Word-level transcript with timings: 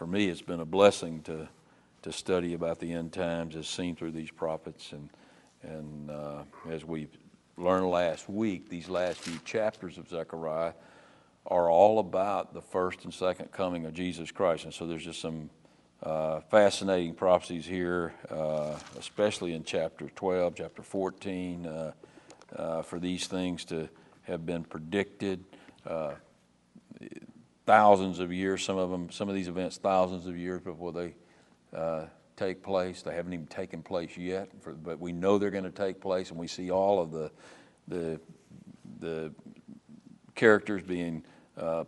for 0.00 0.06
me, 0.06 0.30
it's 0.30 0.40
been 0.40 0.60
a 0.60 0.64
blessing 0.64 1.20
to 1.24 1.46
to 2.00 2.10
study 2.10 2.54
about 2.54 2.78
the 2.78 2.90
end 2.90 3.12
times 3.12 3.54
as 3.54 3.68
seen 3.68 3.94
through 3.94 4.12
these 4.12 4.30
prophets, 4.30 4.92
and 4.92 5.10
and 5.62 6.10
uh, 6.10 6.42
as 6.70 6.86
we 6.86 7.06
learned 7.58 7.90
last 7.90 8.26
week, 8.26 8.70
these 8.70 8.88
last 8.88 9.20
few 9.20 9.38
chapters 9.44 9.98
of 9.98 10.08
Zechariah 10.08 10.72
are 11.44 11.70
all 11.70 11.98
about 11.98 12.54
the 12.54 12.62
first 12.62 13.04
and 13.04 13.12
second 13.12 13.52
coming 13.52 13.84
of 13.84 13.92
Jesus 13.92 14.30
Christ, 14.30 14.64
and 14.64 14.72
so 14.72 14.86
there's 14.86 15.04
just 15.04 15.20
some 15.20 15.50
uh, 16.02 16.40
fascinating 16.50 17.12
prophecies 17.12 17.66
here, 17.66 18.14
uh, 18.30 18.76
especially 18.98 19.52
in 19.52 19.64
chapter 19.64 20.08
12, 20.16 20.54
chapter 20.54 20.82
14, 20.82 21.66
uh, 21.66 21.92
uh, 22.56 22.80
for 22.80 22.98
these 22.98 23.26
things 23.26 23.66
to 23.66 23.86
have 24.22 24.46
been 24.46 24.64
predicted. 24.64 25.44
Uh, 25.86 26.12
thousands 27.66 28.18
of 28.18 28.32
years. 28.32 28.64
Some 28.64 28.78
of 28.78 28.90
them, 28.90 29.10
some 29.10 29.28
of 29.28 29.34
these 29.34 29.48
events, 29.48 29.78
thousands 29.78 30.26
of 30.26 30.36
years 30.36 30.60
before 30.60 30.92
they 30.92 31.14
uh, 31.74 32.06
take 32.36 32.62
place. 32.62 33.02
They 33.02 33.14
haven't 33.14 33.32
even 33.32 33.46
taken 33.46 33.82
place 33.82 34.16
yet, 34.16 34.48
for, 34.60 34.72
but 34.72 34.98
we 34.98 35.12
know 35.12 35.38
they're 35.38 35.50
going 35.50 35.64
to 35.64 35.70
take 35.70 36.00
place, 36.00 36.30
and 36.30 36.38
we 36.38 36.46
see 36.48 36.70
all 36.70 37.00
of 37.00 37.12
the 37.12 37.30
the 37.88 38.20
the 38.98 39.32
characters 40.34 40.82
being 40.82 41.22
uh, 41.58 41.84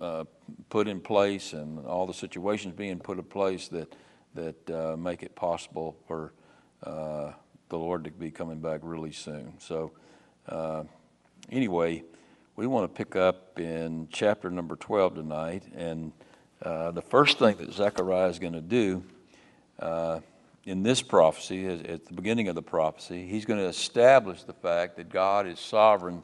uh, 0.00 0.24
put 0.68 0.88
in 0.88 1.00
place 1.00 1.52
and 1.52 1.84
all 1.86 2.06
the 2.06 2.14
situations 2.14 2.74
being 2.74 2.98
put 2.98 3.18
in 3.18 3.24
place 3.24 3.68
that 3.68 3.94
that 4.34 4.70
uh, 4.70 4.96
make 4.96 5.22
it 5.22 5.34
possible 5.34 5.96
for 6.06 6.32
uh, 6.84 7.32
the 7.68 7.78
Lord 7.78 8.04
to 8.04 8.10
be 8.10 8.30
coming 8.30 8.60
back 8.60 8.80
really 8.82 9.12
soon. 9.12 9.54
So, 9.58 9.92
uh, 10.48 10.84
anyway, 11.50 12.04
we 12.54 12.66
want 12.66 12.84
to 12.84 12.94
pick 12.94 13.16
up 13.16 13.58
in 13.58 14.08
chapter 14.12 14.50
number 14.50 14.76
12 14.76 15.14
tonight. 15.14 15.62
And 15.74 16.12
uh, 16.60 16.90
the 16.90 17.00
first 17.00 17.38
thing 17.38 17.56
that 17.56 17.72
Zechariah 17.72 18.28
is 18.28 18.38
going 18.38 18.52
to 18.52 18.60
do 18.60 19.02
uh, 19.78 20.20
in 20.64 20.82
this 20.82 21.00
prophecy, 21.00 21.66
at 21.66 22.04
the 22.04 22.12
beginning 22.12 22.48
of 22.48 22.54
the 22.54 22.62
prophecy, 22.62 23.26
he's 23.26 23.46
going 23.46 23.58
to 23.58 23.66
establish 23.66 24.42
the 24.42 24.52
fact 24.52 24.96
that 24.96 25.08
God 25.08 25.46
is 25.46 25.58
sovereign 25.58 26.22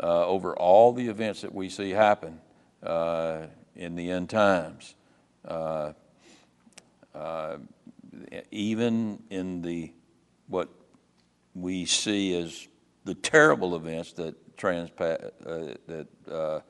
uh, 0.00 0.26
over 0.26 0.56
all 0.56 0.92
the 0.92 1.08
events 1.08 1.40
that 1.40 1.52
we 1.52 1.68
see 1.68 1.90
happen 1.90 2.40
uh, 2.82 3.46
in 3.74 3.96
the 3.96 4.10
end 4.10 4.30
times. 4.30 4.94
Uh, 5.44 5.92
even 8.52 9.20
in 9.28 9.60
the 9.60 9.92
what 10.46 10.68
we 11.54 11.84
see 11.84 12.36
as 12.36 12.68
the 13.04 13.14
terrible 13.14 13.74
events 13.74 14.12
that 14.12 14.34
transpa- 14.56 15.30
uh, 15.46 15.74
that 15.86 16.06
uh, 16.30 16.60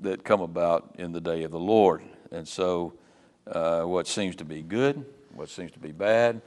that 0.00 0.24
come 0.24 0.40
about 0.40 0.94
in 0.98 1.12
the 1.12 1.20
day 1.20 1.42
of 1.42 1.50
the 1.50 1.58
Lord. 1.58 2.02
And 2.30 2.46
so, 2.46 2.94
uh, 3.46 3.82
what 3.82 4.06
seems 4.06 4.36
to 4.36 4.44
be 4.44 4.62
good, 4.62 5.04
what 5.34 5.48
seems 5.48 5.72
to 5.72 5.78
be 5.78 5.92
bad, 5.92 6.40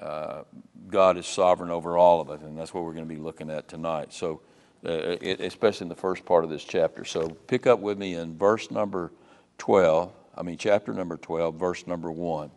uh, 0.00 0.42
God 0.88 1.16
is 1.16 1.26
sovereign 1.26 1.70
over 1.70 1.96
all 1.96 2.20
of 2.20 2.30
it, 2.30 2.40
and 2.40 2.56
that's 2.56 2.72
what 2.72 2.84
we're 2.84 2.94
going 2.94 3.08
to 3.08 3.14
be 3.14 3.20
looking 3.20 3.50
at 3.50 3.66
tonight. 3.68 4.12
So, 4.12 4.40
uh, 4.84 5.16
it, 5.20 5.40
especially 5.40 5.86
in 5.86 5.88
the 5.88 5.96
first 5.96 6.24
part 6.24 6.44
of 6.44 6.50
this 6.50 6.64
chapter. 6.64 7.04
So, 7.04 7.28
pick 7.28 7.66
up 7.66 7.80
with 7.80 7.98
me 7.98 8.14
in 8.14 8.36
verse 8.36 8.70
number 8.70 9.12
twelve. 9.58 10.12
I 10.36 10.42
mean, 10.42 10.58
chapter 10.58 10.92
number 10.92 11.16
twelve, 11.16 11.56
verse 11.56 11.86
number 11.86 12.10
one. 12.10 12.50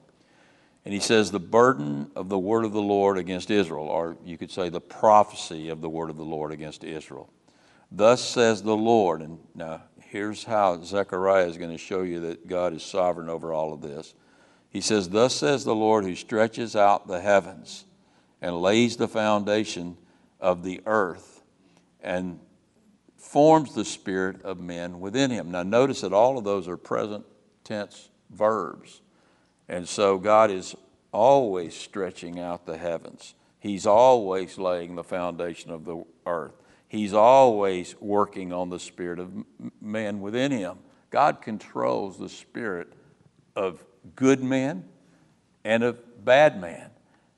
And 0.86 0.94
he 0.94 1.00
says, 1.00 1.32
the 1.32 1.40
burden 1.40 2.12
of 2.16 2.30
the 2.30 2.38
word 2.38 2.64
of 2.64 2.72
the 2.72 2.82
Lord 2.82 3.18
against 3.18 3.50
Israel, 3.50 3.88
or 3.88 4.18
you 4.24 4.38
could 4.38 4.52
say 4.52 4.70
the 4.70 4.80
prophecy 4.80 5.70
of 5.70 5.82
the 5.82 5.90
word 5.90 6.12
of 6.12 6.18
the 6.18 6.24
Lord 6.24 6.52
against 6.52 6.84
Israel. 6.84 7.28
Thus 7.92 8.24
says 8.24 8.62
the 8.62 8.78
Lord. 8.78 9.22
And 9.22 9.40
now 9.56 9.82
here's 10.00 10.44
how 10.44 10.82
Zechariah 10.84 11.48
is 11.48 11.58
going 11.58 11.72
to 11.72 11.78
show 11.78 12.04
you 12.04 12.20
that 12.22 12.48
God 12.48 12.74
is 12.74 12.84
sovereign 12.84 13.30
over 13.30 13.52
all 13.52 13.74
of 13.74 13.82
this. 13.82 14.14
He 14.70 14.82
says, 14.82 15.10
Thus 15.10 15.36
says 15.36 15.64
the 15.64 15.76
Lord 15.76 16.04
who 16.04 16.16
stretches 16.16 16.76
out 16.76 17.08
the 17.08 17.22
heavens 17.22 17.86
and 18.42 18.62
lays 18.62 18.98
the 18.98 19.08
foundation 19.08 19.98
of 20.40 20.64
the 20.64 20.82
earth 20.86 21.42
and 22.02 22.40
forms 23.18 23.74
the 23.74 23.86
spirit 23.86 24.44
of 24.44 24.60
men 24.60 25.00
within 25.00 25.32
him. 25.32 25.50
Now 25.50 25.64
notice 25.64 26.02
that 26.02 26.14
all 26.14 26.38
of 26.38 26.44
those 26.44 26.68
are 26.68 26.78
present 26.78 27.26
tense 27.64 28.10
verbs. 28.30 29.02
And 29.68 29.88
so 29.88 30.18
God 30.18 30.52
is 30.52 30.76
always 31.12 31.76
stretching 31.76 32.40
out 32.40 32.66
the 32.66 32.78
heavens. 32.78 33.36
He's 33.60 33.86
always 33.86 34.58
laying 34.58 34.96
the 34.96 35.04
foundation 35.04 35.72
of 35.72 35.86
the 35.86 36.04
earth. 36.26 36.54
He's 36.88 37.14
always 37.14 37.96
working 38.00 38.54
on 38.54 38.70
the 38.70 38.80
spirit 38.80 39.20
of 39.20 39.32
man 39.82 40.22
within 40.22 40.52
him. 40.52 40.78
God 41.10 41.42
controls 41.42 42.18
the 42.18 42.30
spirit 42.30 42.94
of 43.56 43.84
good 44.16 44.44
men 44.44 44.86
and 45.64 45.84
of 45.84 46.24
bad 46.24 46.60
men. 46.60 46.90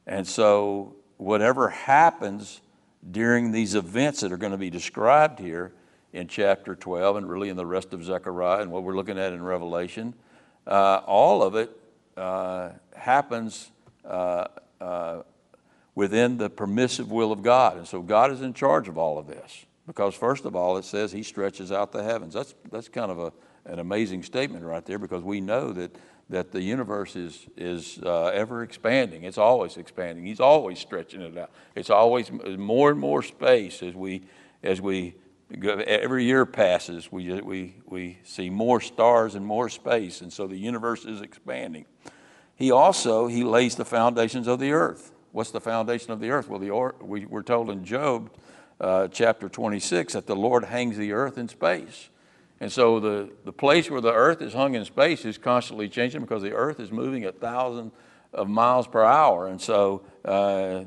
And 0.05 0.27
so, 0.27 0.95
whatever 1.17 1.69
happens 1.69 2.61
during 3.09 3.51
these 3.51 3.75
events 3.75 4.21
that 4.21 4.31
are 4.31 4.37
going 4.37 4.51
to 4.51 4.57
be 4.57 4.69
described 4.69 5.39
here 5.39 5.73
in 6.13 6.27
chapter 6.27 6.75
12 6.75 7.17
and 7.17 7.29
really 7.29 7.49
in 7.49 7.57
the 7.57 7.65
rest 7.65 7.93
of 7.93 8.03
Zechariah 8.03 8.61
and 8.61 8.71
what 8.71 8.83
we're 8.83 8.95
looking 8.95 9.17
at 9.17 9.33
in 9.33 9.41
Revelation, 9.41 10.13
uh, 10.65 11.01
all 11.05 11.41
of 11.41 11.55
it 11.55 11.71
uh, 12.17 12.71
happens 12.95 13.71
uh, 14.03 14.47
uh, 14.81 15.21
within 15.95 16.37
the 16.37 16.49
permissive 16.49 17.11
will 17.11 17.31
of 17.31 17.43
God. 17.43 17.77
And 17.77 17.87
so 17.87 18.01
God 18.01 18.31
is 18.31 18.41
in 18.41 18.53
charge 18.53 18.87
of 18.87 18.97
all 18.97 19.17
of 19.17 19.27
this. 19.27 19.65
Because, 19.85 20.15
first 20.15 20.43
of 20.45 20.55
all, 20.55 20.77
it 20.77 20.83
says 20.83 21.11
He 21.11 21.23
stretches 21.23 21.71
out 21.71 21.91
the 21.91 22.03
heavens. 22.03 22.33
That's, 22.33 22.53
that's 22.69 22.89
kind 22.89 23.09
of 23.09 23.19
a, 23.19 23.31
an 23.65 23.79
amazing 23.79 24.23
statement 24.23 24.65
right 24.65 24.85
there 24.85 24.99
because 24.99 25.23
we 25.23 25.39
know 25.39 25.71
that, 25.71 25.95
that 26.29 26.51
the 26.51 26.61
universe 26.61 27.15
is, 27.15 27.47
is 27.55 27.99
uh, 28.03 28.25
ever 28.27 28.63
expanding. 28.63 29.23
It's 29.23 29.37
always 29.37 29.77
expanding. 29.77 30.25
He's 30.25 30.41
always 30.41 30.79
stretching 30.79 31.21
it 31.21 31.37
out. 31.37 31.51
It's 31.75 31.89
always 31.89 32.29
more 32.31 32.91
and 32.91 32.99
more 32.99 33.23
space 33.23 33.81
as 33.81 33.95
we, 33.95 34.23
as 34.61 34.81
we 34.81 35.15
every 35.51 36.25
year 36.25 36.45
passes, 36.45 37.11
we, 37.11 37.41
we, 37.41 37.75
we 37.85 38.17
see 38.23 38.49
more 38.49 38.81
stars 38.81 39.35
and 39.35 39.45
more 39.45 39.69
space, 39.69 40.21
and 40.21 40.31
so 40.31 40.47
the 40.47 40.57
universe 40.57 41.05
is 41.05 41.21
expanding. 41.21 41.85
He 42.55 42.71
also, 42.71 43.27
he 43.27 43.43
lays 43.43 43.75
the 43.75 43.85
foundations 43.85 44.47
of 44.47 44.59
the 44.59 44.71
earth. 44.71 45.11
What's 45.31 45.51
the 45.51 45.61
foundation 45.61 46.11
of 46.11 46.19
the 46.19 46.31
earth? 46.31 46.49
Well, 46.49 46.59
the 46.59 46.71
we, 47.05 47.25
we're 47.25 47.43
told 47.43 47.69
in 47.69 47.85
Job 47.85 48.31
uh, 48.81 49.07
chapter 49.09 49.47
26 49.47 50.13
that 50.13 50.27
the 50.27 50.35
Lord 50.35 50.65
hangs 50.65 50.97
the 50.97 51.11
earth 51.13 51.37
in 51.37 51.47
space. 51.47 52.09
And 52.59 52.71
so 52.71 52.99
the, 52.99 53.29
the 53.45 53.53
place 53.53 53.89
where 53.91 54.01
the 54.01 54.13
earth 54.13 54.41
is 54.41 54.53
hung 54.53 54.73
in 54.73 54.83
space 54.85 55.25
is 55.25 55.37
constantly 55.37 55.89
changing 55.89 56.21
because 56.21 56.41
the 56.41 56.53
earth 56.53 56.79
is 56.79 56.91
moving 56.91 57.23
at 57.23 57.39
thousands 57.39 57.91
of 58.33 58.49
miles 58.49 58.87
per 58.87 59.03
hour. 59.03 59.47
And 59.47 59.61
so, 59.61 60.03
uh, 60.25 60.85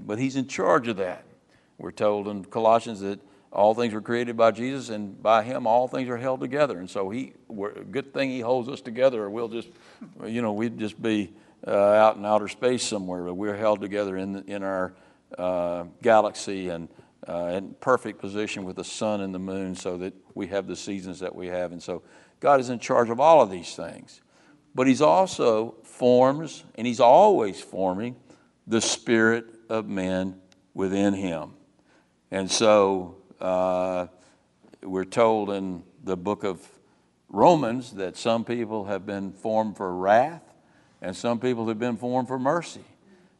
but 0.00 0.18
he's 0.18 0.36
in 0.36 0.48
charge 0.48 0.88
of 0.88 0.96
that. 0.96 1.24
We're 1.78 1.92
told 1.92 2.26
in 2.26 2.44
Colossians 2.44 3.00
that 3.00 3.20
all 3.52 3.74
things 3.74 3.94
were 3.94 4.00
created 4.00 4.36
by 4.36 4.50
Jesus, 4.50 4.90
and 4.90 5.22
by 5.22 5.42
Him 5.42 5.66
all 5.66 5.88
things 5.88 6.08
are 6.08 6.16
held 6.16 6.40
together. 6.40 6.78
And 6.78 6.90
so 6.90 7.10
He, 7.10 7.32
good 7.90 8.12
thing 8.12 8.30
He 8.30 8.40
holds 8.40 8.68
us 8.68 8.80
together, 8.80 9.24
or 9.24 9.30
we'll 9.30 9.48
just, 9.48 9.68
you 10.26 10.42
know, 10.42 10.52
we'd 10.52 10.78
just 10.78 11.00
be 11.00 11.32
uh, 11.66 11.70
out 11.70 12.16
in 12.16 12.24
outer 12.24 12.48
space 12.48 12.82
somewhere. 12.82 13.22
But 13.22 13.34
we're 13.34 13.56
held 13.56 13.80
together 13.80 14.16
in 14.16 14.44
in 14.48 14.62
our 14.62 14.94
uh, 15.38 15.84
galaxy 16.02 16.68
and 16.68 16.88
uh, 17.26 17.52
in 17.54 17.74
perfect 17.80 18.20
position 18.20 18.64
with 18.64 18.76
the 18.76 18.84
sun 18.84 19.20
and 19.20 19.34
the 19.34 19.38
moon, 19.38 19.74
so 19.74 19.96
that 19.98 20.12
we 20.34 20.48
have 20.48 20.66
the 20.66 20.76
seasons 20.76 21.20
that 21.20 21.34
we 21.34 21.46
have. 21.46 21.72
And 21.72 21.82
so 21.82 22.02
God 22.40 22.60
is 22.60 22.68
in 22.68 22.78
charge 22.78 23.10
of 23.10 23.20
all 23.20 23.40
of 23.40 23.50
these 23.50 23.74
things. 23.74 24.20
But 24.74 24.86
He's 24.86 25.00
also 25.00 25.76
forms, 25.82 26.64
and 26.74 26.86
He's 26.86 27.00
always 27.00 27.60
forming 27.60 28.16
the 28.66 28.80
spirit 28.80 29.46
of 29.70 29.88
men 29.88 30.40
within 30.74 31.14
Him. 31.14 31.54
And 32.30 32.50
so 32.50 33.16
uh, 33.40 34.06
we're 34.82 35.04
told 35.04 35.50
in 35.50 35.82
the 36.04 36.16
book 36.16 36.44
of 36.44 36.60
Romans 37.28 37.92
that 37.92 38.16
some 38.16 38.44
people 38.44 38.84
have 38.84 39.04
been 39.04 39.32
formed 39.32 39.76
for 39.76 39.94
wrath 39.94 40.42
and 41.02 41.14
some 41.14 41.38
people 41.38 41.68
have 41.68 41.78
been 41.78 41.96
formed 41.96 42.28
for 42.28 42.38
mercy. 42.38 42.84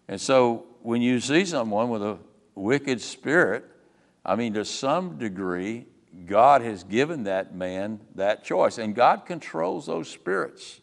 And 0.09 0.21
so 0.21 0.67
when 0.83 1.03
you 1.03 1.21
see 1.21 1.45
someone 1.45 1.89
with 1.89 2.03
a 2.03 2.19
wicked 2.55 3.01
spirit, 3.01 3.65
I 4.25 4.37
mean, 4.37 4.55
to 4.55 4.65
some 4.65 5.19
degree, 5.19 5.87
God 6.27 6.63
has 6.63 6.85
given 6.85 7.25
that 7.25 7.55
man 7.55 8.01
that 8.15 8.45
choice. 8.45 8.79
And 8.79 8.95
God 8.95 9.27
controls 9.27 9.87
those 9.87 10.09
spirits. 10.09 10.81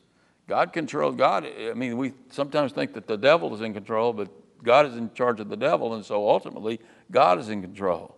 God 0.47 0.73
controls, 0.73 1.15
God, 1.15 1.45
I 1.45 1.73
mean, 1.73 1.97
we 1.97 2.13
sometimes 2.29 2.73
think 2.73 2.93
that 2.93 3.07
the 3.07 3.17
devil 3.17 3.53
is 3.55 3.61
in 3.61 3.73
control, 3.73 4.11
but 4.11 4.29
God 4.61 4.85
is 4.85 4.95
in 4.95 5.13
charge 5.13 5.39
of 5.39 5.49
the 5.49 5.55
devil, 5.55 5.93
and 5.93 6.03
so 6.05 6.27
ultimately, 6.27 6.79
God 7.11 7.39
is 7.39 7.49
in 7.49 7.61
control. 7.61 8.17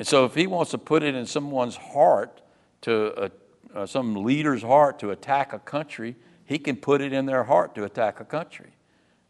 And 0.00 0.08
so, 0.08 0.24
if 0.24 0.34
he 0.34 0.46
wants 0.46 0.70
to 0.70 0.78
put 0.78 1.02
it 1.02 1.14
in 1.14 1.26
someone's 1.26 1.76
heart, 1.76 2.40
to 2.80 3.12
uh, 3.12 3.28
uh, 3.74 3.84
some 3.84 4.24
leader's 4.24 4.62
heart 4.62 4.98
to 5.00 5.10
attack 5.10 5.52
a 5.52 5.58
country, 5.58 6.16
he 6.46 6.58
can 6.58 6.76
put 6.76 7.02
it 7.02 7.12
in 7.12 7.26
their 7.26 7.44
heart 7.44 7.74
to 7.74 7.84
attack 7.84 8.18
a 8.18 8.24
country. 8.24 8.70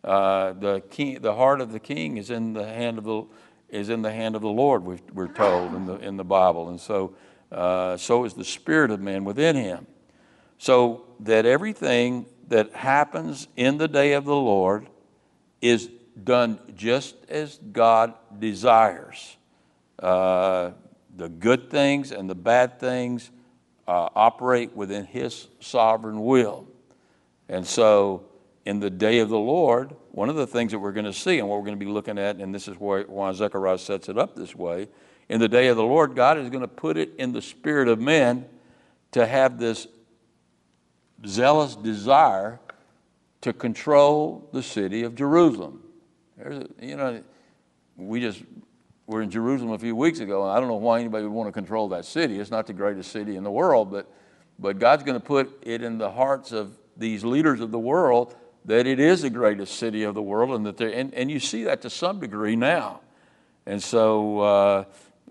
Uh, 0.04 0.52
the 0.52 0.80
king, 0.88 1.20
the 1.22 1.34
heart 1.34 1.60
of 1.60 1.72
the 1.72 1.80
king 1.80 2.18
is 2.18 2.30
in 2.30 2.52
the 2.52 2.64
hand 2.64 2.98
of 2.98 3.04
the 3.04 3.24
is 3.68 3.88
in 3.88 4.02
the 4.02 4.12
hand 4.12 4.36
of 4.36 4.42
the 4.42 4.48
Lord. 4.48 4.84
we 4.84 5.00
are 5.16 5.26
told 5.26 5.74
in 5.74 5.86
the 5.86 5.96
in 5.96 6.16
the 6.16 6.22
Bible, 6.22 6.68
and 6.68 6.80
so 6.80 7.16
uh, 7.50 7.96
so 7.96 8.24
is 8.24 8.34
the 8.34 8.44
spirit 8.44 8.92
of 8.92 9.00
man 9.00 9.24
within 9.24 9.56
him. 9.56 9.88
So 10.58 11.04
that 11.18 11.46
everything 11.46 12.26
that 12.46 12.74
happens 12.74 13.48
in 13.56 13.78
the 13.78 13.88
day 13.88 14.12
of 14.12 14.24
the 14.24 14.36
Lord 14.36 14.88
is 15.60 15.90
done 16.22 16.60
just 16.76 17.16
as 17.28 17.58
God 17.72 18.14
desires. 18.38 19.36
Uh, 20.00 20.72
the 21.16 21.28
good 21.28 21.70
things 21.70 22.12
and 22.12 22.28
the 22.28 22.34
bad 22.34 22.80
things 22.80 23.30
uh, 23.86 24.08
operate 24.14 24.74
within 24.74 25.04
His 25.04 25.48
sovereign 25.60 26.20
will. 26.20 26.66
And 27.48 27.66
so, 27.66 28.26
in 28.64 28.80
the 28.80 28.90
day 28.90 29.18
of 29.18 29.28
the 29.28 29.38
Lord, 29.38 29.94
one 30.12 30.28
of 30.28 30.36
the 30.36 30.46
things 30.46 30.72
that 30.72 30.78
we're 30.78 30.92
going 30.92 31.06
to 31.06 31.12
see 31.12 31.38
and 31.38 31.48
what 31.48 31.58
we're 31.58 31.66
going 31.66 31.78
to 31.78 31.84
be 31.84 31.90
looking 31.90 32.18
at, 32.18 32.36
and 32.36 32.54
this 32.54 32.68
is 32.68 32.76
why, 32.78 33.32
Zechariah 33.32 33.78
sets 33.78 34.08
it 34.08 34.16
up 34.18 34.34
this 34.34 34.54
way 34.54 34.88
in 35.30 35.38
the 35.38 35.48
day 35.48 35.68
of 35.68 35.76
the 35.76 35.84
Lord, 35.84 36.16
God 36.16 36.38
is 36.38 36.50
going 36.50 36.62
to 36.62 36.68
put 36.68 36.96
it 36.96 37.12
in 37.16 37.32
the 37.32 37.40
spirit 37.40 37.86
of 37.86 38.00
men 38.00 38.44
to 39.12 39.24
have 39.24 39.58
this 39.58 39.86
zealous 41.24 41.76
desire 41.76 42.58
to 43.42 43.52
control 43.52 44.48
the 44.52 44.62
city 44.62 45.04
of 45.04 45.14
Jerusalem. 45.14 45.84
A, 46.44 46.66
you 46.82 46.96
know, 46.96 47.22
we 47.96 48.20
just 48.20 48.42
were 49.10 49.22
in 49.22 49.30
Jerusalem 49.30 49.72
a 49.72 49.78
few 49.78 49.96
weeks 49.96 50.20
ago, 50.20 50.44
and 50.44 50.52
I 50.52 50.60
don't 50.60 50.68
know 50.68 50.76
why 50.76 51.00
anybody 51.00 51.24
would 51.24 51.32
want 51.32 51.48
to 51.48 51.52
control 51.52 51.88
that 51.88 52.04
city. 52.04 52.38
It's 52.38 52.50
not 52.50 52.68
the 52.68 52.72
greatest 52.72 53.10
city 53.10 53.34
in 53.34 53.42
the 53.42 53.50
world, 53.50 53.90
but, 53.90 54.08
but 54.56 54.78
God's 54.78 55.02
going 55.02 55.18
to 55.20 55.24
put 55.24 55.50
it 55.62 55.82
in 55.82 55.98
the 55.98 56.12
hearts 56.12 56.52
of 56.52 56.78
these 56.96 57.24
leaders 57.24 57.60
of 57.60 57.72
the 57.72 57.78
world 57.78 58.36
that 58.66 58.86
it 58.86 59.00
is 59.00 59.22
the 59.22 59.30
greatest 59.30 59.76
city 59.78 60.04
of 60.04 60.14
the 60.14 60.22
world, 60.22 60.50
and 60.50 60.64
that 60.64 60.76
they 60.76 60.94
and, 60.94 61.12
and 61.14 61.28
you 61.30 61.40
see 61.40 61.64
that 61.64 61.82
to 61.82 61.90
some 61.90 62.20
degree 62.20 62.54
now. 62.54 63.00
And 63.66 63.82
so 63.82 64.40
uh, 64.40 64.84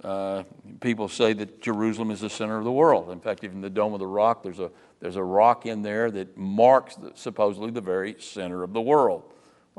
uh, 0.04 0.44
people 0.82 1.08
say 1.08 1.34
that 1.34 1.62
Jerusalem 1.62 2.12
is 2.12 2.20
the 2.20 2.30
center 2.30 2.58
of 2.58 2.66
the 2.66 2.72
world. 2.72 3.12
In 3.12 3.22
fact, 3.22 3.44
even 3.44 3.62
the 3.62 3.70
Dome 3.70 3.94
of 3.94 4.00
the 4.00 4.08
Rock, 4.08 4.44
there's 4.44 4.60
a 4.60 4.72
there's 5.00 5.16
a 5.16 5.24
rock 5.24 5.66
in 5.66 5.84
there 5.84 6.12
that 6.12 6.36
marks 6.36 6.96
the, 6.96 7.12
supposedly 7.16 7.72
the 7.72 7.82
very 7.82 8.16
center 8.20 8.64
of 8.64 8.74
the 8.74 8.82
world. 8.82 9.24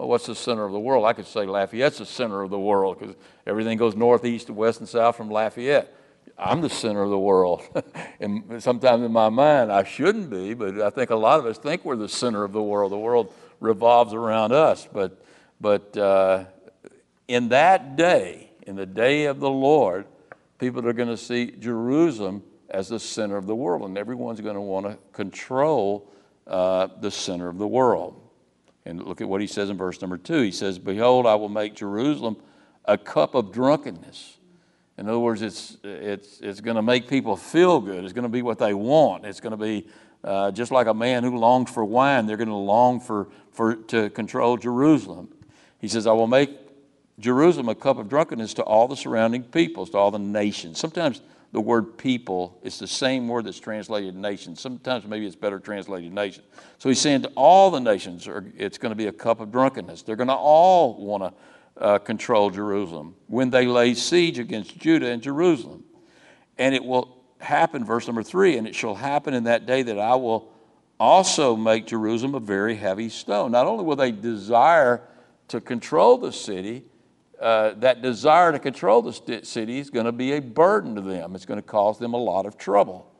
Well, 0.01 0.09
what's 0.09 0.25
the 0.25 0.35
center 0.35 0.65
of 0.65 0.73
the 0.73 0.81
world? 0.81 1.05
I 1.05 1.13
could 1.13 1.27
say 1.27 1.45
Lafayette's 1.45 1.99
the 1.99 2.07
center 2.07 2.41
of 2.41 2.49
the 2.49 2.59
world 2.59 2.99
because 2.99 3.15
everything 3.47 3.77
goes 3.77 3.95
north, 3.95 4.25
east, 4.25 4.49
west, 4.49 4.81
and 4.81 4.89
south 4.89 5.15
from 5.15 5.29
Lafayette. 5.29 5.95
I'm 6.39 6.63
the 6.63 6.71
center 6.71 7.03
of 7.03 7.11
the 7.11 7.19
world. 7.19 7.61
and 8.19 8.63
sometimes 8.63 9.05
in 9.05 9.13
my 9.13 9.29
mind, 9.29 9.71
I 9.71 9.85
shouldn't 9.85 10.31
be, 10.31 10.55
but 10.55 10.81
I 10.81 10.89
think 10.89 11.11
a 11.11 11.17
lot 11.17 11.39
of 11.39 11.45
us 11.45 11.59
think 11.59 11.85
we're 11.85 11.97
the 11.97 12.09
center 12.09 12.45
of 12.45 12.53
the 12.53 12.63
world. 12.63 12.93
The 12.93 12.99
world 12.99 13.35
revolves 13.61 14.15
around 14.15 14.53
us. 14.53 14.89
But, 14.91 15.23
but 15.61 15.95
uh, 15.99 16.45
in 17.29 17.51
that 17.51 17.97
day, 17.97 18.53
in 18.63 18.77
the 18.77 18.87
day 18.87 19.27
of 19.27 19.39
the 19.39 19.51
Lord, 19.51 20.07
people 20.59 20.89
are 20.89 20.95
going 20.95 21.11
to 21.11 21.17
see 21.19 21.51
Jerusalem 21.51 22.43
as 22.71 22.89
the 22.89 22.99
center 22.99 23.37
of 23.37 23.47
the 23.47 23.55
world, 23.55 23.83
and 23.83 23.99
everyone's 23.99 24.41
going 24.41 24.55
to 24.55 24.63
want 24.63 24.87
to 24.87 24.97
control 25.13 26.11
uh, 26.47 26.89
the 27.03 27.11
center 27.11 27.49
of 27.49 27.59
the 27.59 27.69
world. 27.69 28.20
And 28.87 29.03
look 29.03 29.21
at 29.21 29.29
what 29.29 29.41
he 29.41 29.47
says 29.47 29.71
in 29.71 29.77
verse 29.77 30.01
number 30.01 30.19
two. 30.19 30.41
He 30.41 30.53
says, 30.53 30.79
Behold, 30.79 31.27
I 31.27 31.35
will 31.35 31.49
make 31.49 31.75
Jerusalem 31.75 32.37
a 32.87 32.97
cup 32.97 33.35
of 33.35 33.53
drunkenness. 33.53 34.39
In 34.97 35.09
other 35.09 35.19
words, 35.19 35.43
it's, 35.43 35.77
it's, 35.83 36.41
it's 36.41 36.61
going 36.61 36.77
to 36.77 36.83
make 36.83 37.09
people 37.09 37.37
feel 37.37 37.81
good. 37.81 38.05
It's 38.05 38.13
going 38.13 38.25
to 38.25 38.29
be 38.29 38.43
what 38.43 38.59
they 38.59 38.75
want. 38.75 39.25
It's 39.25 39.41
going 39.41 39.53
to 39.53 39.57
be 39.57 39.87
uh, 40.23 40.51
just 40.51 40.71
like 40.71 40.87
a 40.87 40.95
man 40.95 41.25
who 41.25 41.39
longs 41.39 41.71
for 41.71 41.85
wine, 41.85 42.27
they're 42.27 42.37
going 42.37 42.49
to 42.49 42.55
long 42.55 43.01
for, 43.01 43.29
for, 43.53 43.77
to 43.77 44.11
control 44.11 44.57
Jerusalem. 44.57 45.29
He 45.79 45.89
says, 45.89 46.07
I 46.07 46.13
will 46.13 46.27
make 46.27 46.51
Jerusalem 47.19 47.69
a 47.69 47.75
cup 47.75 47.99
of 47.99 48.09
drunkenness 48.09 48.55
to 48.55 48.63
all 48.63 48.89
the 48.89 48.97
surrounding 48.97 49.43
peoples, 49.43 49.91
to 49.91 49.99
all 49.99 50.11
the 50.11 50.19
nations. 50.19 50.79
Sometimes 50.79 51.23
the 51.53 51.61
word 51.61 51.99
people 51.99 52.59
is 52.63 52.79
the 52.79 52.87
same 52.87 53.27
word 53.27 53.47
that's 53.47 53.59
translated 53.59 54.15
nation. 54.15 54.55
Sometimes 54.55 55.05
maybe 55.07 55.27
it's 55.27 55.37
better 55.37 55.59
translated 55.59 56.13
nation. 56.13 56.45
So 56.79 56.89
he's 56.89 57.01
saying 57.01 57.23
to 57.23 57.29
all 57.31 57.71
the 57.71 57.81
nations, 57.81 58.29
it's 58.57 58.79
going 58.79 58.91
to 58.91 58.97
be 58.97 59.09
a 59.09 59.13
cup 59.13 59.41
of 59.41 59.51
drunkenness. 59.51 60.03
They're 60.03 60.17
going 60.17 60.29
to 60.29 60.35
all 60.35 61.05
want 61.05 61.23
to 61.25 61.83
uh, 61.83 61.99
control 61.99 62.51
Jerusalem 62.51 63.17
when 63.27 63.51
they 63.51 63.67
lay 63.67 63.95
siege 63.95 64.39
against 64.39 64.79
Judah 64.79 65.11
and 65.11 65.23
Jerusalem. 65.23 65.85
And 66.57 66.75
it 66.75 66.85
will 66.85 67.17
happen, 67.41 67.85
verse 67.85 68.07
number 68.07 68.23
three, 68.23 68.57
and 68.57 68.69
it 68.69 68.75
shall 68.75 68.95
happen 68.95 69.35
in 69.35 69.45
that 69.45 69.67
day 69.67 69.83
that 69.83 69.99
I 69.99 70.15
will 70.15 70.53
also 71.01 71.57
make 71.57 71.87
Jerusalem 71.87 72.35
a 72.35 72.41
very 72.41 72.77
heavy 72.77 73.09
stone. 73.09 73.51
Not 73.51 73.67
only 73.67 73.85
will 73.85 73.97
they 73.97 74.13
desire 74.13 75.03
to 75.49 75.61
control 75.61 76.19
the 76.19 76.33
city, 76.33 76.85
uh, 77.41 77.73
that 77.79 78.03
desire 78.03 78.53
to 78.53 78.59
control 78.59 79.01
the 79.01 79.41
city 79.45 79.79
is 79.79 79.89
going 79.89 80.07
to 80.07 80.13
be 80.13 80.33
a 80.33 80.41
burden 80.41 80.95
to 80.95 81.01
them. 81.01 81.35
It's 81.35 81.47
going 81.47 81.61
to 81.61 81.67
cause 81.67 81.99
them 81.99 82.13
a 82.13 82.19
lot 82.19 82.45
of 82.45 82.59
trouble. 82.59 83.11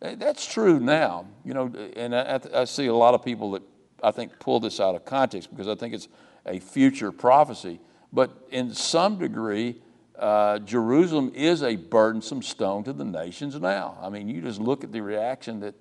Uh, 0.00 0.14
that's 0.16 0.46
true 0.46 0.78
now, 0.78 1.26
you 1.44 1.54
know, 1.54 1.72
and 1.96 2.14
I, 2.14 2.40
I, 2.54 2.64
see 2.64 2.86
a 2.86 2.94
lot 2.94 3.14
of 3.14 3.24
people 3.24 3.52
that 3.52 3.62
I 4.02 4.10
think 4.10 4.38
pull 4.38 4.60
this 4.60 4.78
out 4.78 4.94
of 4.94 5.04
context 5.04 5.50
because 5.50 5.66
I 5.66 5.74
think 5.74 5.94
it's 5.94 6.08
a 6.46 6.60
future 6.60 7.10
prophecy. 7.10 7.80
But 8.12 8.46
in 8.50 8.72
some 8.72 9.18
degree, 9.18 9.82
uh, 10.18 10.60
Jerusalem 10.60 11.32
is 11.34 11.62
a 11.62 11.74
burdensome 11.74 12.42
stone 12.42 12.84
to 12.84 12.92
the 12.92 13.04
nations 13.04 13.58
now. 13.58 13.98
I 14.00 14.08
mean, 14.08 14.28
you 14.28 14.40
just 14.40 14.60
look 14.60 14.84
at 14.84 14.92
the 14.92 15.00
reaction 15.00 15.58
that 15.60 15.74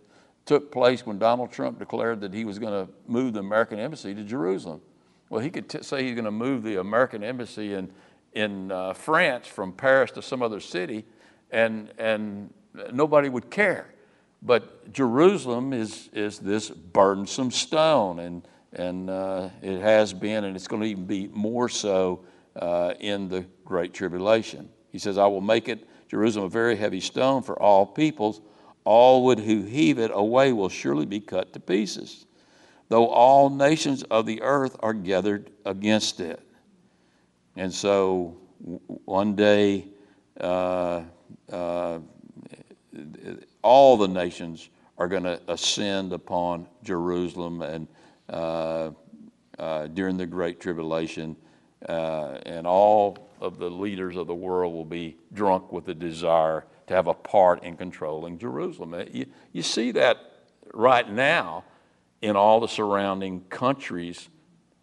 took 0.46 0.72
place 0.72 1.06
when 1.06 1.19
Donald 1.19 1.51
Trump 1.51 1.78
declared 1.78 2.22
that 2.22 2.34
he 2.34 2.44
was 2.44 2.57
going 2.57 2.88
to 2.88 2.92
move 3.07 3.34
the 3.34 3.39
American 3.39 3.78
embassy 3.78 4.16
to 4.16 4.24
Jerusalem. 4.24 4.81
Well, 5.30 5.42
he 5.42 5.50
could 5.50 5.70
t- 5.70 5.81
say 5.81 6.04
he's 6.04 6.14
going 6.14 6.25
to 6.25 6.31
move 6.31 6.64
the 6.64 6.80
American 6.80 7.24
embassy 7.24 7.74
in, 7.74 7.92
in 8.34 8.72
uh, 8.72 8.94
France 8.94 9.48
from 9.48 9.74
Paris 9.74 10.12
to 10.12 10.22
some 10.22 10.42
other 10.42 10.60
city, 10.60 11.06
and, 11.52 11.92
and 11.98 12.54
nobody 12.92 13.30
would 13.30 13.50
care. 13.50 13.94
But 14.42 14.92
Jerusalem 14.92 15.74
is, 15.74 16.10
is 16.14 16.40
this 16.40 16.70
burdensome 16.70 17.52
stone, 17.52 18.20
and, 18.20 18.48
and 18.74 19.10
uh, 19.10 19.50
it 19.62 19.80
has 19.80 20.14
been, 20.14 20.44
and 20.44 20.56
it's 20.56 20.68
going 20.68 20.81
to 20.81 20.88
even 20.88 21.06
be 21.06 21.28
more 21.28 21.70
so 21.70 22.25
uh, 22.56 22.94
in 23.00 23.30
the 23.30 23.46
Great 23.66 23.94
Tribulation. 23.94 24.70
He 24.92 25.00
says, 25.00 25.18
I 25.18 25.25
will 25.28 25.42
make 25.42 25.70
it, 25.70 25.88
Jerusalem, 26.10 26.46
a 26.46 26.50
very 26.50 26.75
heavy 26.75 27.00
stone 27.00 27.42
for 27.42 27.60
all 27.60 27.86
peoples. 27.86 28.42
All 28.84 29.24
would 29.25 29.40
who 29.40 29.64
heave 29.64 29.98
it 29.98 30.12
away 30.14 30.52
will 30.52 30.70
surely 30.70 31.06
be 31.06 31.22
cut 31.22 31.54
to 31.54 31.60
pieces 31.60 32.25
though 32.94 33.07
all 33.07 33.50
nations 33.50 34.04
of 34.04 34.28
the 34.28 34.40
earth 34.44 34.75
are 34.81 34.94
gathered 34.94 35.50
against 35.66 36.19
it. 36.19 36.40
And 37.56 37.74
so 37.74 38.38
one 39.06 39.36
day, 39.36 39.88
uh, 40.40 41.01
uh, 41.51 42.00
all 43.63 43.98
the 43.98 44.07
nations 44.07 44.69
are 45.00 45.07
going 45.07 45.24
to 45.24 45.42
ascend 45.48 46.13
upon 46.13 46.68
Jerusalem 46.84 47.63
and 47.63 47.88
uh, 48.30 48.92
uh, 49.57 49.88
during 49.88 50.15
the 50.15 50.27
Great 50.27 50.60
Tribulation, 50.60 51.36
uh, 51.89 52.38
and 52.46 52.67
all 52.67 53.27
of 53.41 53.58
the 53.58 53.72
leaders 53.72 54.17
of 54.17 54.27
the 54.27 54.36
world 54.36 54.72
will 54.72 54.86
be 54.86 55.17
drunk 55.34 55.72
with 55.72 55.86
the 55.86 55.96
desire 55.96 56.63
to 56.86 56.94
have 56.94 57.08
a 57.08 57.15
part 57.15 57.63
in 57.63 57.75
controlling 57.75 58.38
Jerusalem. 58.38 58.94
You, 59.12 59.25
you 59.51 59.63
see 59.63 59.89
that 59.94 60.17
right 60.75 61.10
now 61.10 61.63
in 62.24 62.38
all 62.38 62.62
the 62.62 62.68
surrounding 62.70 63.42
countries 63.50 64.30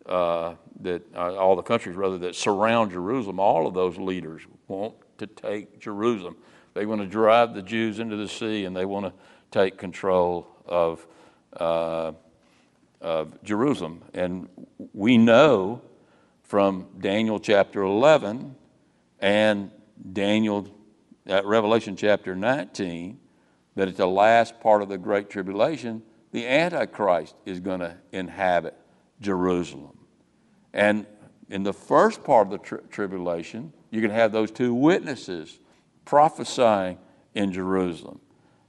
uh, 0.05 0.55
that 0.83 1.03
uh, 1.17 1.35
all 1.37 1.57
the 1.57 1.63
countries 1.63 1.97
rather 1.97 2.19
that 2.19 2.35
surround 2.35 2.91
Jerusalem, 2.91 3.41
all 3.41 3.67
of 3.67 3.73
those 3.73 3.97
leaders 3.97 4.43
want 4.69 4.95
to 5.17 5.27
take 5.27 5.81
Jerusalem. 5.81 6.37
They 6.75 6.85
want 6.85 7.01
to 7.01 7.07
drive 7.07 7.55
the 7.55 7.63
Jews 7.63 7.99
into 7.99 8.17
the 8.17 8.29
sea, 8.29 8.67
and 8.67 8.77
they 8.77 8.85
want 8.85 9.07
to 9.07 9.13
take 9.51 9.79
control 9.79 10.49
of 10.67 11.07
uh, 11.55 12.13
of 13.01 13.43
Jerusalem. 13.43 14.03
And 14.13 14.47
we 14.93 15.17
know 15.17 15.81
from 16.43 16.89
Daniel 16.99 17.41
chapter 17.41 17.81
11 17.81 18.55
and 19.21 19.71
Daniel 20.13 20.69
at 21.27 21.47
Revelation 21.47 21.97
chapter 21.97 22.37
19 22.37 23.19
that 23.77 23.89
at 23.89 23.97
the 23.97 24.07
last 24.07 24.61
part 24.61 24.83
of 24.83 24.91
the 24.91 24.99
Great 24.99 25.31
Tribulation, 25.31 26.03
the 26.33 26.47
Antichrist 26.47 27.35
is 27.45 27.61
going 27.61 27.81
to 27.81 27.97
inhabit 28.13 28.77
Jerusalem. 29.21 29.99
And 30.73 31.07
in 31.49 31.65
the 31.65 31.73
first 31.73 32.23
part 32.23 32.47
of 32.47 32.53
the 32.53 32.59
tri- 32.59 32.79
tribulation, 32.91 33.73
you 33.91 34.01
can 34.01 34.11
have 34.11 34.33
those 34.33 34.51
two 34.51 34.73
witnesses 34.73 35.59
prophesying 36.05 36.99
in 37.35 37.53
Jerusalem. 37.53 38.21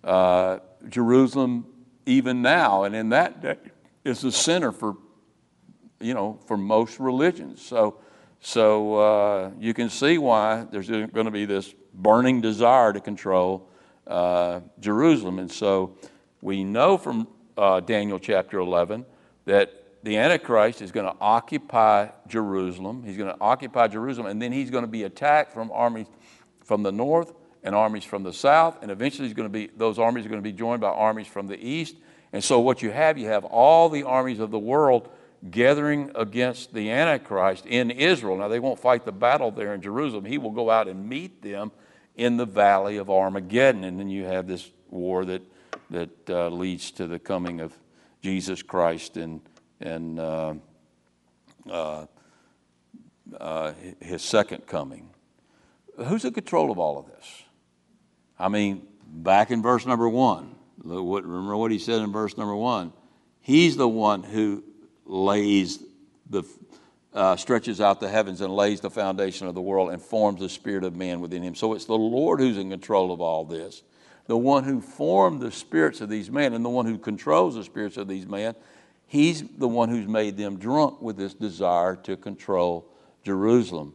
Uh, 0.04 0.60
Jerusalem, 0.90 1.66
even 2.06 2.42
now, 2.42 2.84
and 2.84 2.96
in 2.96 3.10
that 3.10 3.42
day, 3.42 3.58
is 4.04 4.22
the 4.22 4.32
center 4.32 4.72
for, 4.72 4.98
you 6.00 6.16
know, 6.16 6.40
for 6.48 6.58
most 6.58 7.00
religions. 7.00 7.62
So, 7.62 8.00
so 8.40 8.96
uh, 8.96 9.52
you 9.60 9.76
can 9.76 9.90
see 9.90 10.18
why 10.18 10.66
there's 10.72 10.90
going 10.90 11.26
to 11.26 11.32
be 11.32 11.46
this 11.46 11.74
burning 11.94 12.42
desire 12.42 12.94
to 12.94 13.00
control 13.00 13.70
uh, 14.08 14.62
Jerusalem. 14.80 15.38
And 15.38 15.52
so 15.52 15.96
we 16.42 16.64
know 16.64 16.98
from 16.98 17.28
uh, 17.62 17.80
Daniel 17.80 18.18
chapter 18.18 18.58
11 18.58 19.06
that 19.46 19.72
the 20.04 20.18
Antichrist 20.18 20.82
is 20.82 20.92
going 20.92 21.06
to 21.06 21.16
occupy 21.22 22.10
Jerusalem. 22.28 23.04
He's 23.04 23.18
going 23.18 23.32
to 23.32 23.40
occupy 23.40 23.88
Jerusalem, 23.88 24.28
and 24.28 24.42
then 24.42 24.52
he's 24.52 24.72
going 24.72 24.84
to 24.84 24.90
be 24.90 25.04
attacked 25.04 25.54
from 25.54 25.72
armies 25.72 26.08
from 26.64 26.82
the 26.82 26.92
north 26.92 27.34
and 27.64 27.76
armies 27.76 28.04
from 28.04 28.24
the 28.24 28.34
south, 28.34 28.82
and 28.82 28.90
eventually 28.90 29.28
he's 29.28 29.36
going 29.36 29.48
to 29.48 29.54
be, 29.54 29.70
those 29.78 30.00
armies 30.00 30.26
are 30.26 30.30
going 30.30 30.42
to 30.42 30.50
be 30.50 30.52
joined 30.52 30.82
by 30.82 30.90
armies 30.90 31.28
from 31.28 31.46
the 31.46 31.64
east, 31.64 31.96
And 32.34 32.44
so, 32.44 32.60
what 32.60 32.82
you 32.82 32.90
have, 32.90 33.20
you 33.20 33.28
have 33.28 33.46
all 33.46 33.90
the 33.90 34.04
armies 34.04 34.40
of 34.40 34.50
the 34.50 34.58
world 34.58 35.10
gathering 35.52 36.12
against 36.16 36.74
the 36.74 36.90
Antichrist 36.90 37.68
in 37.68 37.92
Israel. 37.92 38.38
Now, 38.38 38.48
they 38.48 38.60
won't 38.60 38.80
fight 38.80 39.06
the 39.06 39.12
battle 39.12 39.52
there 39.52 39.76
in 39.76 39.82
Jerusalem. 39.82 40.26
He 40.26 40.40
will 40.40 40.52
go 40.52 40.72
out 40.72 40.88
and 40.88 41.08
meet 41.08 41.44
them 41.44 41.72
in 42.16 42.38
the 42.38 42.46
valley 42.46 42.98
of 42.98 43.10
Armageddon. 43.10 43.84
And 43.84 44.00
then 44.00 44.10
you 44.10 44.26
have 44.26 44.48
this 44.48 44.72
war 44.90 45.26
that, 45.26 45.42
that 45.92 46.30
uh, 46.30 46.50
leads 46.50 46.92
to 46.92 47.06
the 47.06 47.20
coming 47.20 47.60
of 47.60 47.78
Jesus 48.22 48.64
Christ 48.64 49.18
and, 49.18 49.42
and 49.80 50.20
uh, 50.20 50.54
uh, 51.70 52.06
uh 53.40 53.74
his 54.00 54.22
second 54.22 54.66
coming. 54.66 55.10
Who's 55.98 56.26
in 56.26 56.34
control 56.34 56.72
of 56.72 56.80
all 56.80 56.98
of 56.98 57.06
this? 57.08 57.44
I 58.40 58.48
mean, 58.48 58.88
back 59.06 59.52
in 59.52 59.62
verse 59.62 59.86
number 59.86 60.10
one, 60.10 60.56
remember 60.84 61.56
what 61.56 61.72
he 61.72 61.78
said 61.78 62.02
in 62.02 62.12
verse 62.12 62.38
number 62.38 62.56
one? 62.56 62.94
He's 63.42 63.76
the 63.76 63.90
one 63.90 64.24
who 64.24 64.64
lays 65.06 65.84
the 66.30 66.44
uh, 67.14 67.36
stretches 67.36 67.82
out 67.82 68.00
the 68.00 68.10
heavens 68.10 68.40
and 68.40 68.56
lays 68.56 68.80
the 68.80 68.90
foundation 68.90 69.48
of 69.48 69.54
the 69.54 69.62
world 69.62 69.92
and 69.92 70.02
forms 70.02 70.40
the 70.40 70.48
spirit 70.48 70.84
of 70.84 70.96
man 70.96 71.20
within 71.20 71.44
him. 71.44 71.56
So 71.56 71.74
it's 71.74 71.86
the 71.86 71.94
Lord 71.94 72.40
who's 72.40 72.58
in 72.58 72.70
control 72.70 73.12
of 73.12 73.20
all 73.20 73.44
this. 73.44 73.84
The 74.32 74.38
one 74.38 74.64
who 74.64 74.80
formed 74.80 75.42
the 75.42 75.52
spirits 75.52 76.00
of 76.00 76.08
these 76.08 76.32
men 76.32 76.54
and 76.54 76.64
the 76.64 76.70
one 76.70 76.86
who 76.86 76.98
controls 76.98 77.56
the 77.56 77.66
spirits 77.66 77.98
of 77.98 78.08
these 78.08 78.26
men, 78.26 78.56
he's 79.06 79.44
the 79.58 79.68
one 79.68 79.90
who's 79.90 80.08
made 80.08 80.38
them 80.38 80.56
drunk 80.56 81.02
with 81.02 81.18
this 81.18 81.34
desire 81.34 81.98
to 82.04 82.16
control 82.16 82.88
Jerusalem. 83.26 83.94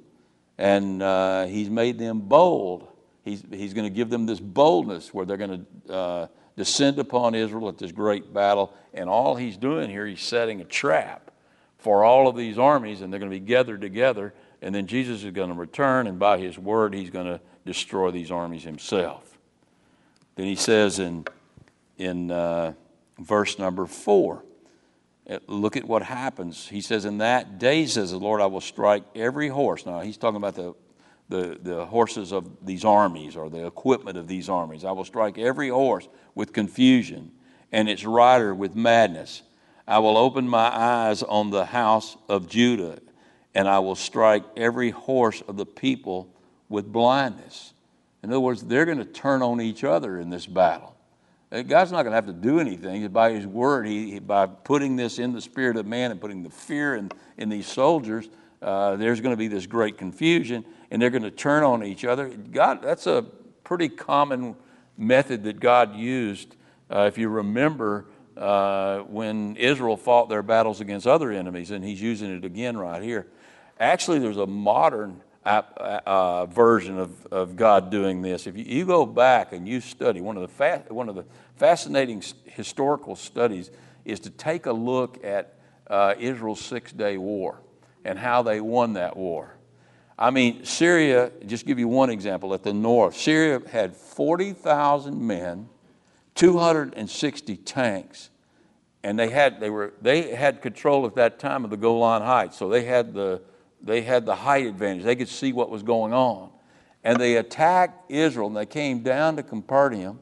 And 0.59 1.03
uh, 1.03 1.47
he's 1.47 1.71
made 1.71 1.99
them 1.99 2.21
bold. 2.21 2.87
He's, 3.25 3.45
he's 3.51 3.73
going 3.73 3.89
to 3.89 3.95
give 3.95 4.11
them 4.11 4.27
this 4.27 4.39
boldness 4.39 5.15
where 5.15 5.25
they're 5.25 5.39
going 5.39 5.67
to 5.87 5.95
uh, 5.95 6.27
descend 6.55 6.99
upon 6.99 7.35
Israel 7.35 7.71
at 7.71 7.79
this 7.79 7.91
great 7.91 8.35
battle. 8.35 8.75
And 8.93 9.09
all 9.09 9.37
he's 9.37 9.57
doing 9.57 9.89
here, 9.89 10.05
he's 10.05 10.21
setting 10.21 10.61
a 10.61 10.65
trap 10.65 11.31
for 11.79 12.05
all 12.05 12.29
of 12.29 12.37
these 12.37 12.59
armies, 12.59 13.01
and 13.01 13.11
they're 13.11 13.21
going 13.21 13.33
to 13.33 13.41
be 13.41 13.47
gathered 13.47 13.81
together. 13.81 14.35
And 14.61 14.75
then 14.75 14.87
Jesus 14.87 15.25
is 15.25 15.31
going 15.31 15.49
to 15.49 15.57
return, 15.57 16.07
and 16.07 16.19
by 16.19 16.37
his 16.37 16.59
word, 16.59 16.93
he's 16.93 17.09
going 17.09 17.25
to 17.25 17.41
destroy 17.65 18.11
these 18.11 18.31
armies 18.31 18.65
himself. 18.65 19.36
Then 20.37 20.47
he 20.47 20.57
says 20.57 20.99
in, 20.99 21.27
in 21.99 22.31
uh, 22.31 22.75
verse 23.19 23.59
number 23.59 23.87
four, 23.87 24.45
uh, 25.29 25.39
look 25.49 25.77
at 25.77 25.85
what 25.85 26.03
happens. 26.03 26.69
He 26.69 26.81
says, 26.81 27.05
In 27.05 27.19
that 27.19 27.59
day, 27.59 27.87
says 27.87 28.13
the 28.13 28.19
Lord, 28.19 28.41
I 28.41 28.47
will 28.47 28.61
strike 28.61 29.03
every 29.15 29.49
horse. 29.49 29.85
Now, 29.85 30.01
he's 30.01 30.17
talking 30.17 30.37
about 30.37 30.55
the 30.55 30.75
the, 31.29 31.59
the 31.61 31.87
horses 31.87 32.33
of 32.33 32.65
these 32.65 32.85
armies 32.85 33.37
or 33.37 33.51
the 33.51 33.67
equipment 33.67 34.17
of 34.17 34.29
these 34.29 34.49
armies. 34.49 34.85
I 34.85 34.93
will 34.93 35.05
strike 35.05 35.39
every 35.39 35.69
horse 35.69 36.09
with 36.35 36.53
confusion 36.53 37.33
and 37.73 37.89
its 37.89 38.05
rider 38.05 38.55
with 38.55 38.77
madness. 38.77 39.43
I 39.89 39.99
will 39.99 40.17
open 40.17 40.49
my 40.49 40.69
eyes 40.69 41.23
on 41.23 41.51
the 41.51 41.67
house 41.67 42.17
of 42.29 42.49
Judah, 42.49 43.01
and 43.55 43.69
I 43.69 43.81
will 43.81 43.95
strike 43.95 44.45
every 44.57 44.91
horse 44.91 45.43
of 45.43 45.57
the 45.57 45.67
people 45.67 46.33
with 46.69 46.93
blindness. 46.93 47.73
In 48.23 48.31
other 48.31 48.41
words, 48.41 48.63
they're 48.63 48.85
going 48.85 48.99
to 48.99 49.05
turn 49.05 49.43
on 49.43 49.61
each 49.61 49.85
other 49.85 50.19
in 50.19 50.31
this 50.31 50.47
battle. 50.47 50.97
Uh, 51.53 51.63
God's 51.63 51.93
not 51.93 52.03
going 52.03 52.11
to 52.11 52.17
have 52.17 52.27
to 52.27 52.33
do 52.33 52.59
anything. 52.59 53.07
By 53.09 53.33
His 53.33 53.47
word, 53.47 53.87
he, 53.87 54.19
by 54.19 54.47
putting 54.47 54.97
this 54.97 55.19
in 55.19 55.33
the 55.33 55.41
spirit 55.41 55.77
of 55.77 55.87
man 55.87 56.11
and 56.11 56.21
putting 56.21 56.43
the 56.43 56.51
fear 56.51 56.97
in, 56.97 57.11
in 57.37 57.49
these 57.49 57.67
soldiers, 57.67 58.29
uh, 58.63 58.97
there's 58.97 59.21
going 59.21 59.33
to 59.33 59.39
be 59.39 59.49
this 59.49 59.67
great 59.67 59.99
confusion 59.99 60.65
and 60.91 61.01
they're 61.01 61.11
going 61.11 61.23
to 61.23 61.31
turn 61.31 61.63
on 61.63 61.85
each 61.85 62.05
other. 62.05 62.29
God, 62.29 62.83
that's 62.83 63.07
a 63.07 63.25
pretty 63.65 63.89
common 63.89 64.57
method 64.97 65.45
that 65.45 65.61
God 65.61 65.95
used. 65.95 66.57
Uh, 66.91 67.03
if 67.03 67.19
you 67.19 67.29
remember 67.29 68.07
uh, 68.37 69.01
when 69.01 69.57
Israel 69.57 69.97
fought 69.97 70.29
their 70.29 70.43
battles 70.43 70.81
against 70.81 71.07
other 71.07 71.33
enemies, 71.33 71.71
and 71.71 71.85
He's 71.85 72.01
using 72.01 72.37
it 72.37 72.45
again 72.45 72.77
right 72.77 73.03
here. 73.03 73.27
Actually, 73.81 74.19
there's 74.19 74.37
a 74.37 74.47
modern 74.47 75.23
uh, 75.47 76.47
version 76.47 76.99
of, 76.99 77.27
of 77.27 77.57
God 77.57 77.91
doing 77.91 78.21
this. 78.23 78.47
If 78.47 78.57
you, 78.57 78.65
you, 78.65 78.85
go 78.85 79.07
back 79.07 79.53
and 79.53 79.67
you 79.69 79.81
study, 79.81 80.21
one 80.21 80.37
of 80.37 80.43
the 80.43 80.49
fa- 80.49 80.85
one 80.89 81.09
of 81.09 81.15
the 81.15 81.25
fascinating 81.57 82.23
historical 82.45 83.17
studies 83.17 83.71
is 84.05 84.21
to 84.21 84.31
take 84.31 84.67
a 84.67 84.73
look 84.73 85.25
at 85.25 85.55
uh, 85.89 86.15
Israel's 86.19 86.61
Six 86.61 86.93
Day 86.93 87.17
War 87.17 87.61
and 88.05 88.19
how 88.19 88.43
they 88.43 88.61
won 88.61 88.95
that 88.95 89.17
war. 89.17 89.57
I 90.19 90.31
mean, 90.31 90.65
Syria, 90.65 91.31
just 91.45 91.67
give 91.67 91.79
you 91.79 91.89
one 91.89 92.09
example, 92.09 92.55
at 92.55 92.63
the 92.63 92.73
north, 92.73 93.17
Syria 93.17 93.61
had 93.71 93.95
40,000 93.95 95.21
men, 95.21 95.69
260 96.35 97.57
tanks, 97.59 98.31
and 99.03 99.19
they 99.19 99.29
had, 99.29 99.61
they, 99.61 99.69
were, 99.69 99.93
they 100.01 100.35
had 100.35 100.63
control 100.63 101.05
at 101.05 101.15
that 101.17 101.39
time 101.39 101.65
of 101.65 101.71
the 101.71 101.77
Golan 101.77 102.23
Heights, 102.23 102.57
so 102.57 102.69
they 102.71 102.85
had, 102.85 103.13
the, 103.13 103.43
they 103.87 104.03
had 104.03 104.27
the 104.27 104.35
height 104.35 104.67
advantage. 104.67 105.05
They 105.05 105.17
could 105.17 105.29
see 105.29 105.53
what 105.53 105.71
was 105.71 105.83
going 105.83 106.13
on. 106.13 106.51
And 107.05 107.21
they 107.21 107.37
attacked 107.37 108.11
Israel, 108.11 108.49
and 108.49 108.57
they 108.57 108.67
came 108.67 109.03
down 109.03 109.37
to 109.37 109.43
Capernaum, 109.43 110.21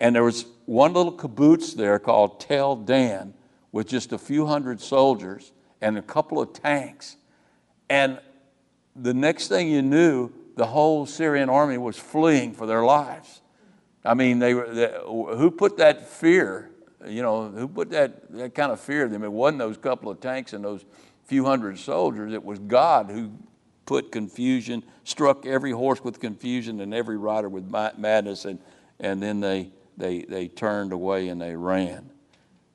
and 0.00 0.14
there 0.14 0.24
was 0.24 0.46
one 0.64 0.92
little 0.92 1.12
kibbutz 1.12 1.74
there 1.74 1.98
called 1.98 2.40
Tel 2.40 2.76
Dan 2.76 3.34
with 3.72 3.86
just 3.86 4.12
a 4.12 4.18
few 4.18 4.46
hundred 4.46 4.80
soldiers 4.80 5.52
and 5.80 5.98
a 5.98 6.02
couple 6.02 6.40
of 6.40 6.52
tanks. 6.52 7.16
And 7.88 8.18
the 8.94 9.14
next 9.14 9.48
thing 9.48 9.68
you 9.68 9.82
knew, 9.82 10.32
the 10.56 10.66
whole 10.66 11.04
Syrian 11.04 11.50
army 11.50 11.76
was 11.76 11.98
fleeing 11.98 12.54
for 12.54 12.66
their 12.66 12.82
lives. 12.82 13.42
I 14.04 14.14
mean, 14.14 14.38
they 14.38 14.54
were, 14.54 14.72
they, 14.72 14.94
who 15.04 15.50
put 15.50 15.76
that 15.78 16.08
fear, 16.08 16.70
you 17.06 17.22
know, 17.22 17.48
who 17.48 17.68
put 17.68 17.90
that, 17.90 18.32
that 18.32 18.54
kind 18.54 18.72
of 18.72 18.80
fear 18.80 19.04
in 19.04 19.12
them? 19.12 19.22
It 19.22 19.32
wasn't 19.32 19.58
those 19.58 19.76
couple 19.76 20.10
of 20.10 20.20
tanks 20.20 20.52
and 20.54 20.64
those 20.64 20.84
few 21.26 21.44
hundred 21.44 21.78
soldiers. 21.78 22.32
It 22.32 22.44
was 22.44 22.58
God 22.58 23.10
who 23.10 23.30
put 23.84 24.10
confusion, 24.10 24.82
struck 25.04 25.46
every 25.46 25.72
horse 25.72 26.02
with 26.02 26.20
confusion 26.20 26.80
and 26.80 26.92
every 26.92 27.16
rider 27.16 27.48
with 27.48 27.64
madness, 27.70 28.44
and, 28.44 28.58
and 28.98 29.22
then 29.22 29.40
they, 29.40 29.70
they, 29.96 30.22
they 30.22 30.48
turned 30.48 30.92
away 30.92 31.28
and 31.28 31.40
they 31.40 31.54
ran. 31.54 32.10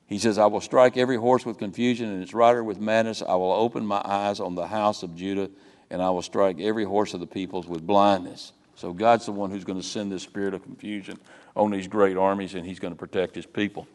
He 0.07 0.19
says, 0.19 0.37
I 0.37 0.45
will 0.47 0.61
strike 0.61 0.97
every 0.97 1.15
horse 1.15 1.45
with 1.45 1.57
confusion 1.57 2.09
and 2.09 2.21
its 2.21 2.33
rider 2.33 2.63
with 2.63 2.79
madness. 2.79 3.21
I 3.21 3.35
will 3.35 3.53
open 3.53 3.85
my 3.85 4.01
eyes 4.03 4.39
on 4.39 4.55
the 4.55 4.67
house 4.67 5.03
of 5.03 5.15
Judah 5.15 5.49
and 5.89 6.01
I 6.01 6.09
will 6.09 6.21
strike 6.21 6.59
every 6.59 6.85
horse 6.85 7.13
of 7.13 7.19
the 7.19 7.27
peoples 7.27 7.67
with 7.67 7.85
blindness. 7.85 8.53
So 8.75 8.93
God's 8.93 9.25
the 9.25 9.33
one 9.33 9.51
who's 9.51 9.65
going 9.65 9.79
to 9.79 9.85
send 9.85 10.11
this 10.11 10.23
spirit 10.23 10.53
of 10.53 10.63
confusion 10.63 11.19
on 11.55 11.69
these 11.69 11.87
great 11.87 12.17
armies, 12.17 12.55
and 12.55 12.65
He's 12.65 12.79
going 12.79 12.93
to 12.93 12.97
protect 12.97 13.35
His 13.35 13.45
people. 13.45 13.87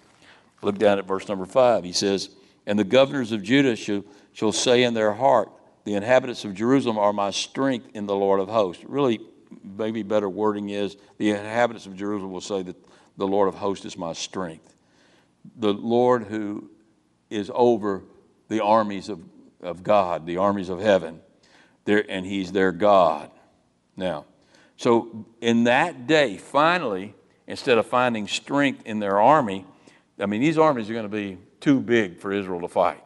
Look 0.62 0.78
down 0.78 0.98
at 0.98 1.06
verse 1.06 1.26
number 1.26 1.46
five. 1.46 1.84
He 1.84 1.92
says, 1.92 2.30
And 2.66 2.78
the 2.78 2.84
governors 2.84 3.32
of 3.32 3.42
Judah 3.42 3.74
shall, 3.74 4.04
shall 4.36 4.52
say 4.52 4.82
in 4.82 4.92
their 4.92 5.14
heart, 5.14 5.50
The 5.84 5.94
inhabitants 5.94 6.44
of 6.44 6.52
Jerusalem 6.52 6.98
are 6.98 7.14
my 7.14 7.30
strength 7.30 7.88
in 7.94 8.04
the 8.04 8.14
Lord 8.14 8.38
of 8.38 8.48
hosts. 8.48 8.84
Really, 8.84 9.18
maybe 9.64 10.02
better 10.02 10.28
wording 10.28 10.68
is, 10.68 10.98
The 11.16 11.30
inhabitants 11.30 11.86
of 11.86 11.96
Jerusalem 11.96 12.32
will 12.32 12.42
say 12.42 12.62
that 12.62 12.76
the 13.16 13.26
Lord 13.26 13.48
of 13.48 13.54
hosts 13.54 13.86
is 13.86 13.96
my 13.96 14.12
strength. 14.12 14.74
The 15.56 15.72
Lord 15.72 16.24
who 16.24 16.68
is 17.30 17.50
over 17.54 18.02
the 18.48 18.62
armies 18.62 19.08
of, 19.08 19.20
of 19.62 19.82
God, 19.82 20.26
the 20.26 20.36
armies 20.36 20.68
of 20.68 20.80
heaven 20.80 21.20
there, 21.86 22.04
and 22.06 22.26
he's 22.26 22.52
their 22.52 22.72
God. 22.72 23.30
Now, 23.96 24.26
so 24.76 25.24
in 25.40 25.64
that 25.64 26.06
day, 26.06 26.36
finally, 26.36 27.14
instead 27.46 27.78
of 27.78 27.86
finding 27.86 28.28
strength 28.28 28.82
in 28.84 28.98
their 28.98 29.18
army, 29.18 29.64
I 30.20 30.26
mean, 30.26 30.42
these 30.42 30.58
armies 30.58 30.90
are 30.90 30.92
going 30.92 31.04
to 31.04 31.08
be 31.08 31.38
too 31.58 31.80
big 31.80 32.18
for 32.20 32.32
Israel 32.32 32.60
to 32.60 32.68
fight. 32.68 33.02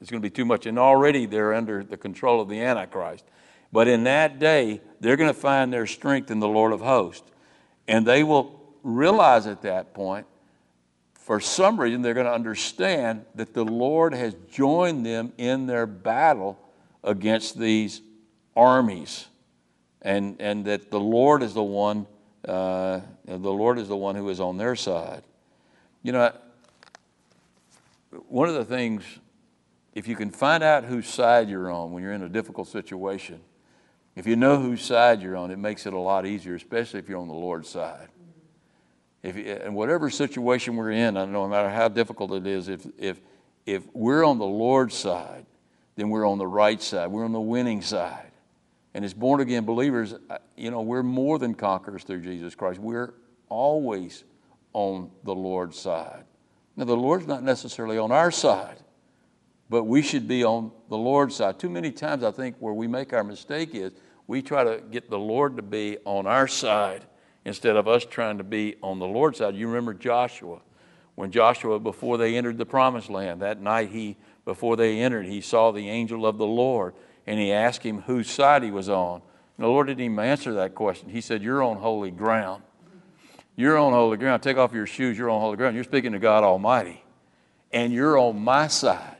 It's 0.00 0.10
going 0.10 0.22
to 0.22 0.26
be 0.26 0.34
too 0.34 0.44
much. 0.44 0.66
And 0.66 0.78
already 0.78 1.26
they're 1.26 1.54
under 1.54 1.82
the 1.82 1.96
control 1.96 2.40
of 2.40 2.48
the 2.48 2.60
Antichrist. 2.60 3.24
But 3.72 3.88
in 3.88 4.04
that 4.04 4.38
day, 4.38 4.80
they're 5.00 5.16
going 5.16 5.32
to 5.32 5.38
find 5.38 5.72
their 5.72 5.86
strength 5.86 6.30
in 6.30 6.40
the 6.40 6.48
Lord 6.48 6.72
of 6.72 6.80
hosts. 6.80 7.30
And 7.88 8.06
they 8.06 8.22
will 8.22 8.62
realize 8.82 9.46
at 9.46 9.62
that 9.62 9.94
point, 9.94 10.26
for 11.14 11.40
some 11.40 11.80
reason, 11.80 12.02
they're 12.02 12.14
going 12.14 12.26
to 12.26 12.32
understand 12.32 13.24
that 13.34 13.52
the 13.52 13.64
Lord 13.64 14.14
has 14.14 14.34
joined 14.50 15.04
them 15.04 15.32
in 15.38 15.66
their 15.66 15.84
battle 15.84 16.56
against 17.02 17.58
these 17.58 18.00
armies, 18.56 19.26
and, 20.02 20.36
and 20.40 20.64
that 20.66 20.90
the 20.90 21.00
Lord 21.00 21.42
is 21.42 21.52
the 21.52 21.62
one, 21.62 22.06
uh, 22.46 23.00
the 23.24 23.36
Lord 23.36 23.78
is 23.78 23.88
the 23.88 23.96
one 23.96 24.14
who 24.14 24.28
is 24.28 24.38
on 24.38 24.56
their 24.56 24.76
side. 24.76 25.22
You 26.02 26.12
know, 26.12 26.32
one 28.28 28.48
of 28.48 28.54
the 28.54 28.64
things, 28.64 29.02
if 29.96 30.06
you 30.06 30.14
can 30.14 30.30
find 30.30 30.62
out 30.62 30.84
whose 30.84 31.08
side 31.08 31.48
you're 31.48 31.70
on 31.70 31.90
when 31.90 32.02
you're 32.02 32.12
in 32.12 32.22
a 32.22 32.28
difficult 32.28 32.68
situation, 32.68 33.40
if 34.14 34.26
you 34.26 34.36
know 34.36 34.60
whose 34.60 34.82
side 34.82 35.22
you're 35.22 35.38
on, 35.38 35.50
it 35.50 35.58
makes 35.58 35.86
it 35.86 35.94
a 35.94 35.98
lot 35.98 36.26
easier, 36.26 36.54
especially 36.54 36.98
if 36.98 37.08
you're 37.08 37.18
on 37.18 37.28
the 37.28 37.34
Lord's 37.34 37.70
side. 37.70 38.08
If, 39.22 39.38
in 39.38 39.72
whatever 39.72 40.10
situation 40.10 40.76
we're 40.76 40.90
in, 40.90 41.14
no 41.14 41.48
matter 41.48 41.70
how 41.70 41.88
difficult 41.88 42.32
it 42.32 42.46
is, 42.46 42.68
if, 42.68 42.86
if, 42.98 43.22
if 43.64 43.84
we're 43.94 44.22
on 44.22 44.36
the 44.36 44.44
Lord's 44.44 44.94
side, 44.94 45.46
then 45.96 46.10
we're 46.10 46.28
on 46.28 46.36
the 46.36 46.46
right 46.46 46.80
side. 46.80 47.06
We're 47.06 47.24
on 47.24 47.32
the 47.32 47.40
winning 47.40 47.80
side. 47.80 48.32
And 48.92 49.02
as 49.02 49.14
born 49.14 49.40
again 49.40 49.64
believers, 49.64 50.14
uh, 50.28 50.36
you 50.58 50.70
know, 50.70 50.82
we're 50.82 51.02
more 51.02 51.38
than 51.38 51.54
conquerors 51.54 52.04
through 52.04 52.20
Jesus 52.20 52.54
Christ. 52.54 52.80
We're 52.80 53.14
always 53.48 54.24
on 54.74 55.10
the 55.24 55.34
Lord's 55.34 55.78
side. 55.78 56.24
Now, 56.76 56.84
the 56.84 56.94
Lord's 56.94 57.26
not 57.26 57.42
necessarily 57.42 57.96
on 57.96 58.12
our 58.12 58.30
side, 58.30 58.76
but 59.68 59.84
we 59.84 60.02
should 60.02 60.28
be 60.28 60.44
on 60.44 60.70
the 60.88 60.96
Lord's 60.96 61.34
side. 61.34 61.58
Too 61.58 61.70
many 61.70 61.90
times, 61.90 62.22
I 62.22 62.30
think, 62.30 62.56
where 62.58 62.74
we 62.74 62.86
make 62.86 63.12
our 63.12 63.24
mistake 63.24 63.74
is 63.74 63.92
we 64.26 64.42
try 64.42 64.64
to 64.64 64.82
get 64.90 65.10
the 65.10 65.18
Lord 65.18 65.56
to 65.56 65.62
be 65.62 65.98
on 66.04 66.26
our 66.26 66.48
side 66.48 67.04
instead 67.44 67.76
of 67.76 67.86
us 67.88 68.04
trying 68.04 68.38
to 68.38 68.44
be 68.44 68.76
on 68.82 68.98
the 68.98 69.06
Lord's 69.06 69.38
side. 69.38 69.54
You 69.54 69.68
remember 69.68 69.94
Joshua. 69.94 70.60
When 71.14 71.30
Joshua, 71.30 71.78
before 71.80 72.18
they 72.18 72.36
entered 72.36 72.58
the 72.58 72.66
promised 72.66 73.08
land, 73.08 73.40
that 73.40 73.60
night 73.60 73.90
he, 73.90 74.16
before 74.44 74.76
they 74.76 75.00
entered, 75.00 75.26
he 75.26 75.40
saw 75.40 75.70
the 75.70 75.88
angel 75.88 76.26
of 76.26 76.36
the 76.36 76.46
Lord 76.46 76.94
and 77.26 77.40
he 77.40 77.52
asked 77.52 77.82
him 77.82 78.02
whose 78.02 78.30
side 78.30 78.62
he 78.62 78.70
was 78.70 78.88
on. 78.88 79.22
And 79.56 79.64
the 79.64 79.68
Lord 79.68 79.86
didn't 79.86 80.02
even 80.02 80.18
answer 80.18 80.52
that 80.54 80.74
question. 80.74 81.08
He 81.08 81.20
said, 81.20 81.42
You're 81.42 81.62
on 81.62 81.78
holy 81.78 82.10
ground. 82.10 82.62
You're 83.56 83.78
on 83.78 83.92
holy 83.92 84.18
ground. 84.18 84.42
Take 84.42 84.58
off 84.58 84.74
your 84.74 84.86
shoes. 84.86 85.16
You're 85.16 85.30
on 85.30 85.40
holy 85.40 85.56
ground. 85.56 85.74
You're 85.74 85.84
speaking 85.84 86.12
to 86.12 86.18
God 86.18 86.44
Almighty. 86.44 87.02
And 87.72 87.92
you're 87.92 88.18
on 88.18 88.38
my 88.38 88.68
side. 88.68 89.15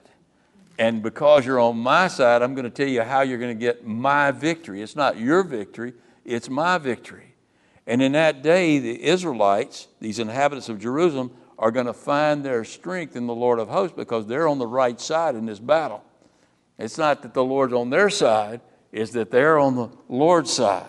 And 0.79 1.03
because 1.03 1.47
you're 1.47 1.61
on 1.61 1.79
my 1.79 2.09
side, 2.09 2.43
I'm 2.43 2.55
going 2.55 2.65
to 2.65 2.71
tell 2.71 2.89
you 2.89 3.03
how 3.03 3.23
you're 3.23 3.39
going 3.39 3.57
to 3.57 3.61
get 3.61 3.87
my 3.87 4.31
victory. 4.31 4.83
It's 4.83 4.97
not 4.97 5.19
your 5.19 5.43
victory, 5.43 5.95
it's 6.25 6.51
my 6.51 6.79
victory. 6.79 7.35
And 7.87 8.03
in 8.03 8.13
that 8.13 8.43
day, 8.43 8.79
the 8.79 9.03
Israelites, 9.03 9.89
these 10.01 10.19
inhabitants 10.19 10.69
of 10.69 10.81
Jerusalem, 10.81 11.31
are 11.59 11.71
going 11.71 11.87
to 11.87 11.95
find 11.95 12.45
their 12.45 12.65
strength 12.65 13.17
in 13.17 13.27
the 13.27 13.35
Lord 13.35 13.59
of 13.59 13.69
hosts 13.69 13.97
because 13.97 14.27
they're 14.27 14.49
on 14.49 14.59
the 14.59 14.67
right 14.67 15.01
side 15.01 15.35
in 15.35 15.47
this 15.47 15.59
battle. 15.59 16.05
It's 16.79 16.99
not 16.99 17.23
that 17.23 17.33
the 17.33 17.45
Lord's 17.45 17.73
on 17.73 17.89
their 17.89 18.11
side, 18.11 18.61
it's 18.93 19.13
that 19.13 19.31
they're 19.31 19.59
on 19.59 19.77
the 19.77 19.89
Lord's 20.09 20.53
side. 20.53 20.87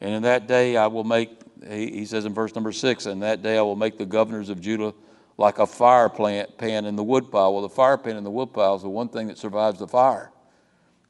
And 0.00 0.14
in 0.14 0.22
that 0.22 0.46
day, 0.46 0.76
I 0.76 0.86
will 0.86 1.04
make, 1.04 1.30
he 1.68 2.04
says 2.04 2.24
in 2.24 2.34
verse 2.34 2.54
number 2.54 2.72
six, 2.72 3.06
and 3.06 3.22
that 3.22 3.42
day 3.42 3.58
I 3.58 3.62
will 3.62 3.76
make 3.76 3.98
the 3.98 4.06
governors 4.06 4.48
of 4.48 4.60
Judah 4.60 4.94
like 5.38 5.58
a 5.58 5.66
fire 5.66 6.08
plant, 6.08 6.56
pan 6.58 6.84
in 6.84 6.96
the 6.96 7.02
woodpile. 7.02 7.52
Well, 7.52 7.62
the 7.62 7.68
fire 7.68 7.98
pan 7.98 8.16
in 8.16 8.24
the 8.24 8.30
woodpile 8.30 8.76
is 8.76 8.82
the 8.82 8.88
one 8.88 9.08
thing 9.08 9.28
that 9.28 9.38
survives 9.38 9.78
the 9.78 9.88
fire. 9.88 10.30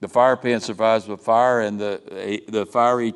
The 0.00 0.08
fire 0.08 0.36
pan 0.36 0.60
survives 0.60 1.06
the 1.06 1.16
fire, 1.16 1.60
and 1.60 1.78
the, 1.78 2.42
the 2.48 2.66
fiery 2.66 3.14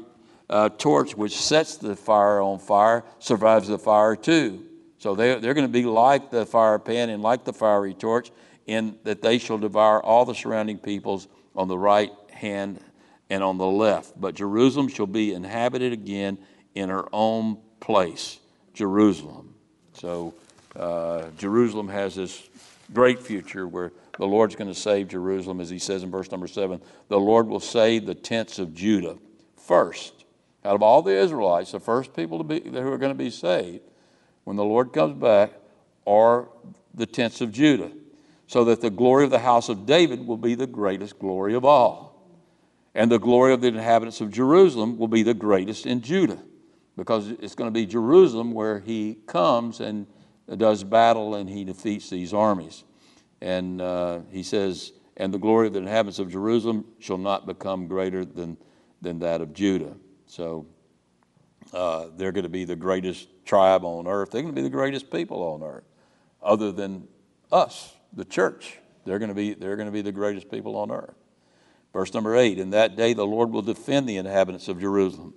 uh, 0.49 0.69
torch, 0.71 1.17
which 1.17 1.37
sets 1.37 1.77
the 1.77 1.97
fire 1.97 2.41
on 2.41 2.59
fire, 2.59 3.05
survives 3.19 3.69
the 3.69 3.79
fire 3.79 4.15
too. 4.15 4.65
So 4.99 5.15
they, 5.15 5.39
they're 5.39 5.55
going 5.55 5.67
to 5.67 5.73
be 5.73 5.85
like 5.85 6.31
the 6.31 6.47
fire 6.47 6.79
pan 6.79 7.11
and 7.11 7.23
like 7.23 7.45
the 7.45 7.53
fiery 7.53 7.95
torch, 7.95 8.31
in 8.67 8.97
that 9.05 9.23
they 9.23 9.39
shall 9.39 9.59
devour 9.59 10.03
all 10.03 10.25
the 10.25 10.35
surrounding 10.35 10.79
peoples 10.79 11.29
on 11.55 11.69
the 11.69 11.79
right 11.79 12.13
hand 12.31 12.81
and 13.31 13.43
on 13.43 13.59
the 13.59 13.67
left. 13.67 14.21
But 14.21 14.35
Jerusalem 14.35 14.89
shall 14.89 15.07
be 15.07 15.35
inhabited 15.35 15.93
again 15.93 16.39
in 16.75 16.89
her 16.89 17.09
own 17.13 17.59
place. 17.81 18.39
Jerusalem. 18.75 19.55
So 19.93 20.35
uh, 20.79 21.31
Jerusalem 21.39 21.89
has 21.89 22.15
this 22.15 22.49
great 22.93 23.21
future 23.21 23.67
where 23.67 23.93
the 24.19 24.27
Lord's 24.27 24.57
going 24.57 24.73
to 24.73 24.79
save 24.79 25.09
Jerusalem, 25.09 25.61
as 25.61 25.69
he 25.71 25.79
says 25.79 26.03
in 26.03 26.11
verse 26.11 26.31
number 26.31 26.47
seven. 26.47 26.81
The 27.09 27.19
Lord 27.19 27.49
will 27.49 27.61
save 27.61 28.07
the 28.07 28.15
tents 28.15 28.59
of 28.59 28.75
Judah 28.75 29.19
first. 29.57 30.25
Out 30.65 30.75
of 30.75 30.83
all 30.83 31.03
the 31.03 31.17
Israelites, 31.17 31.73
the 31.73 31.81
first 31.81 32.15
people 32.15 32.39
to 32.39 32.45
be, 32.45 32.61
who 32.61 32.93
are 32.93 32.99
going 32.99 33.13
to 33.13 33.15
be 33.15 33.31
saved 33.31 33.83
when 34.45 34.57
the 34.57 34.65
Lord 34.65 34.93
comes 34.93 35.21
back 35.21 35.53
are 36.07 36.49
the 36.95 37.07
tents 37.07 37.41
of 37.41 37.53
Judah, 37.53 37.91
so 38.47 38.65
that 38.65 38.81
the 38.81 38.91
glory 38.91 39.25
of 39.25 39.31
the 39.31 39.41
house 39.41 39.69
of 39.69 39.87
David 39.87 40.27
will 40.27 40.37
be 40.37 40.55
the 40.55 40.67
greatest 40.67 41.19
glory 41.19 41.55
of 41.55 41.65
all. 41.65 42.15
And 42.95 43.11
the 43.11 43.19
glory 43.19 43.53
of 43.53 43.61
the 43.61 43.69
inhabitants 43.69 44.21
of 44.21 44.31
Jerusalem 44.31 44.97
will 44.97 45.09
be 45.09 45.23
the 45.23 45.35
greatest 45.35 45.85
in 45.85 46.01
Judah, 46.01 46.39
because 46.97 47.29
it's 47.29 47.55
going 47.55 47.69
to 47.69 47.75
be 47.75 47.85
Jerusalem 47.87 48.53
where 48.53 48.81
he 48.81 49.19
comes 49.27 49.81
and 49.81 50.07
does 50.55 50.85
battle 50.85 51.35
and 51.35 51.49
he 51.49 51.65
defeats 51.65 52.09
these 52.09 52.33
armies. 52.33 52.85
And 53.41 53.81
uh, 53.81 54.21
he 54.31 54.43
says, 54.43 54.93
And 55.17 55.35
the 55.35 55.39
glory 55.39 55.67
of 55.67 55.73
the 55.73 55.81
inhabitants 55.81 56.19
of 56.19 56.31
Jerusalem 56.31 56.85
shall 56.99 57.19
not 57.19 57.47
become 57.47 57.89
greater 57.89 58.25
than, 58.25 58.57
than 59.03 59.19
that 59.21 59.41
of 59.41 59.53
Judah. 59.53 59.97
So 60.27 60.67
uh, 61.73 62.09
they're 62.17 62.33
going 62.33 62.45
to 62.45 62.49
be 62.49 62.65
the 62.65 62.77
greatest 62.77 63.29
tribe 63.45 63.85
on 63.85 64.07
earth. 64.07 64.31
They're 64.31 64.43
going 64.43 64.55
to 64.55 64.61
be 64.61 64.63
the 64.63 64.71
greatest 64.71 65.11
people 65.11 65.43
on 65.43 65.63
earth, 65.63 65.85
other 66.43 66.73
than 66.73 67.09
us, 67.51 67.93
the 68.13 68.25
church. 68.25 68.79
They're 69.05 69.19
going 69.19 69.29
to 69.29 69.35
be, 69.35 69.55
they're 69.55 69.77
going 69.77 69.87
to 69.87 69.93
be 69.93 70.03
the 70.03 70.13
greatest 70.13 70.51
people 70.51 70.77
on 70.77 70.91
earth. 70.91 71.15
Verse 71.93 72.13
number 72.13 72.37
eight 72.37 72.59
In 72.59 72.71
that 72.71 72.97
day 72.97 73.15
the 73.15 73.27
Lord 73.27 73.51
will 73.51 73.63
defend 73.63 74.09
the 74.09 74.17
inhabitants 74.17 74.69
of 74.69 74.81
Jerusalem. 74.81 75.35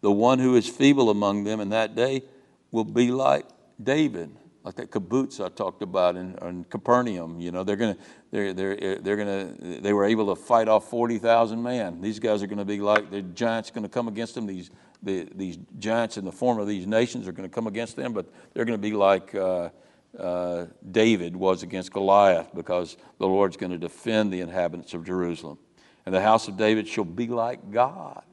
The 0.00 0.12
one 0.12 0.38
who 0.38 0.54
is 0.54 0.68
feeble 0.68 1.10
among 1.10 1.44
them 1.44 1.60
in 1.60 1.70
that 1.70 1.96
day 1.96 2.22
will 2.70 2.84
be 2.84 3.10
like 3.10 3.46
David, 3.82 4.30
like 4.64 4.74
that 4.76 4.90
kibbutz 4.90 5.44
I 5.44 5.48
talked 5.48 5.82
about 5.82 6.16
in, 6.16 6.36
in 6.42 6.64
Capernaum. 6.64 7.40
You 7.40 7.52
know, 7.52 7.64
they're 7.64 7.76
to, 7.94 8.00
they're, 8.30 8.52
they're, 8.52 8.96
they're 8.96 9.16
to, 9.56 9.80
they 9.80 9.92
were 9.92 10.04
able 10.04 10.34
to 10.34 10.40
fight 10.40 10.68
off 10.68 10.90
40,000 10.90 11.62
men. 11.62 12.00
These 12.00 12.18
guys 12.18 12.42
are 12.42 12.46
to 12.58 12.64
be 12.64 12.80
like, 12.80 13.10
the 13.10 13.22
giants 13.22 13.70
to 13.84 13.88
come 13.88 14.08
against 14.08 14.34
them. 14.34 14.46
These, 14.46 14.70
the, 15.02 15.28
these 15.34 15.58
giants 15.78 16.16
in 16.16 16.24
the 16.24 16.32
form 16.32 16.58
of 16.58 16.66
these 16.66 16.86
nations 16.86 17.28
are 17.28 17.32
to 17.48 17.54
come 17.54 17.66
against 17.66 17.96
them, 17.96 18.12
but 18.12 18.26
they're 18.52 18.64
to 18.78 18.82
be 18.82 18.92
like 18.92 19.34
uh, 19.34 19.70
uh, 20.18 20.66
David 20.90 21.36
was 21.36 21.62
against 21.62 21.92
Goliath 21.92 22.50
because 22.54 22.96
the 23.18 23.26
Lord's 23.26 23.56
to 23.70 23.78
defend 23.78 24.32
the 24.32 24.40
inhabitants 24.40 24.94
of 24.94 25.04
Jerusalem. 25.04 25.58
And 26.04 26.14
the 26.14 26.22
house 26.22 26.48
of 26.48 26.56
David 26.56 26.88
shall 26.88 27.04
be 27.04 27.26
like 27.26 27.70
God. 27.70 28.24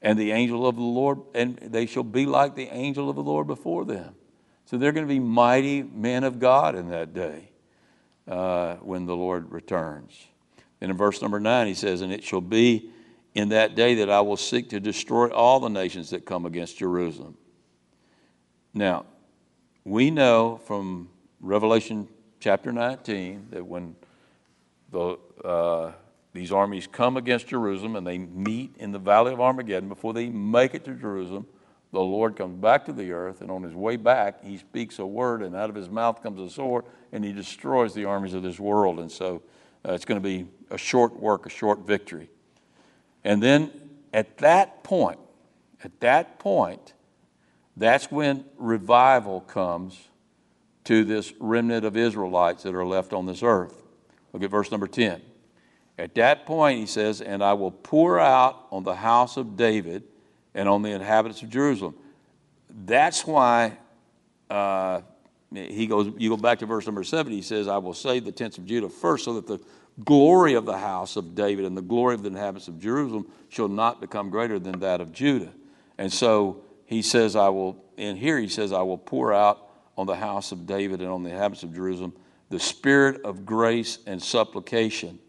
And 0.00 0.18
the 0.18 0.30
angel 0.30 0.66
of 0.66 0.76
the 0.76 0.82
Lord, 0.82 1.20
and 1.34 1.56
they 1.58 1.86
shall 1.86 2.04
be 2.04 2.24
like 2.24 2.54
the 2.54 2.68
angel 2.68 3.10
of 3.10 3.16
the 3.16 3.22
Lord 3.22 3.46
before 3.48 3.84
them. 3.84 4.14
So 4.68 4.76
they're 4.76 4.92
going 4.92 5.06
to 5.06 5.10
be 5.10 5.18
mighty 5.18 5.82
men 5.82 6.24
of 6.24 6.38
God 6.38 6.74
in 6.74 6.90
that 6.90 7.14
day 7.14 7.48
uh, 8.26 8.74
when 8.74 9.06
the 9.06 9.16
Lord 9.16 9.50
returns. 9.50 10.26
And 10.82 10.90
in 10.90 10.96
verse 10.98 11.22
number 11.22 11.40
nine, 11.40 11.68
he 11.68 11.72
says, 11.72 12.02
And 12.02 12.12
it 12.12 12.22
shall 12.22 12.42
be 12.42 12.90
in 13.34 13.48
that 13.48 13.76
day 13.76 13.94
that 13.94 14.10
I 14.10 14.20
will 14.20 14.36
seek 14.36 14.68
to 14.68 14.78
destroy 14.78 15.30
all 15.30 15.58
the 15.58 15.70
nations 15.70 16.10
that 16.10 16.26
come 16.26 16.44
against 16.44 16.76
Jerusalem. 16.76 17.38
Now, 18.74 19.06
we 19.86 20.10
know 20.10 20.60
from 20.66 21.08
Revelation 21.40 22.06
chapter 22.38 22.70
19 22.70 23.46
that 23.52 23.64
when 23.64 23.96
the, 24.92 25.18
uh, 25.42 25.92
these 26.34 26.52
armies 26.52 26.86
come 26.86 27.16
against 27.16 27.46
Jerusalem 27.46 27.96
and 27.96 28.06
they 28.06 28.18
meet 28.18 28.76
in 28.76 28.92
the 28.92 28.98
valley 28.98 29.32
of 29.32 29.40
Armageddon, 29.40 29.88
before 29.88 30.12
they 30.12 30.28
make 30.28 30.74
it 30.74 30.84
to 30.84 30.92
Jerusalem, 30.92 31.46
the 31.90 32.00
Lord 32.00 32.36
comes 32.36 32.60
back 32.60 32.84
to 32.86 32.92
the 32.92 33.12
earth, 33.12 33.40
and 33.40 33.50
on 33.50 33.62
his 33.62 33.74
way 33.74 33.96
back, 33.96 34.44
he 34.44 34.58
speaks 34.58 34.98
a 34.98 35.06
word, 35.06 35.42
and 35.42 35.56
out 35.56 35.70
of 35.70 35.76
his 35.76 35.88
mouth 35.88 36.22
comes 36.22 36.38
a 36.38 36.52
sword, 36.52 36.84
and 37.12 37.24
he 37.24 37.32
destroys 37.32 37.94
the 37.94 38.04
armies 38.04 38.34
of 38.34 38.42
this 38.42 38.60
world. 38.60 39.00
And 39.00 39.10
so 39.10 39.42
uh, 39.86 39.92
it's 39.92 40.04
going 40.04 40.20
to 40.20 40.26
be 40.26 40.46
a 40.70 40.76
short 40.76 41.18
work, 41.18 41.46
a 41.46 41.50
short 41.50 41.80
victory. 41.86 42.28
And 43.24 43.42
then 43.42 43.70
at 44.12 44.38
that 44.38 44.84
point, 44.84 45.18
at 45.82 45.98
that 46.00 46.38
point, 46.38 46.92
that's 47.76 48.10
when 48.10 48.44
revival 48.58 49.40
comes 49.40 50.08
to 50.84 51.04
this 51.04 51.32
remnant 51.38 51.84
of 51.84 51.96
Israelites 51.96 52.64
that 52.64 52.74
are 52.74 52.84
left 52.84 53.12
on 53.12 53.26
this 53.26 53.42
earth. 53.42 53.82
Look 54.32 54.42
at 54.42 54.50
verse 54.50 54.70
number 54.70 54.86
10. 54.86 55.22
At 55.96 56.14
that 56.14 56.44
point, 56.46 56.78
he 56.78 56.86
says, 56.86 57.20
And 57.20 57.42
I 57.42 57.54
will 57.54 57.70
pour 57.70 58.20
out 58.20 58.66
on 58.70 58.84
the 58.84 58.94
house 58.94 59.36
of 59.36 59.56
David 59.56 60.04
and 60.58 60.68
on 60.68 60.82
the 60.82 60.90
inhabitants 60.90 61.40
of 61.42 61.50
Jerusalem. 61.50 61.94
That's 62.84 63.24
why 63.24 63.78
uh, 64.50 65.02
he 65.52 65.86
goes, 65.86 66.12
you 66.18 66.28
go 66.30 66.36
back 66.36 66.58
to 66.58 66.66
verse 66.66 66.84
number 66.84 67.04
seven, 67.04 67.32
he 67.32 67.42
says, 67.42 67.68
I 67.68 67.78
will 67.78 67.94
save 67.94 68.24
the 68.24 68.32
tents 68.32 68.58
of 68.58 68.66
Judah 68.66 68.88
first, 68.88 69.24
so 69.24 69.34
that 69.34 69.46
the 69.46 69.60
glory 70.04 70.54
of 70.54 70.66
the 70.66 70.76
house 70.76 71.14
of 71.14 71.36
David 71.36 71.64
and 71.64 71.76
the 71.76 71.82
glory 71.82 72.16
of 72.16 72.22
the 72.22 72.28
inhabitants 72.28 72.66
of 72.66 72.80
Jerusalem 72.80 73.30
shall 73.48 73.68
not 73.68 74.00
become 74.00 74.30
greater 74.30 74.58
than 74.58 74.80
that 74.80 75.00
of 75.00 75.12
Judah. 75.12 75.52
And 75.96 76.12
so 76.12 76.64
he 76.86 77.02
says, 77.02 77.36
I 77.36 77.50
will, 77.50 77.80
and 77.96 78.18
here 78.18 78.36
he 78.36 78.48
says, 78.48 78.72
I 78.72 78.82
will 78.82 78.98
pour 78.98 79.32
out 79.32 79.70
on 79.96 80.08
the 80.08 80.16
house 80.16 80.50
of 80.50 80.66
David 80.66 81.00
and 81.00 81.08
on 81.08 81.22
the 81.22 81.30
inhabitants 81.30 81.62
of 81.62 81.72
Jerusalem 81.72 82.14
the 82.50 82.58
spirit 82.58 83.22
of 83.22 83.46
grace 83.46 83.98
and 84.06 84.20
supplication. 84.20 85.20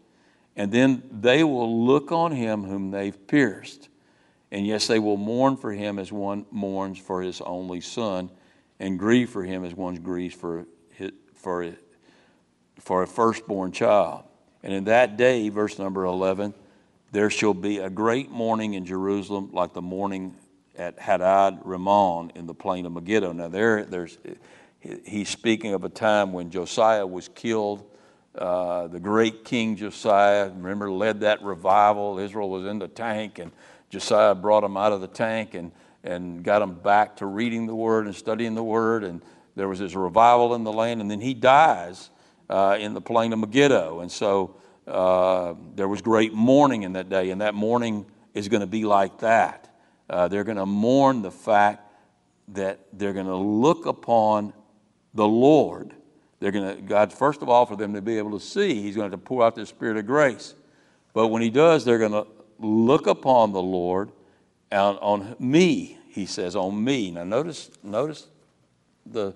And 0.56 0.72
then 0.72 1.04
they 1.12 1.44
will 1.44 1.86
look 1.86 2.10
on 2.10 2.32
him 2.32 2.64
whom 2.64 2.90
they've 2.90 3.28
pierced. 3.28 3.89
And 4.52 4.66
yes, 4.66 4.86
they 4.86 4.98
will 4.98 5.16
mourn 5.16 5.56
for 5.56 5.72
him 5.72 5.98
as 5.98 6.10
one 6.10 6.44
mourns 6.50 6.98
for 6.98 7.22
his 7.22 7.40
only 7.40 7.80
son, 7.80 8.30
and 8.78 8.98
grieve 8.98 9.30
for 9.30 9.44
him 9.44 9.64
as 9.64 9.74
one 9.74 9.94
grieves 9.96 10.34
for, 10.34 10.66
his, 10.90 11.12
for, 11.34 11.72
for 12.78 13.02
a 13.02 13.06
firstborn 13.06 13.72
child. 13.72 14.24
And 14.62 14.72
in 14.72 14.84
that 14.84 15.16
day, 15.16 15.48
verse 15.48 15.78
number 15.78 16.04
11, 16.04 16.54
there 17.12 17.30
shall 17.30 17.54
be 17.54 17.78
a 17.78 17.90
great 17.90 18.30
mourning 18.30 18.74
in 18.74 18.84
Jerusalem, 18.84 19.50
like 19.52 19.72
the 19.72 19.82
mourning 19.82 20.34
at 20.76 20.98
Hadad 20.98 21.60
Rimmon 21.64 22.32
in 22.34 22.46
the 22.46 22.54
plain 22.54 22.86
of 22.86 22.92
Megiddo. 22.92 23.32
Now, 23.32 23.48
there, 23.48 23.84
there's, 23.84 24.18
he's 25.04 25.28
speaking 25.28 25.74
of 25.74 25.84
a 25.84 25.88
time 25.88 26.32
when 26.32 26.50
Josiah 26.50 27.06
was 27.06 27.28
killed. 27.28 27.84
Uh, 28.34 28.86
the 28.86 29.00
great 29.00 29.44
King 29.44 29.76
Josiah, 29.76 30.48
remember, 30.48 30.90
led 30.90 31.20
that 31.20 31.42
revival. 31.42 32.18
Israel 32.18 32.48
was 32.48 32.64
in 32.64 32.78
the 32.78 32.88
tank, 32.88 33.38
and 33.38 33.50
Josiah 33.90 34.34
brought 34.34 34.62
them 34.62 34.76
out 34.76 34.92
of 34.92 35.00
the 35.00 35.08
tank 35.08 35.54
and, 35.54 35.72
and 36.04 36.42
got 36.42 36.60
them 36.60 36.74
back 36.74 37.16
to 37.16 37.26
reading 37.26 37.66
the 37.66 37.74
Word 37.74 38.06
and 38.06 38.14
studying 38.14 38.54
the 38.54 38.62
Word. 38.62 39.04
And 39.04 39.20
there 39.56 39.68
was 39.68 39.80
this 39.80 39.94
revival 39.94 40.54
in 40.54 40.64
the 40.64 40.72
land, 40.72 41.00
and 41.00 41.10
then 41.10 41.20
he 41.20 41.34
dies 41.34 42.10
uh, 42.48 42.76
in 42.80 42.94
the 42.94 43.00
plain 43.00 43.32
of 43.32 43.40
Megiddo. 43.40 44.00
And 44.00 44.10
so 44.10 44.56
uh, 44.86 45.54
there 45.74 45.88
was 45.88 46.00
great 46.00 46.32
mourning 46.32 46.84
in 46.84 46.94
that 46.94 47.08
day, 47.08 47.30
and 47.30 47.40
that 47.40 47.54
mourning 47.54 48.06
is 48.32 48.48
going 48.48 48.60
to 48.60 48.66
be 48.66 48.84
like 48.84 49.18
that. 49.18 49.74
Uh, 50.08 50.28
they're 50.28 50.44
going 50.44 50.56
to 50.56 50.66
mourn 50.66 51.22
the 51.22 51.30
fact 51.30 51.86
that 52.48 52.80
they're 52.92 53.12
going 53.12 53.26
to 53.26 53.36
look 53.36 53.86
upon 53.86 54.52
the 55.14 55.26
Lord. 55.26 55.94
They're 56.38 56.50
going 56.52 56.76
to, 56.76 56.82
God, 56.82 57.12
first 57.12 57.42
of 57.42 57.48
all, 57.48 57.66
for 57.66 57.76
them 57.76 57.94
to 57.94 58.02
be 58.02 58.18
able 58.18 58.38
to 58.38 58.44
see, 58.44 58.80
He's 58.80 58.96
going 58.96 59.10
to 59.10 59.18
pour 59.18 59.44
out 59.44 59.54
the 59.54 59.66
Spirit 59.66 59.96
of 59.96 60.06
grace. 60.06 60.54
But 61.12 61.28
when 61.28 61.42
He 61.42 61.50
does, 61.50 61.84
they're 61.84 61.98
going 61.98 62.12
to 62.12 62.26
look 62.60 63.06
upon 63.06 63.52
the 63.52 63.62
Lord 63.62 64.12
on, 64.70 64.96
on 64.98 65.36
me, 65.38 65.98
He 66.08 66.26
says, 66.26 66.54
on 66.54 66.82
me. 66.82 67.10
Now, 67.10 67.24
notice, 67.24 67.70
notice 67.82 68.28
the, 69.06 69.34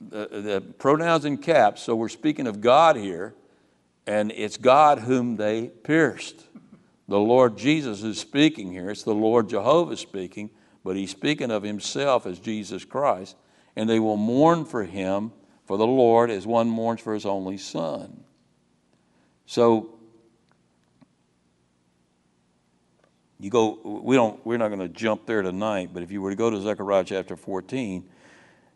the, 0.00 0.28
the 0.28 0.60
pronouns 0.78 1.24
in 1.24 1.38
caps. 1.38 1.82
So 1.82 1.94
we're 1.94 2.08
speaking 2.08 2.46
of 2.46 2.60
God 2.60 2.96
here, 2.96 3.34
and 4.06 4.32
it's 4.32 4.56
God 4.56 5.00
whom 5.00 5.36
they 5.36 5.68
pierced. 5.68 6.44
The 7.08 7.18
Lord 7.18 7.56
Jesus 7.56 8.02
is 8.02 8.18
speaking 8.18 8.72
here. 8.72 8.90
It's 8.90 9.04
the 9.04 9.14
Lord 9.14 9.48
Jehovah 9.48 9.96
speaking, 9.96 10.50
but 10.84 10.96
he's 10.96 11.10
speaking 11.10 11.50
of 11.50 11.62
himself 11.62 12.26
as 12.26 12.38
Jesus 12.38 12.84
Christ. 12.84 13.36
And 13.76 13.88
they 13.88 14.00
will 14.00 14.16
mourn 14.16 14.64
for 14.64 14.84
him, 14.84 15.32
for 15.66 15.76
the 15.76 15.86
Lord, 15.86 16.30
as 16.30 16.46
one 16.46 16.68
mourns 16.68 17.00
for 17.00 17.12
his 17.12 17.26
only 17.26 17.58
son. 17.58 18.24
So, 19.44 19.95
you 23.38 23.50
go, 23.50 23.78
we 24.02 24.16
don't, 24.16 24.44
we're 24.46 24.58
not 24.58 24.68
going 24.68 24.80
to 24.80 24.88
jump 24.88 25.26
there 25.26 25.42
tonight, 25.42 25.90
but 25.92 26.02
if 26.02 26.10
you 26.10 26.22
were 26.22 26.30
to 26.30 26.36
go 26.36 26.48
to 26.48 26.60
Zechariah 26.60 27.04
chapter 27.04 27.36
14, 27.36 28.08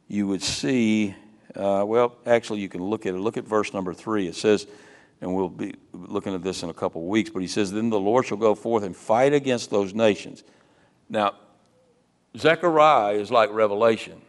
you 0.09 0.27
would 0.27 0.43
see, 0.43 1.15
uh, 1.55 1.85
well, 1.87 2.17
actually, 2.27 2.61
you 2.61 2.69
can 2.69 2.83
look 2.83 3.07
at 3.07 3.15
it. 3.15 3.19
Look 3.19 3.37
at 3.37 3.45
verse 3.45 3.73
number 3.73 3.95
three. 3.95 4.27
It 4.27 4.35
says, 4.35 4.67
and 5.21 5.35
we'll 5.35 5.49
be 5.49 5.75
looking 5.93 6.35
at 6.35 6.43
this 6.43 6.63
in 6.63 6.71
a 6.71 6.75
couple 6.75 7.03
of 7.03 7.09
weeks, 7.09 7.31
but 7.31 7.41
he 7.41 7.49
says, 7.49 7.73
Then 7.73 7.91
the 7.91 8.01
Lord 8.01 8.27
shall 8.27 8.39
go 8.39 8.55
forth 8.55 8.83
and 8.83 8.97
fight 8.97 9.33
against 9.33 9.71
those 9.71 9.95
nations. 9.95 10.43
Now, 11.09 11.35
Zechariah 12.37 13.15
is 13.15 13.31
like 13.31 13.51
Revelation. 13.53 14.21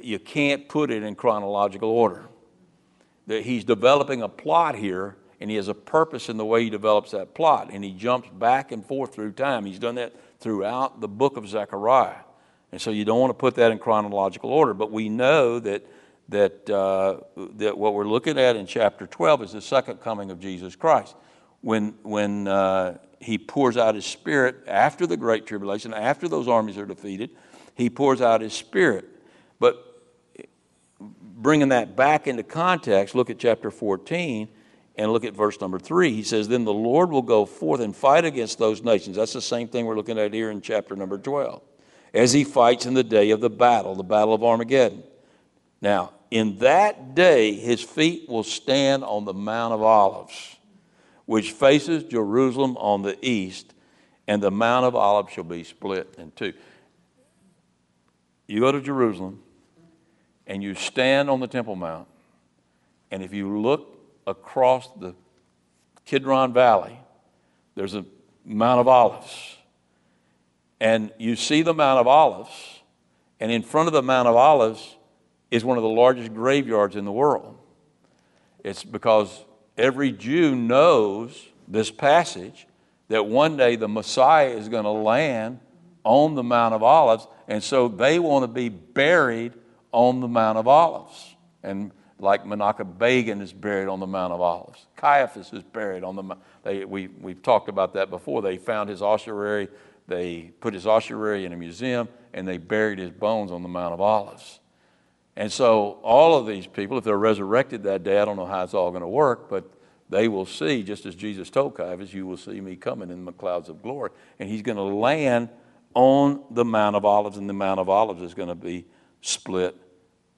You 0.00 0.18
can't 0.18 0.68
put 0.68 0.90
it 0.90 1.02
in 1.02 1.14
chronological 1.14 1.90
order. 1.90 2.26
That 3.26 3.44
he's 3.44 3.64
developing 3.64 4.22
a 4.22 4.28
plot 4.28 4.76
here, 4.76 5.16
and 5.40 5.50
he 5.50 5.56
has 5.56 5.68
a 5.68 5.74
purpose 5.74 6.28
in 6.28 6.36
the 6.36 6.44
way 6.44 6.64
he 6.64 6.70
develops 6.70 7.12
that 7.12 7.34
plot, 7.34 7.70
and 7.72 7.82
he 7.82 7.92
jumps 7.92 8.28
back 8.28 8.72
and 8.72 8.84
forth 8.84 9.14
through 9.14 9.32
time. 9.32 9.64
He's 9.64 9.78
done 9.78 9.94
that 9.94 10.14
throughout 10.38 11.00
the 11.00 11.08
book 11.08 11.36
of 11.36 11.48
Zechariah. 11.48 12.22
And 12.72 12.80
so 12.80 12.90
you 12.90 13.04
don't 13.04 13.18
want 13.18 13.30
to 13.30 13.34
put 13.34 13.54
that 13.56 13.72
in 13.72 13.78
chronological 13.78 14.50
order. 14.50 14.74
But 14.74 14.92
we 14.92 15.08
know 15.08 15.58
that, 15.60 15.86
that, 16.28 16.70
uh, 16.70 17.20
that 17.56 17.76
what 17.76 17.94
we're 17.94 18.06
looking 18.06 18.38
at 18.38 18.54
in 18.54 18.66
chapter 18.66 19.06
12 19.06 19.42
is 19.44 19.52
the 19.52 19.62
second 19.62 20.00
coming 20.00 20.30
of 20.30 20.38
Jesus 20.38 20.76
Christ. 20.76 21.16
When, 21.62 21.94
when 22.02 22.46
uh, 22.46 22.98
he 23.18 23.38
pours 23.38 23.76
out 23.76 23.94
his 23.94 24.06
spirit 24.06 24.56
after 24.66 25.06
the 25.06 25.16
Great 25.16 25.46
Tribulation, 25.46 25.92
after 25.92 26.28
those 26.28 26.48
armies 26.48 26.78
are 26.78 26.86
defeated, 26.86 27.30
he 27.74 27.90
pours 27.90 28.20
out 28.20 28.40
his 28.40 28.52
spirit. 28.52 29.06
But 29.58 29.86
bringing 31.20 31.70
that 31.70 31.96
back 31.96 32.26
into 32.26 32.42
context, 32.42 33.14
look 33.14 33.30
at 33.30 33.38
chapter 33.38 33.70
14 33.70 34.48
and 35.00 35.14
look 35.14 35.24
at 35.24 35.32
verse 35.32 35.58
number 35.62 35.78
3. 35.78 36.12
He 36.12 36.22
says, 36.22 36.46
Then 36.46 36.64
the 36.64 36.74
Lord 36.74 37.10
will 37.10 37.22
go 37.22 37.46
forth 37.46 37.80
and 37.80 37.96
fight 37.96 38.26
against 38.26 38.58
those 38.58 38.82
nations. 38.82 39.16
That's 39.16 39.32
the 39.32 39.40
same 39.40 39.66
thing 39.66 39.86
we're 39.86 39.96
looking 39.96 40.18
at 40.18 40.34
here 40.34 40.50
in 40.50 40.60
chapter 40.60 40.94
number 40.94 41.16
12 41.16 41.62
as 42.12 42.34
he 42.34 42.44
fights 42.44 42.84
in 42.84 42.92
the 42.92 43.02
day 43.02 43.30
of 43.30 43.40
the 43.40 43.48
battle, 43.48 43.94
the 43.94 44.02
battle 44.02 44.34
of 44.34 44.44
Armageddon. 44.44 45.02
Now, 45.80 46.12
in 46.30 46.58
that 46.58 47.14
day, 47.14 47.54
his 47.54 47.80
feet 47.80 48.28
will 48.28 48.42
stand 48.42 49.02
on 49.02 49.24
the 49.24 49.32
Mount 49.32 49.72
of 49.72 49.80
Olives, 49.80 50.56
which 51.24 51.52
faces 51.52 52.04
Jerusalem 52.04 52.76
on 52.76 53.00
the 53.00 53.16
east, 53.26 53.72
and 54.28 54.42
the 54.42 54.50
Mount 54.50 54.84
of 54.84 54.94
Olives 54.94 55.32
shall 55.32 55.44
be 55.44 55.64
split 55.64 56.14
in 56.18 56.30
two. 56.32 56.52
You 58.46 58.60
go 58.60 58.70
to 58.70 58.82
Jerusalem, 58.82 59.42
and 60.46 60.62
you 60.62 60.74
stand 60.74 61.30
on 61.30 61.40
the 61.40 61.48
Temple 61.48 61.76
Mount, 61.76 62.06
and 63.10 63.22
if 63.22 63.32
you 63.32 63.58
look 63.58 63.89
across 64.30 64.88
the 64.98 65.14
Kidron 66.04 66.52
Valley, 66.52 66.98
there's 67.74 67.94
a 67.94 68.04
Mount 68.44 68.80
of 68.80 68.88
Olives 68.88 69.58
and 70.80 71.12
you 71.18 71.36
see 71.36 71.62
the 71.62 71.74
Mount 71.74 72.00
of 72.00 72.06
Olives, 72.06 72.80
and 73.38 73.52
in 73.52 73.62
front 73.62 73.86
of 73.86 73.92
the 73.92 74.02
Mount 74.02 74.26
of 74.26 74.34
Olives 74.34 74.96
is 75.50 75.64
one 75.64 75.76
of 75.76 75.82
the 75.82 75.88
largest 75.88 76.32
graveyards 76.32 76.96
in 76.96 77.04
the 77.04 77.12
world. 77.12 77.58
It's 78.64 78.82
because 78.82 79.44
every 79.76 80.10
Jew 80.10 80.56
knows 80.56 81.48
this 81.68 81.90
passage 81.90 82.66
that 83.08 83.26
one 83.26 83.56
day 83.56 83.76
the 83.76 83.88
Messiah 83.88 84.48
is 84.48 84.68
going 84.68 84.84
to 84.84 84.90
land 84.90 85.60
on 86.02 86.34
the 86.34 86.42
Mount 86.42 86.74
of 86.74 86.82
Olives, 86.82 87.26
and 87.46 87.62
so 87.62 87.88
they 87.88 88.18
want 88.18 88.44
to 88.44 88.48
be 88.48 88.70
buried 88.70 89.52
on 89.92 90.20
the 90.20 90.28
Mount 90.28 90.56
of 90.56 90.66
Olives. 90.66 91.36
And 91.62 91.90
like 92.20 92.44
Menachem 92.44 92.98
Begin 92.98 93.40
is 93.40 93.52
buried 93.52 93.88
on 93.88 94.00
the 94.00 94.06
Mount 94.06 94.32
of 94.32 94.40
Olives. 94.40 94.86
Caiaphas 94.96 95.52
is 95.52 95.62
buried 95.62 96.04
on 96.04 96.16
the 96.16 96.22
Mount. 96.22 96.40
They, 96.62 96.84
we, 96.84 97.08
we've 97.08 97.42
talked 97.42 97.68
about 97.68 97.94
that 97.94 98.10
before. 98.10 98.42
They 98.42 98.58
found 98.58 98.90
his 98.90 99.02
ossuary 99.02 99.68
they 100.10 100.50
put 100.60 100.74
his 100.74 100.88
ossuary 100.88 101.44
in 101.44 101.52
a 101.52 101.56
museum 101.56 102.08
and 102.34 102.46
they 102.46 102.58
buried 102.58 102.98
his 102.98 103.12
bones 103.12 103.52
on 103.52 103.62
the 103.62 103.68
Mount 103.68 103.94
of 103.94 104.00
Olives. 104.00 104.58
And 105.36 105.50
so, 105.50 106.00
all 106.02 106.36
of 106.36 106.48
these 106.48 106.66
people, 106.66 106.98
if 106.98 107.04
they're 107.04 107.16
resurrected 107.16 107.84
that 107.84 108.02
day, 108.02 108.18
I 108.18 108.24
don't 108.24 108.36
know 108.36 108.44
how 108.44 108.64
it's 108.64 108.74
all 108.74 108.90
going 108.90 109.02
to 109.02 109.08
work, 109.08 109.48
but 109.48 109.70
they 110.10 110.26
will 110.26 110.44
see, 110.44 110.82
just 110.82 111.06
as 111.06 111.14
Jesus 111.14 111.48
told 111.48 111.76
Caiaphas, 111.76 112.12
you 112.12 112.26
will 112.26 112.36
see 112.36 112.60
me 112.60 112.74
coming 112.74 113.10
in 113.10 113.24
the 113.24 113.32
clouds 113.32 113.68
of 113.68 113.80
glory. 113.82 114.10
And 114.40 114.48
he's 114.48 114.62
going 114.62 114.76
to 114.76 114.82
land 114.82 115.48
on 115.94 116.42
the 116.50 116.64
Mount 116.64 116.96
of 116.96 117.04
Olives, 117.04 117.36
and 117.36 117.48
the 117.48 117.54
Mount 117.54 117.78
of 117.78 117.88
Olives 117.88 118.20
is 118.20 118.34
going 118.34 118.48
to 118.48 118.56
be 118.56 118.86
split 119.20 119.76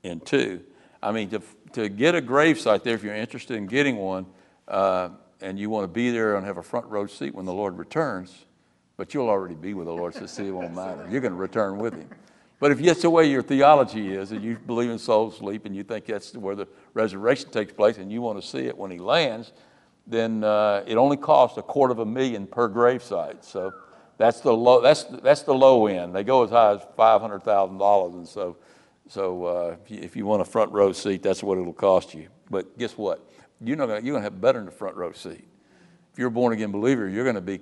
in 0.02 0.20
two. 0.20 0.62
I 1.02 1.12
mean, 1.12 1.30
to, 1.30 1.42
to 1.72 1.88
get 1.88 2.14
a 2.14 2.20
grave 2.20 2.60
site 2.60 2.84
there, 2.84 2.94
if 2.94 3.02
you're 3.02 3.14
interested 3.14 3.56
in 3.56 3.66
getting 3.66 3.96
one, 3.96 4.26
uh, 4.68 5.10
and 5.40 5.58
you 5.58 5.68
want 5.68 5.84
to 5.84 5.88
be 5.88 6.10
there 6.10 6.36
and 6.36 6.46
have 6.46 6.58
a 6.58 6.62
front 6.62 6.86
row 6.86 7.06
seat 7.06 7.34
when 7.34 7.44
the 7.44 7.52
Lord 7.52 7.76
returns, 7.76 8.46
but 8.96 9.12
you'll 9.12 9.28
already 9.28 9.56
be 9.56 9.74
with 9.74 9.86
the 9.86 9.92
Lord, 9.92 10.14
so 10.14 10.26
see, 10.26 10.46
it 10.46 10.52
won't 10.52 10.74
matter. 10.74 11.06
You're 11.10 11.20
going 11.20 11.32
to 11.32 11.38
return 11.38 11.78
with 11.78 11.94
Him. 11.94 12.08
But 12.60 12.70
if 12.70 12.78
that's 12.78 13.02
the 13.02 13.10
way 13.10 13.28
your 13.28 13.42
theology 13.42 14.14
is, 14.14 14.30
and 14.30 14.44
you 14.44 14.56
believe 14.56 14.90
in 14.90 14.98
soul 14.98 15.32
sleep, 15.32 15.64
and 15.64 15.74
you 15.74 15.82
think 15.82 16.06
that's 16.06 16.36
where 16.36 16.54
the 16.54 16.68
resurrection 16.94 17.50
takes 17.50 17.72
place, 17.72 17.98
and 17.98 18.12
you 18.12 18.22
want 18.22 18.40
to 18.40 18.46
see 18.46 18.66
it 18.66 18.78
when 18.78 18.92
He 18.92 18.98
lands, 18.98 19.52
then 20.06 20.44
uh, 20.44 20.84
it 20.86 20.96
only 20.96 21.16
costs 21.16 21.58
a 21.58 21.62
quarter 21.62 21.90
of 21.90 21.98
a 21.98 22.06
million 22.06 22.46
per 22.46 22.68
gravesite. 22.68 23.44
So 23.44 23.72
that's 24.18 24.40
the 24.40 24.52
low. 24.52 24.80
That's 24.80 25.04
that's 25.04 25.42
the 25.42 25.54
low 25.54 25.86
end. 25.86 26.14
They 26.14 26.22
go 26.22 26.44
as 26.44 26.50
high 26.50 26.74
as 26.74 26.82
five 26.96 27.20
hundred 27.20 27.42
thousand 27.42 27.78
dollars, 27.78 28.14
and 28.14 28.28
so 28.28 28.56
so 29.12 29.44
uh, 29.44 29.76
if, 29.82 29.90
you, 29.90 29.98
if, 29.98 30.16
you, 30.16 30.24
want 30.24 30.40
a 30.40 30.44
front 30.46 30.72
row 30.72 30.90
seat, 30.90 31.22
that's 31.22 31.42
what 31.42 31.58
it'll 31.58 31.74
cost 31.74 32.14
you. 32.14 32.28
But 32.48 32.78
guess 32.78 32.96
what? 32.96 33.30
You're 33.60 33.76
not 33.76 33.88
gonna, 33.88 34.00
you're 34.00 34.14
going 34.14 34.22
to 34.22 34.30
have 34.30 34.40
better 34.40 34.58
than 34.58 34.68
a 34.68 34.70
front 34.70 34.96
row 34.96 35.12
seat. 35.12 35.46
If 36.10 36.18
you're 36.18 36.28
a 36.28 36.30
born 36.30 36.54
again 36.54 36.72
believer, 36.72 37.06
you're 37.06 37.24
going 37.24 37.34
to 37.34 37.42
be 37.42 37.60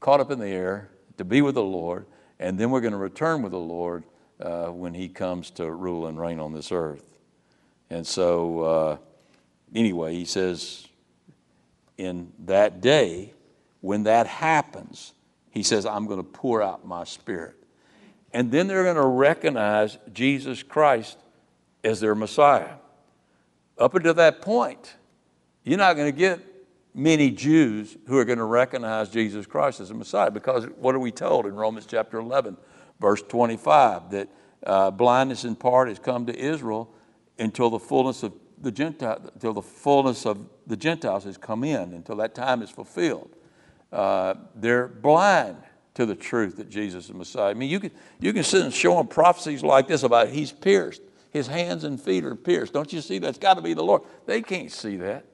caught 0.00 0.20
up 0.20 0.30
in 0.30 0.38
the 0.38 0.48
air 0.48 0.90
to 1.16 1.24
be 1.24 1.40
with 1.40 1.54
the 1.54 1.62
Lord, 1.62 2.04
and 2.38 2.58
then 2.58 2.70
we're 2.70 2.82
going 2.82 2.92
to 2.92 2.98
return 2.98 3.40
with 3.40 3.52
the 3.52 3.58
Lord 3.58 4.04
uh, 4.38 4.66
when 4.66 4.92
He 4.92 5.08
comes 5.08 5.48
to 5.52 5.70
rule 5.70 6.08
and 6.08 6.20
reign 6.20 6.38
on 6.38 6.52
this 6.52 6.70
earth. 6.70 7.04
And 7.88 8.06
so, 8.06 8.60
uh, 8.60 8.96
anyway, 9.74 10.12
He 10.12 10.26
says, 10.26 10.86
in 11.96 12.34
that 12.44 12.82
day, 12.82 13.32
when 13.80 14.02
that 14.02 14.26
happens, 14.26 15.14
He 15.52 15.62
says, 15.62 15.86
I'm 15.86 16.06
going 16.06 16.18
to 16.20 16.30
pour 16.30 16.60
out 16.60 16.86
my 16.86 17.04
Spirit. 17.04 17.61
And 18.32 18.50
then 18.50 18.66
they're 18.66 18.84
going 18.84 18.96
to 18.96 19.06
recognize 19.06 19.98
Jesus 20.12 20.62
Christ 20.62 21.18
as 21.84 22.00
their 22.00 22.14
Messiah. 22.14 22.74
Up 23.78 23.94
until 23.94 24.14
that 24.14 24.40
point, 24.40 24.96
you're 25.64 25.78
not 25.78 25.96
going 25.96 26.10
to 26.10 26.18
get 26.18 26.40
many 26.94 27.30
Jews 27.30 27.96
who 28.06 28.18
are 28.18 28.24
going 28.24 28.38
to 28.38 28.44
recognize 28.44 29.08
Jesus 29.08 29.46
Christ 29.46 29.80
as 29.80 29.90
a 29.90 29.94
Messiah. 29.94 30.30
Because 30.30 30.66
what 30.76 30.94
are 30.94 30.98
we 30.98 31.10
told 31.10 31.46
in 31.46 31.54
Romans 31.54 31.86
chapter 31.86 32.18
11, 32.18 32.56
verse 33.00 33.22
25? 33.22 34.10
That 34.10 34.28
uh, 34.64 34.90
blindness 34.90 35.44
in 35.44 35.56
part 35.56 35.88
has 35.88 35.98
come 35.98 36.26
to 36.26 36.38
Israel 36.38 36.92
until 37.38 37.70
the 37.70 37.78
fullness 37.78 38.22
of 38.22 38.34
the 38.60 38.70
Gentile, 38.70 39.30
until 39.34 39.52
the 39.52 39.62
fullness 39.62 40.24
of 40.24 40.46
the 40.66 40.76
Gentiles 40.76 41.24
has 41.24 41.36
come 41.36 41.64
in, 41.64 41.92
until 41.94 42.16
that 42.16 42.34
time 42.34 42.62
is 42.62 42.70
fulfilled. 42.70 43.34
Uh, 43.90 44.34
they're 44.54 44.88
blind 44.88 45.56
to 45.94 46.06
the 46.06 46.14
truth 46.14 46.56
that 46.56 46.70
Jesus 46.70 47.06
is 47.06 47.14
Messiah. 47.14 47.50
I 47.50 47.54
mean, 47.54 47.70
you 47.70 47.80
can, 47.80 47.90
you 48.18 48.32
can 48.32 48.44
sit 48.44 48.62
and 48.62 48.72
show 48.72 48.96
them 48.96 49.06
prophecies 49.06 49.62
like 49.62 49.88
this 49.88 50.02
about 50.02 50.28
he's 50.28 50.52
pierced. 50.52 51.02
His 51.30 51.46
hands 51.46 51.84
and 51.84 52.00
feet 52.00 52.24
are 52.24 52.34
pierced. 52.34 52.72
Don't 52.72 52.92
you 52.92 53.00
see? 53.00 53.18
That's 53.18 53.38
got 53.38 53.54
to 53.54 53.62
be 53.62 53.74
the 53.74 53.82
Lord. 53.82 54.02
They 54.26 54.42
can't 54.42 54.70
see 54.70 54.96
that. 54.96 55.24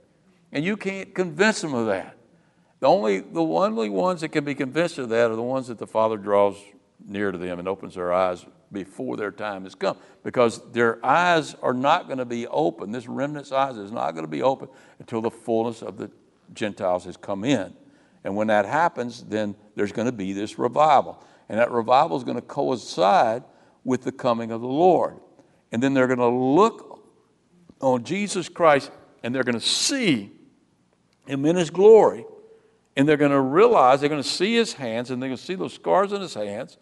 And 0.52 0.64
you 0.64 0.76
can't 0.76 1.14
convince 1.14 1.60
them 1.60 1.74
of 1.74 1.86
that. 1.86 2.16
The 2.80 2.86
only, 2.86 3.20
the 3.20 3.42
only 3.42 3.88
ones 3.88 4.20
that 4.20 4.28
can 4.28 4.44
be 4.44 4.54
convinced 4.54 4.98
of 4.98 5.08
that 5.08 5.30
are 5.30 5.36
the 5.36 5.42
ones 5.42 5.66
that 5.66 5.78
the 5.78 5.86
Father 5.86 6.16
draws 6.16 6.56
near 7.04 7.32
to 7.32 7.38
them 7.38 7.58
and 7.58 7.66
opens 7.66 7.94
their 7.94 8.12
eyes 8.12 8.44
before 8.70 9.16
their 9.16 9.30
time 9.30 9.64
has 9.64 9.74
come 9.74 9.96
because 10.22 10.60
their 10.72 11.04
eyes 11.04 11.54
are 11.62 11.72
not 11.72 12.06
going 12.06 12.18
to 12.18 12.24
be 12.24 12.46
open. 12.48 12.92
This 12.92 13.08
remnant's 13.08 13.50
eyes 13.50 13.76
is 13.76 13.90
not 13.90 14.12
going 14.12 14.24
to 14.24 14.30
be 14.30 14.42
open 14.42 14.68
until 14.98 15.20
the 15.20 15.30
fullness 15.30 15.82
of 15.82 15.96
the 15.96 16.10
Gentiles 16.54 17.04
has 17.04 17.16
come 17.16 17.44
in. 17.44 17.74
And 18.24 18.36
when 18.36 18.48
that 18.48 18.66
happens, 18.66 19.22
then 19.22 19.54
there's 19.74 19.92
going 19.92 20.06
to 20.06 20.12
be 20.12 20.32
this 20.32 20.58
revival. 20.58 21.22
And 21.48 21.58
that 21.58 21.70
revival 21.70 22.16
is 22.16 22.24
going 22.24 22.36
to 22.36 22.42
coincide 22.42 23.44
with 23.84 24.02
the 24.02 24.12
coming 24.12 24.50
of 24.50 24.60
the 24.60 24.68
Lord. 24.68 25.18
And 25.72 25.82
then 25.82 25.94
they're 25.94 26.06
going 26.06 26.18
to 26.18 26.28
look 26.28 27.08
on 27.80 28.04
Jesus 28.04 28.48
Christ 28.48 28.90
and 29.22 29.34
they're 29.34 29.44
going 29.44 29.58
to 29.58 29.66
see 29.66 30.32
him 31.26 31.44
in 31.44 31.56
his 31.56 31.70
glory. 31.70 32.24
And 32.96 33.08
they're 33.08 33.16
going 33.16 33.30
to 33.30 33.40
realize, 33.40 34.00
they're 34.00 34.08
going 34.08 34.22
to 34.22 34.28
see 34.28 34.54
his 34.54 34.72
hands 34.72 35.10
and 35.10 35.22
they're 35.22 35.28
going 35.28 35.38
to 35.38 35.42
see 35.42 35.54
those 35.54 35.74
scars 35.74 36.12
on 36.12 36.20
his 36.20 36.34
hands 36.34 36.76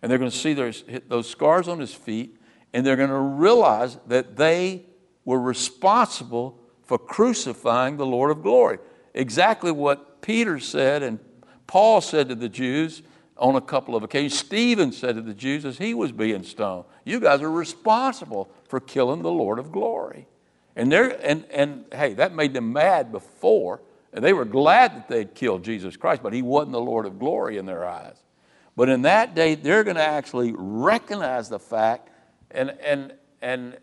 and 0.00 0.10
they're 0.10 0.18
going 0.18 0.30
to 0.30 0.36
see 0.36 0.54
those, 0.54 1.28
scars 1.28 1.68
on 1.68 1.78
his 1.78 1.92
feet 1.92 2.36
and 2.72 2.86
they're 2.86 2.96
going 2.96 3.10
to 3.10 3.18
realize 3.18 3.98
that 4.06 4.36
they 4.36 4.84
were 5.24 5.40
responsible 5.40 6.58
for 6.82 6.98
crucifying 6.98 7.98
the 7.98 8.06
Lord 8.06 8.30
of 8.30 8.42
glory. 8.42 8.78
Exactly 9.18 9.72
what 9.72 10.22
Peter 10.22 10.60
said 10.60 11.02
and 11.02 11.18
Paul 11.66 12.00
said 12.00 12.28
to 12.28 12.36
the 12.36 12.48
Jews 12.48 13.02
on 13.36 13.56
a 13.56 13.60
couple 13.60 13.96
of 13.96 14.04
occasions. 14.04 14.38
Stephen 14.38 14.92
said 14.92 15.16
to 15.16 15.20
the 15.20 15.34
Jews 15.34 15.64
as 15.64 15.76
he 15.76 15.92
was 15.92 16.12
being 16.12 16.44
stoned, 16.44 16.84
You 17.04 17.18
guys 17.18 17.42
are 17.42 17.50
responsible 17.50 18.48
for 18.68 18.78
killing 18.78 19.22
the 19.22 19.30
Lord 19.30 19.58
of 19.58 19.72
glory. 19.72 20.28
And, 20.76 20.94
and, 20.94 21.44
and 21.50 21.84
hey, 21.92 22.14
that 22.14 22.32
made 22.32 22.54
them 22.54 22.72
mad 22.72 23.10
before. 23.10 23.80
And 24.12 24.24
they 24.24 24.32
were 24.32 24.44
glad 24.44 24.94
that 24.94 25.08
they'd 25.08 25.34
killed 25.34 25.64
Jesus 25.64 25.96
Christ, 25.96 26.22
but 26.22 26.32
he 26.32 26.40
wasn't 26.40 26.72
the 26.72 26.80
Lord 26.80 27.04
of 27.04 27.18
glory 27.18 27.58
in 27.58 27.66
their 27.66 27.84
eyes. 27.84 28.22
But 28.76 28.88
in 28.88 29.02
that 29.02 29.34
day, 29.34 29.56
they're 29.56 29.82
going 29.82 29.96
to 29.96 30.06
actually 30.06 30.54
recognize 30.56 31.48
the 31.48 31.58
fact, 31.58 32.10
and, 32.52 32.70
and, 32.80 33.14
and 33.42 33.76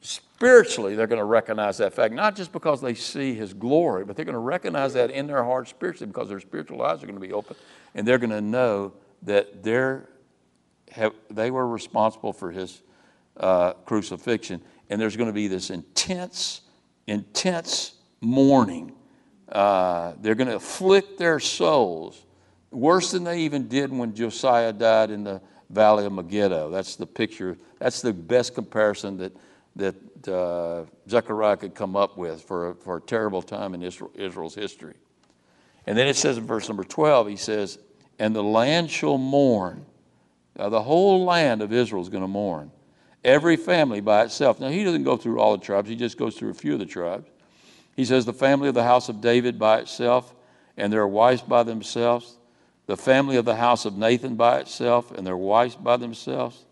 spiritually, 0.00 0.94
they're 0.94 1.06
going 1.06 1.18
to 1.18 1.24
recognize 1.24 1.78
that 1.78 1.92
fact, 1.92 2.14
not 2.14 2.34
just 2.34 2.52
because 2.52 2.80
they 2.80 2.94
see 2.94 3.34
his 3.34 3.52
glory, 3.52 4.04
but 4.04 4.16
they're 4.16 4.24
going 4.24 4.32
to 4.32 4.38
recognize 4.38 4.94
that 4.94 5.10
in 5.10 5.26
their 5.26 5.44
hearts 5.44 5.70
spiritually 5.70 6.06
because 6.06 6.28
their 6.28 6.40
spiritual 6.40 6.82
eyes 6.82 7.02
are 7.02 7.06
going 7.06 7.20
to 7.20 7.26
be 7.26 7.32
open, 7.32 7.56
and 7.94 8.06
they're 8.06 8.18
going 8.18 8.30
to 8.30 8.40
know 8.40 8.92
that 9.22 9.62
they're, 9.62 10.08
have, 10.92 11.12
they 11.30 11.50
were 11.50 11.66
responsible 11.66 12.32
for 12.32 12.50
his 12.50 12.82
uh, 13.36 13.72
crucifixion. 13.84 14.62
And 14.88 15.00
there's 15.00 15.16
going 15.16 15.28
to 15.28 15.34
be 15.34 15.46
this 15.46 15.70
intense, 15.70 16.62
intense 17.06 17.94
mourning. 18.20 18.92
Uh, 19.48 20.14
they're 20.20 20.34
going 20.34 20.48
to 20.48 20.56
afflict 20.56 21.18
their 21.18 21.38
souls 21.38 22.24
worse 22.70 23.10
than 23.12 23.24
they 23.24 23.40
even 23.40 23.68
did 23.68 23.92
when 23.92 24.14
Josiah 24.14 24.72
died 24.72 25.10
in 25.10 25.24
the 25.24 25.40
valley 25.68 26.06
of 26.06 26.12
Megiddo. 26.12 26.70
That's 26.70 26.96
the 26.96 27.06
picture, 27.06 27.56
that's 27.78 28.02
the 28.02 28.12
best 28.12 28.54
comparison 28.54 29.16
that, 29.18 29.36
that 29.76 30.28
uh, 30.28 30.84
Zechariah 31.08 31.56
could 31.56 31.74
come 31.74 31.96
up 31.96 32.16
with 32.16 32.42
for, 32.42 32.74
for 32.74 32.96
a 32.96 33.00
terrible 33.00 33.42
time 33.42 33.74
in 33.74 33.82
Israel, 33.82 34.10
Israel's 34.14 34.54
history. 34.54 34.94
And 35.86 35.96
then 35.96 36.06
it 36.06 36.16
says 36.16 36.38
in 36.38 36.46
verse 36.46 36.68
number 36.68 36.84
12, 36.84 37.28
he 37.28 37.36
says, 37.36 37.78
And 38.18 38.34
the 38.34 38.42
land 38.42 38.90
shall 38.90 39.18
mourn. 39.18 39.86
Now, 40.56 40.68
the 40.68 40.82
whole 40.82 41.24
land 41.24 41.62
of 41.62 41.72
Israel 41.72 42.02
is 42.02 42.08
going 42.08 42.22
to 42.22 42.28
mourn. 42.28 42.70
Every 43.24 43.56
family 43.56 44.00
by 44.00 44.24
itself. 44.24 44.60
Now, 44.60 44.68
he 44.68 44.84
doesn't 44.84 45.04
go 45.04 45.16
through 45.16 45.40
all 45.40 45.56
the 45.56 45.64
tribes, 45.64 45.88
he 45.88 45.96
just 45.96 46.18
goes 46.18 46.36
through 46.36 46.50
a 46.50 46.54
few 46.54 46.74
of 46.74 46.78
the 46.78 46.86
tribes. 46.86 47.30
He 47.96 48.04
says, 48.04 48.24
The 48.24 48.32
family 48.32 48.68
of 48.68 48.74
the 48.74 48.84
house 48.84 49.08
of 49.08 49.20
David 49.20 49.58
by 49.58 49.78
itself, 49.80 50.34
and 50.76 50.92
their 50.92 51.06
wives 51.06 51.42
by 51.42 51.62
themselves 51.62 52.38
the 52.90 52.96
family 52.96 53.36
of 53.36 53.44
the 53.44 53.54
house 53.54 53.84
of 53.84 53.96
Nathan 53.96 54.34
by 54.34 54.58
itself 54.58 55.12
and 55.12 55.24
their 55.24 55.36
wives 55.36 55.76
by 55.76 55.96
themselves, 55.96 56.66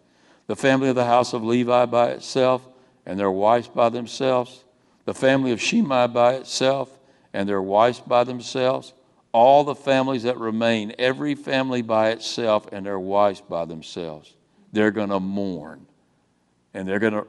the 0.48 0.56
family 0.56 0.88
of 0.88 0.96
the 0.96 1.04
house 1.04 1.32
of 1.32 1.44
Levi 1.44 1.86
by 1.86 2.08
itself 2.08 2.67
and 3.08 3.18
their 3.18 3.30
wives 3.30 3.66
by 3.66 3.88
themselves, 3.88 4.64
the 5.06 5.14
family 5.14 5.50
of 5.50 5.60
Shimei 5.60 6.06
by 6.06 6.34
itself 6.34 6.96
and 7.32 7.48
their 7.48 7.62
wives 7.62 8.00
by 8.00 8.22
themselves, 8.22 8.92
all 9.32 9.64
the 9.64 9.74
families 9.74 10.24
that 10.24 10.38
remain, 10.38 10.94
every 10.98 11.34
family 11.34 11.80
by 11.80 12.10
itself 12.10 12.68
and 12.70 12.84
their 12.84 13.00
wives 13.00 13.40
by 13.40 13.64
themselves. 13.64 14.34
They're 14.72 14.90
going 14.90 15.08
to 15.08 15.20
mourn 15.20 15.86
and 16.74 16.86
they're 16.86 16.98
going 16.98 17.14
to 17.14 17.26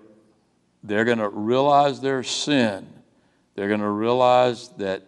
they're 0.84 1.06
going 1.06 1.18
to 1.18 1.30
realize 1.30 2.00
their 2.00 2.24
sin. 2.24 2.88
They're 3.56 3.68
going 3.68 3.82
to 3.82 3.90
realize 3.90 4.70
that 4.78 5.04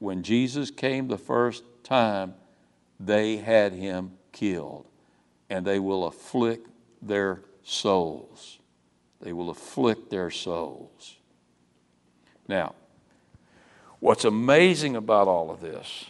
when 0.00 0.22
Jesus 0.22 0.70
came 0.70 1.06
the 1.06 1.18
first 1.18 1.62
time, 1.84 2.34
they 2.98 3.36
had 3.36 3.72
him 3.72 4.12
killed, 4.32 4.86
and 5.48 5.64
they 5.64 5.78
will 5.78 6.06
afflict 6.06 6.68
their 7.00 7.42
souls. 7.62 8.58
They 9.24 9.32
will 9.32 9.48
afflict 9.48 10.10
their 10.10 10.30
souls. 10.30 11.16
Now, 12.46 12.74
what's 13.98 14.26
amazing 14.26 14.96
about 14.96 15.28
all 15.28 15.50
of 15.50 15.62
this 15.62 16.04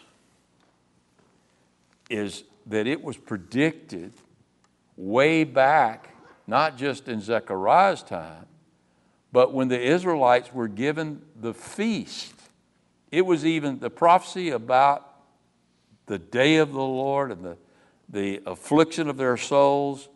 is 2.11 2.43
that 2.67 2.89
it 2.89 3.05
was 3.05 3.17
predicted 3.17 4.13
way 4.97 5.45
back, 5.45 6.09
not 6.49 6.77
just 6.77 7.07
in 7.07 7.21
Zechariah's 7.21 8.03
time, 8.03 8.47
but 9.31 9.53
when 9.53 9.69
the 9.69 9.81
Israelites 9.81 10.53
were 10.53 10.69
given 10.69 11.23
the 11.41 11.55
feast. 11.55 12.35
It 13.13 13.25
was 13.25 13.47
even 13.47 13.79
the 13.79 13.91
prophecy 13.91 14.51
about 14.51 15.09
the 16.07 16.19
day 16.19 16.57
of 16.57 16.73
the 16.73 16.83
Lord 16.83 17.31
and 17.31 17.45
the, 17.45 17.57
the 18.09 18.43
affliction 18.45 19.09
of 19.09 19.17
their 19.17 19.37
souls 19.37 20.09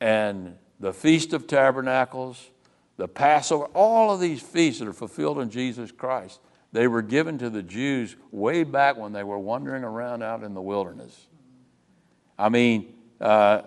and 0.00 0.56
the 0.80 0.92
Feast 0.92 1.32
of 1.32 1.46
Tabernacles, 1.46 2.50
the 2.96 3.06
Passover, 3.06 3.66
all 3.66 4.12
of 4.12 4.20
these 4.20 4.42
feasts 4.42 4.80
that 4.80 4.88
are 4.88 4.94
fulfilled 4.94 5.38
in 5.38 5.50
Jesus 5.50 5.92
Christ, 5.92 6.40
they 6.72 6.88
were 6.88 7.02
given 7.02 7.38
to 7.38 7.50
the 7.50 7.62
Jews 7.62 8.16
way 8.30 8.64
back 8.64 8.96
when 8.96 9.12
they 9.12 9.22
were 9.22 9.38
wandering 9.38 9.84
around 9.84 10.22
out 10.22 10.42
in 10.42 10.54
the 10.54 10.62
wilderness. 10.62 11.26
I 12.38 12.48
mean, 12.48 12.94
uh, 13.20 13.62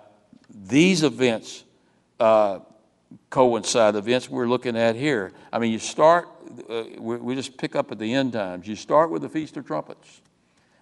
these 0.50 1.04
events 1.04 1.64
uh, 2.20 2.60
coincide, 3.30 3.94
the 3.94 4.00
events 4.00 4.30
we're 4.30 4.48
looking 4.48 4.76
at 4.76 4.96
here. 4.96 5.32
I 5.52 5.60
mean, 5.60 5.72
you 5.72 5.80
start, 5.80 6.28
uh, 6.70 6.84
we, 6.98 7.18
we 7.18 7.36
just 7.36 7.58
pick 7.58 7.76
up 7.76 7.92
at 7.92 8.00
the 8.00 8.14
end 8.14 8.34
times. 8.34 8.68
You 8.68 8.76
start 8.76 9.12
with 9.12 9.22
the 9.22 9.30
Feast 9.30 9.58
of 9.58 9.66
Trumpets. 9.66 10.22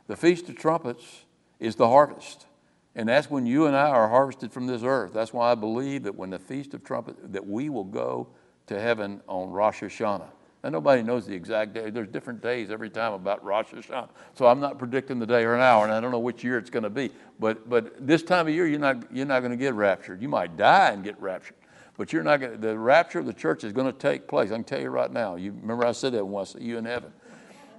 The 0.08 0.16
Feast 0.16 0.48
of 0.50 0.56
Trumpets 0.56 1.26
is 1.60 1.76
the 1.76 1.88
harvest. 1.88 2.46
And 2.96 3.08
that's 3.08 3.30
when 3.30 3.46
you 3.46 3.68
and 3.68 3.76
I 3.76 3.90
are 3.90 4.10
harvested 4.10 4.52
from 4.52 4.68
this 4.68 4.84
earth. 4.84 5.14
That's 5.14 5.32
why 5.32 5.52
I 5.52 5.56
believe 5.56 6.04
that 6.04 6.16
when 6.16 6.30
the 6.30 6.40
Feast 6.40 6.74
of 6.74 6.84
Trumpets, 6.84 7.20
that 7.24 7.46
we 7.46 7.70
will 7.70 7.86
go 7.86 8.28
to 8.68 8.80
heaven 8.80 9.22
on 9.28 9.50
Rosh 9.50 9.82
Hashanah. 9.82 10.30
Now, 10.64 10.70
nobody 10.70 11.02
knows 11.02 11.26
the 11.26 11.34
exact 11.34 11.74
day. 11.74 11.90
There's 11.90 12.08
different 12.08 12.42
days 12.42 12.70
every 12.70 12.90
time 12.90 13.14
about 13.14 13.44
Rosh 13.44 13.68
Hashanah. 13.68 14.10
So 14.36 14.46
I'm 14.46 14.60
not 14.60 14.78
predicting 14.78 15.18
the 15.18 15.26
day 15.26 15.44
or 15.44 15.56
an 15.56 15.62
hour, 15.62 15.86
and 15.86 15.94
I 15.94 16.00
don't 16.00 16.12
know 16.12 16.20
which 16.20 16.44
year 16.44 16.58
it's 16.58 16.70
going 16.70 16.84
to 16.84 16.90
be. 16.90 17.10
But, 17.40 17.68
but 17.68 18.06
this 18.06 18.22
time 18.22 18.48
of 18.48 18.54
year, 18.54 18.68
you're 18.68 18.80
not, 18.80 19.12
you're 19.12 19.26
not 19.26 19.40
going 19.40 19.52
to 19.52 19.58
get 19.58 19.74
raptured. 19.74 20.22
You 20.22 20.30
might 20.30 20.58
die 20.58 20.90
and 20.90 21.04
get 21.04 21.20
raptured. 21.20 21.58
But 21.98 22.14
you're 22.14 22.24
not 22.24 22.40
going 22.40 22.62
the 22.62 22.78
rapture 22.78 23.20
of 23.20 23.26
the 23.26 23.34
church 23.34 23.64
is 23.64 23.74
going 23.74 23.92
to 23.92 23.98
take 23.98 24.28
place. 24.28 24.52
I 24.52 24.56
can 24.56 24.64
tell 24.64 24.82
you 24.82 24.90
right 24.90 25.12
now. 25.12 25.36
You 25.36 25.52
remember 25.52 25.86
I 25.86 25.92
said 25.92 26.14
that 26.14 26.26
once, 26.26 26.56
you 26.60 26.78
in 26.78 26.86
heaven. 26.86 27.12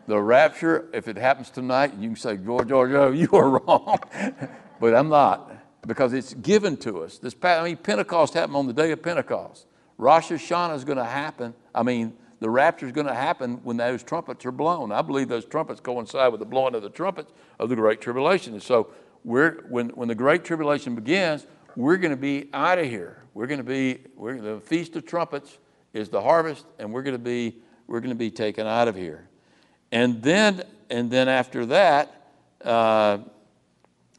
The 0.06 0.20
rapture, 0.20 0.88
if 0.92 1.06
it 1.06 1.16
happens 1.16 1.50
tonight, 1.50 1.94
you 1.98 2.08
can 2.08 2.16
say, 2.16 2.36
George, 2.36 2.68
George, 2.68 2.90
oh, 2.92 3.12
you 3.12 3.28
are 3.32 3.48
wrong. 3.66 3.98
But 4.82 4.96
I'm 4.96 5.10
not, 5.10 5.52
because 5.86 6.12
it's 6.12 6.34
given 6.34 6.76
to 6.78 7.04
us. 7.04 7.18
This, 7.18 7.36
I 7.40 7.62
mean, 7.62 7.76
Pentecost 7.76 8.34
happened 8.34 8.56
on 8.56 8.66
the 8.66 8.72
day 8.72 8.90
of 8.90 9.00
Pentecost. 9.00 9.68
Rosh 9.96 10.32
Hashanah 10.32 10.74
is 10.74 10.82
going 10.82 10.98
to 10.98 11.04
happen. 11.04 11.54
I 11.72 11.84
mean, 11.84 12.14
the 12.40 12.50
rapture 12.50 12.86
is 12.86 12.90
going 12.90 13.06
to 13.06 13.14
happen 13.14 13.60
when 13.62 13.76
those 13.76 14.02
trumpets 14.02 14.44
are 14.44 14.50
blown. 14.50 14.90
I 14.90 15.00
believe 15.02 15.28
those 15.28 15.44
trumpets 15.44 15.78
coincide 15.78 16.32
with 16.32 16.40
the 16.40 16.46
blowing 16.46 16.74
of 16.74 16.82
the 16.82 16.90
trumpets 16.90 17.30
of 17.60 17.68
the 17.68 17.76
Great 17.76 18.00
Tribulation. 18.00 18.54
And 18.54 18.62
so, 18.62 18.88
we're, 19.22 19.62
when, 19.68 19.90
when 19.90 20.08
the 20.08 20.16
Great 20.16 20.42
Tribulation 20.42 20.96
begins, 20.96 21.46
we're 21.76 21.96
going 21.96 22.10
to 22.10 22.16
be 22.16 22.50
out 22.52 22.80
of 22.80 22.86
here. 22.86 23.22
We're 23.34 23.46
going 23.46 23.58
to 23.58 23.64
be, 23.64 24.00
we're, 24.16 24.40
the 24.40 24.58
Feast 24.62 24.96
of 24.96 25.06
Trumpets 25.06 25.58
is 25.92 26.08
the 26.08 26.20
harvest, 26.20 26.66
and 26.80 26.92
we're 26.92 27.04
going 27.04 27.14
to 27.14 27.22
be, 27.22 27.56
we're 27.86 28.00
going 28.00 28.10
to 28.10 28.16
be 28.16 28.32
taken 28.32 28.66
out 28.66 28.88
of 28.88 28.96
here. 28.96 29.28
And 29.92 30.20
then, 30.24 30.64
and 30.90 31.08
then 31.08 31.28
after 31.28 31.66
that, 31.66 32.32
uh, 32.64 33.18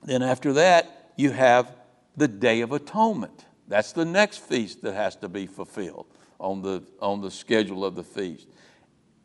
then 0.06 0.22
after 0.22 0.54
that, 0.54 1.12
you 1.16 1.32
have 1.32 1.72
the 2.18 2.28
Day 2.28 2.62
of 2.62 2.72
Atonement. 2.72 3.46
That's 3.68 3.92
the 3.92 4.06
next 4.06 4.38
feast 4.38 4.82
that 4.82 4.94
has 4.94 5.16
to 5.18 5.30
be 5.30 5.48
fulfilled 5.48 6.08
on 6.40 6.62
the, 6.62 6.84
on 7.00 7.22
the 7.22 7.32
schedule 7.32 7.86
of 7.86 7.96
the 7.96 8.04
feast. 8.04 8.48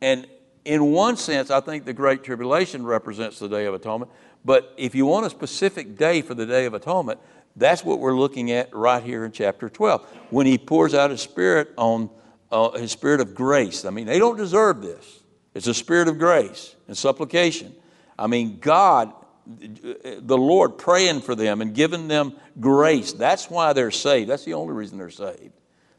And 0.01 0.27
in 0.65 0.91
one 0.91 1.17
sense, 1.17 1.51
I 1.51 1.59
think 1.59 1.85
the 1.85 1.93
Great 1.93 2.23
Tribulation 2.23 2.85
represents 2.85 3.39
the 3.39 3.49
Day 3.49 3.65
of 3.65 3.73
Atonement. 3.73 4.11
But 4.45 4.73
if 4.77 4.95
you 4.95 5.05
want 5.05 5.25
a 5.25 5.29
specific 5.29 5.97
day 5.97 6.21
for 6.21 6.33
the 6.33 6.45
Day 6.45 6.65
of 6.65 6.73
Atonement, 6.73 7.19
that's 7.55 7.83
what 7.83 7.99
we're 7.99 8.17
looking 8.17 8.51
at 8.51 8.73
right 8.73 9.03
here 9.03 9.25
in 9.25 9.31
chapter 9.31 9.69
12. 9.69 10.07
When 10.29 10.45
he 10.45 10.57
pours 10.57 10.93
out 10.93 11.11
his 11.11 11.21
spirit 11.21 11.73
on 11.77 12.09
uh, 12.51 12.71
his 12.71 12.91
spirit 12.91 13.21
of 13.21 13.35
grace. 13.35 13.85
I 13.85 13.89
mean, 13.89 14.05
they 14.05 14.19
don't 14.19 14.37
deserve 14.37 14.81
this. 14.81 15.23
It's 15.53 15.67
a 15.67 15.73
spirit 15.73 16.07
of 16.07 16.17
grace 16.17 16.75
and 16.87 16.97
supplication. 16.97 17.75
I 18.17 18.27
mean, 18.27 18.59
God, 18.59 19.13
the 19.57 20.37
Lord 20.37 20.77
praying 20.77 21.21
for 21.21 21.35
them 21.35 21.61
and 21.61 21.73
giving 21.73 22.07
them 22.07 22.33
grace. 22.59 23.13
That's 23.13 23.49
why 23.49 23.73
they're 23.73 23.91
saved. 23.91 24.29
That's 24.29 24.45
the 24.45 24.53
only 24.53 24.73
reason 24.73 24.97
they're 24.97 25.09
saved. 25.09 25.53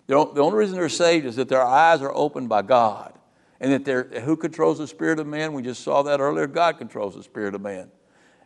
The 0.07 0.17
only 0.17 0.59
reason 0.59 0.77
they're 0.77 0.89
saved 0.89 1.27
is 1.27 1.37
that 1.37 1.49
their 1.49 1.65
eyes 1.65 2.03
are 2.03 2.15
opened 2.15 2.49
by 2.49 2.63
God. 2.63 3.15
And 3.61 3.73
that 3.73 3.85
they're, 3.85 4.05
who 4.05 4.37
controls 4.37 4.79
the 4.79 4.87
spirit 4.87 5.19
of 5.19 5.27
man? 5.27 5.53
We 5.53 5.63
just 5.63 5.83
saw 5.83 6.03
that 6.03 6.19
earlier. 6.19 6.47
God 6.47 6.79
controls 6.79 7.15
the 7.15 7.23
spirit 7.23 7.55
of 7.55 7.61
man. 7.61 7.91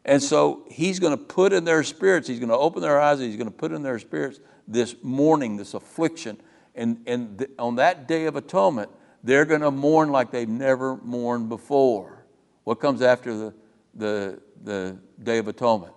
And 0.04 0.22
so 0.22 0.64
he's 0.68 0.98
going 0.98 1.16
to 1.16 1.22
put 1.22 1.52
in 1.52 1.64
their 1.64 1.82
spirits, 1.82 2.28
he's 2.28 2.38
going 2.38 2.50
to 2.50 2.56
open 2.56 2.82
their 2.82 3.00
eyes, 3.00 3.20
he's 3.20 3.36
going 3.36 3.50
to 3.50 3.56
put 3.56 3.72
in 3.72 3.82
their 3.82 3.98
spirits 3.98 4.40
this 4.68 4.96
mourning, 5.02 5.56
this 5.56 5.72
affliction. 5.72 6.38
And, 6.74 7.02
and 7.06 7.46
on 7.58 7.76
that 7.76 8.08
day 8.08 8.26
of 8.26 8.36
atonement, 8.36 8.90
they're 9.22 9.46
going 9.46 9.62
to 9.62 9.70
mourn 9.70 10.10
like 10.10 10.30
they've 10.30 10.48
never 10.48 10.96
mourned 10.96 11.48
before. 11.48 12.26
What 12.64 12.80
comes 12.80 13.00
after 13.00 13.36
the, 13.36 13.54
the, 13.94 14.40
the 14.62 14.96
Day 15.22 15.38
of 15.38 15.48
Atonement? 15.48 15.92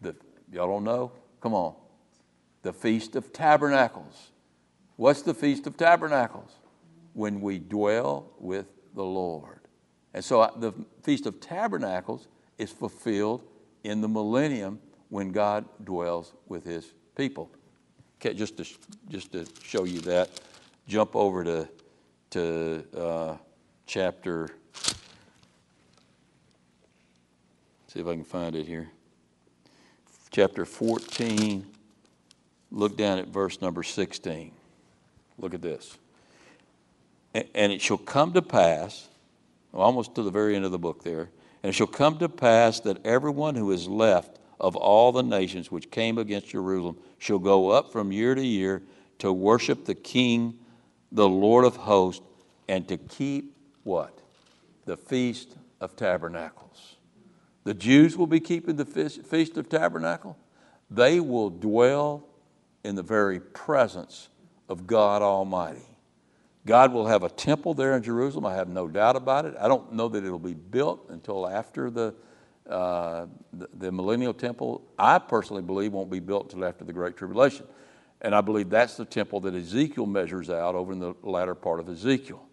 The, 0.00 0.14
y'all 0.50 0.68
don't 0.68 0.84
know? 0.84 1.12
Come 1.40 1.54
on. 1.54 1.74
The 2.62 2.72
Feast 2.72 3.16
of 3.16 3.32
Tabernacles. 3.32 4.30
What's 4.96 5.22
the 5.22 5.34
Feast 5.34 5.66
of 5.66 5.76
Tabernacles? 5.76 6.52
When 7.14 7.40
we 7.40 7.58
dwell 7.58 8.30
with 8.38 8.66
the 8.94 9.04
Lord. 9.04 9.60
And 10.14 10.24
so 10.24 10.40
uh, 10.40 10.50
the 10.56 10.72
Feast 11.02 11.26
of 11.26 11.40
Tabernacles 11.40 12.28
is 12.58 12.70
fulfilled 12.70 13.42
in 13.84 14.00
the 14.00 14.08
millennium 14.08 14.78
when 15.08 15.32
God 15.32 15.64
dwells 15.84 16.32
with 16.48 16.64
his 16.64 16.92
people. 17.16 17.50
Okay, 18.20 18.34
just 18.34 18.56
to, 18.58 18.64
just 19.08 19.32
to 19.32 19.46
show 19.62 19.84
you 19.84 20.00
that, 20.02 20.30
jump 20.86 21.16
over 21.16 21.42
to, 21.44 21.68
to 22.30 22.84
uh, 22.96 23.36
chapter, 23.86 24.48
see 27.92 28.00
if 28.00 28.06
I 28.06 28.14
can 28.14 28.24
find 28.24 28.56
it 28.56 28.66
here. 28.66 28.90
Chapter 30.30 30.64
14, 30.64 31.66
look 32.70 32.96
down 32.96 33.18
at 33.18 33.28
verse 33.28 33.60
number 33.60 33.82
16. 33.82 34.50
Look 35.36 35.52
at 35.52 35.60
this. 35.60 35.98
And 37.34 37.70
it 37.72 37.82
shall 37.82 37.98
come 37.98 38.32
to 38.32 38.40
pass, 38.40 39.08
almost 39.74 40.14
to 40.14 40.22
the 40.22 40.30
very 40.30 40.56
end 40.56 40.64
of 40.64 40.72
the 40.72 40.78
book 40.78 41.04
there, 41.04 41.28
and 41.62 41.70
it 41.70 41.72
shall 41.72 41.86
come 41.86 42.18
to 42.18 42.30
pass 42.30 42.80
that 42.80 43.04
everyone 43.04 43.56
who 43.56 43.70
is 43.72 43.88
left 43.88 44.38
of 44.58 44.74
all 44.74 45.12
the 45.12 45.22
nations 45.22 45.70
which 45.70 45.90
came 45.90 46.16
against 46.16 46.48
Jerusalem 46.48 46.96
shall 47.18 47.38
go 47.38 47.70
up 47.70 47.92
from 47.92 48.10
year 48.10 48.34
to 48.34 48.44
year 48.44 48.82
to 49.18 49.32
worship 49.32 49.84
the 49.84 49.94
King, 49.94 50.58
the 51.10 51.28
Lord 51.28 51.66
of 51.66 51.76
hosts, 51.76 52.24
and 52.68 52.88
to 52.88 52.96
keep 52.96 53.54
what? 53.82 54.18
The 54.86 54.96
Feast 54.96 55.56
of 55.80 55.94
Tabernacles. 55.94 56.91
The 57.64 57.74
Jews 57.74 58.16
will 58.16 58.26
be 58.26 58.40
keeping 58.40 58.76
the 58.76 58.84
Feast 58.84 59.56
of 59.56 59.68
Tabernacle. 59.68 60.36
They 60.90 61.20
will 61.20 61.50
dwell 61.50 62.26
in 62.84 62.96
the 62.96 63.02
very 63.02 63.40
presence 63.40 64.28
of 64.68 64.86
God 64.86 65.22
Almighty. 65.22 65.86
God 66.66 66.92
will 66.92 67.06
have 67.06 67.22
a 67.22 67.28
temple 67.28 67.74
there 67.74 67.96
in 67.96 68.02
Jerusalem. 68.02 68.46
I 68.46 68.54
have 68.54 68.68
no 68.68 68.86
doubt 68.86 69.16
about 69.16 69.46
it. 69.46 69.54
I 69.58 69.68
don't 69.68 69.92
know 69.92 70.08
that 70.08 70.24
it'll 70.24 70.38
be 70.38 70.54
built 70.54 71.06
until 71.08 71.48
after 71.48 71.90
the, 71.90 72.14
uh, 72.68 73.26
the, 73.52 73.68
the, 73.74 73.92
millennial 73.92 74.32
temple. 74.32 74.82
I 74.98 75.18
personally 75.18 75.62
believe 75.62 75.92
won't 75.92 76.10
be 76.10 76.20
built 76.20 76.52
until 76.52 76.64
after 76.64 76.84
the 76.84 76.92
Great 76.92 77.16
Tribulation. 77.16 77.66
And 78.20 78.34
I 78.34 78.40
believe 78.40 78.70
that's 78.70 78.96
the 78.96 79.04
temple 79.04 79.40
that 79.40 79.54
Ezekiel 79.54 80.06
measures 80.06 80.50
out 80.50 80.76
over 80.76 80.92
in 80.92 81.00
the 81.00 81.14
latter 81.22 81.56
part 81.56 81.80
of 81.80 81.88
Ezekiel. 81.88 82.44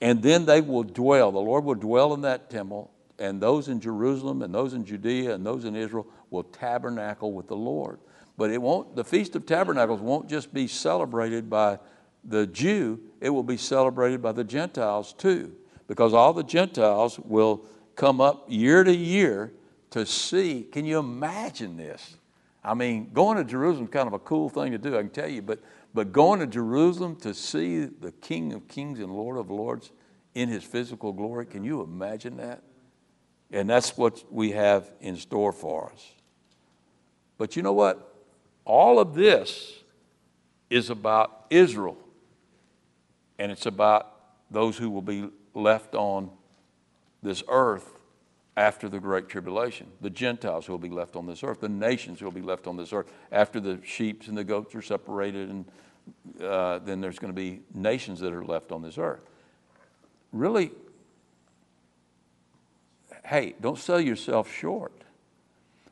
And 0.00 0.20
then 0.22 0.44
they 0.44 0.60
will 0.60 0.82
dwell, 0.82 1.30
the 1.30 1.38
Lord 1.38 1.64
will 1.64 1.74
dwell 1.74 2.14
in 2.14 2.22
that 2.22 2.50
temple, 2.50 2.90
and 3.18 3.40
those 3.40 3.68
in 3.68 3.80
Jerusalem 3.80 4.42
and 4.42 4.54
those 4.54 4.74
in 4.74 4.84
Judea 4.84 5.34
and 5.34 5.44
those 5.44 5.64
in 5.64 5.74
Israel 5.74 6.06
will 6.30 6.44
tabernacle 6.44 7.32
with 7.32 7.48
the 7.48 7.56
Lord. 7.56 7.98
But 8.36 8.50
it 8.50 8.62
won't, 8.62 8.94
the 8.94 9.04
Feast 9.04 9.34
of 9.34 9.46
Tabernacles 9.46 10.00
won't 10.00 10.28
just 10.28 10.54
be 10.54 10.68
celebrated 10.68 11.50
by 11.50 11.78
the 12.24 12.46
Jew, 12.46 13.00
it 13.20 13.30
will 13.30 13.42
be 13.42 13.56
celebrated 13.56 14.22
by 14.22 14.32
the 14.32 14.44
Gentiles 14.44 15.12
too, 15.12 15.52
because 15.86 16.12
all 16.14 16.32
the 16.32 16.44
Gentiles 16.44 17.18
will 17.18 17.64
come 17.96 18.20
up 18.20 18.44
year 18.48 18.84
to 18.84 18.94
year 18.94 19.52
to 19.90 20.04
see. 20.04 20.62
Can 20.62 20.84
you 20.84 20.98
imagine 20.98 21.76
this? 21.76 22.16
I 22.62 22.74
mean, 22.74 23.10
going 23.12 23.38
to 23.38 23.44
Jerusalem 23.44 23.86
is 23.86 23.90
kind 23.90 24.06
of 24.06 24.12
a 24.12 24.18
cool 24.18 24.48
thing 24.48 24.72
to 24.72 24.78
do, 24.78 24.96
I 24.96 25.00
can 25.00 25.10
tell 25.10 25.28
you, 25.28 25.42
but, 25.42 25.60
but 25.94 26.12
going 26.12 26.40
to 26.40 26.46
Jerusalem 26.46 27.16
to 27.16 27.32
see 27.32 27.86
the 27.86 28.12
King 28.12 28.52
of 28.52 28.68
Kings 28.68 28.98
and 28.98 29.10
Lord 29.10 29.38
of 29.38 29.50
Lords 29.50 29.90
in 30.34 30.48
his 30.48 30.62
physical 30.62 31.12
glory, 31.12 31.46
can 31.46 31.64
you 31.64 31.82
imagine 31.82 32.36
that? 32.36 32.62
And 33.50 33.68
that's 33.68 33.96
what 33.96 34.24
we 34.32 34.52
have 34.52 34.90
in 35.00 35.16
store 35.16 35.52
for 35.52 35.90
us. 35.92 36.12
But 37.38 37.56
you 37.56 37.62
know 37.62 37.72
what? 37.72 38.14
All 38.64 38.98
of 38.98 39.14
this 39.14 39.72
is 40.68 40.90
about 40.90 41.46
Israel 41.50 41.96
and 43.38 43.52
it's 43.52 43.66
about 43.66 44.14
those 44.50 44.76
who 44.76 44.90
will 44.90 45.02
be 45.02 45.28
left 45.54 45.94
on 45.94 46.30
this 47.22 47.42
earth 47.48 47.98
after 48.56 48.88
the 48.88 48.98
Great 48.98 49.28
Tribulation, 49.28 49.86
the 50.00 50.10
Gentiles 50.10 50.66
who 50.66 50.72
will 50.72 50.78
be 50.78 50.88
left 50.88 51.14
on 51.14 51.26
this 51.26 51.44
earth, 51.44 51.60
the 51.60 51.68
nations 51.68 52.18
who 52.18 52.26
will 52.26 52.32
be 52.32 52.42
left 52.42 52.66
on 52.66 52.76
this 52.76 52.92
earth 52.92 53.10
after 53.30 53.60
the 53.60 53.78
sheep 53.84 54.26
and 54.26 54.36
the 54.36 54.42
goats 54.42 54.74
are 54.74 54.82
separated, 54.82 55.48
and 55.48 55.64
uh, 56.42 56.80
then 56.80 57.00
there's 57.00 57.20
going 57.20 57.32
to 57.32 57.36
be 57.36 57.60
nations 57.72 58.18
that 58.18 58.32
are 58.32 58.44
left 58.44 58.72
on 58.72 58.82
this 58.82 58.98
earth. 58.98 59.24
Really, 60.32 60.72
hey, 63.28 63.54
don't 63.60 63.78
sell 63.78 64.00
yourself 64.00 64.50
short. 64.50 64.92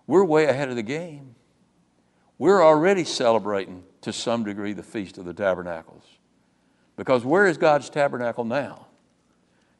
We're 0.07 0.25
way 0.25 0.47
ahead 0.47 0.69
of 0.71 0.77
the 0.77 0.83
game. 0.83 1.35
We're 2.39 2.63
already 2.63 3.05
celebrating 3.05 3.83
to 4.03 4.13
some 4.13 4.45
degree 4.45 4.73
the 4.73 4.83
Feast 4.83 5.19
of 5.19 5.25
the 5.25 5.35
Tabernacles. 5.35 6.05
Because 6.97 7.25
where 7.25 7.47
is 7.47 7.59
God's 7.59 7.91
tabernacle 7.91 8.45
now? 8.45 8.87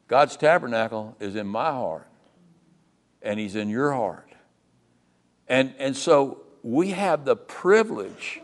God's 0.07 0.37
tabernacle 0.37 1.15
is 1.19 1.35
in 1.35 1.47
my 1.47 1.71
heart, 1.71 2.07
and 3.21 3.39
He's 3.39 3.55
in 3.55 3.69
your 3.69 3.91
heart. 3.91 4.31
And, 5.47 5.73
and 5.79 5.95
so 5.95 6.43
we 6.61 6.91
have 6.91 7.25
the 7.25 7.35
privilege 7.35 8.41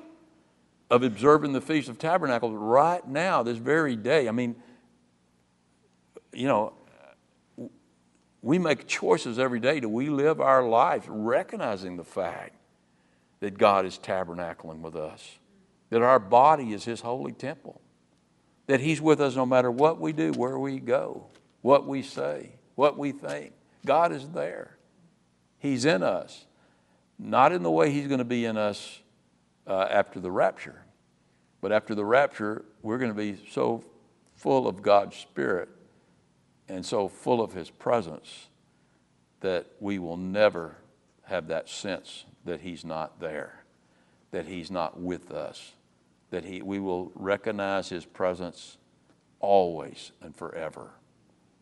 of 0.90 1.04
observing 1.04 1.54
the 1.54 1.62
Feast 1.62 1.90
of 1.90 2.00
Tabernacles 2.00 2.56
right 2.56 3.08
now, 3.08 3.44
this 3.44 3.58
very 3.58 3.96
day. 3.96 4.28
I 4.28 4.32
mean, 4.32 4.56
you 6.34 6.48
know, 6.48 6.74
we 8.44 8.60
make 8.60 8.86
choices 8.86 9.40
every 9.40 9.60
day. 9.60 9.80
Do 9.80 9.90
we 9.90 10.10
live 10.10 10.40
our 10.40 10.62
lives 10.62 11.08
recognizing 11.10 11.98
the 11.98 12.04
fact 12.04 12.54
that 13.40 13.58
God 13.58 13.86
is 13.88 13.98
tabernacling 13.98 14.82
with 14.82 14.96
us? 14.96 15.40
That 15.90 16.04
our 16.04 16.20
body 16.20 16.74
is 16.74 16.86
His 16.86 17.02
holy 17.02 17.32
temple? 17.32 17.82
that 18.68 18.80
He's 18.80 19.02
with 19.02 19.22
us 19.22 19.36
no 19.36 19.46
matter 19.46 19.70
what 19.70 20.00
we 20.00 20.14
do, 20.14 20.32
where 20.32 20.58
we 20.58 20.80
go, 20.80 21.26
what 21.62 21.86
we 21.86 22.02
say, 22.02 22.52
what 22.76 22.98
we 22.98 23.12
think. 23.12 23.54
God 23.86 24.12
is 24.12 24.30
there. 24.30 24.78
He's 25.60 25.86
in 25.86 26.04
us. 26.04 26.46
Not 27.20 27.52
in 27.52 27.64
the 27.64 27.72
way 27.72 27.92
He's 27.92 28.08
going 28.08 28.20
to 28.20 28.26
be 28.26 28.46
in 28.46 28.58
us 28.58 29.00
uh, 29.68 29.88
after 29.90 30.20
the 30.20 30.32
rapture, 30.32 30.84
but 31.62 31.72
after 31.72 31.96
the 31.96 32.06
rapture, 32.06 32.66
we're 32.82 32.98
going 32.98 33.12
to 33.12 33.18
be 33.18 33.38
so 33.52 33.84
full 34.36 34.68
of 34.68 34.82
God's 34.82 35.16
Spirit 35.16 35.70
and 36.74 36.86
so 36.86 37.08
full 37.08 37.42
of 37.42 37.54
His 37.54 37.70
presence 37.70 38.48
that 39.42 39.68
we 39.80 40.00
will 40.00 40.18
never 40.18 40.78
have 41.24 41.48
that 41.48 41.70
sense 41.70 42.26
that 42.46 42.62
He's 42.62 42.84
not 42.84 43.20
there, 43.20 43.64
that 44.32 44.46
He's 44.46 44.72
not 44.72 45.00
with 45.00 45.32
us 45.32 45.74
that 46.34 46.44
he, 46.44 46.64
we 46.64 46.80
will 46.80 47.12
recognize 47.14 47.90
his 47.90 48.06
presence 48.06 48.80
always 49.40 50.12
and 50.20 50.36
forever. 50.36 50.90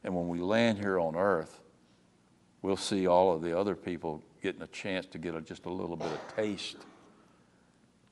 And 0.02 0.16
when 0.16 0.30
we 0.30 0.40
land 0.40 0.78
here 0.78 0.98
on 0.98 1.18
earth, 1.18 1.60
we'll 2.62 2.78
see 2.78 3.06
all 3.06 3.34
of 3.34 3.42
the 3.42 3.58
other 3.60 3.76
people 3.76 4.24
getting 4.42 4.62
a 4.62 4.68
chance 4.68 5.06
to 5.08 5.18
get 5.18 5.36
a, 5.36 5.42
just 5.42 5.66
a 5.66 5.70
little 5.70 5.98
bit 5.98 6.08
of 6.08 6.36
taste 6.38 6.78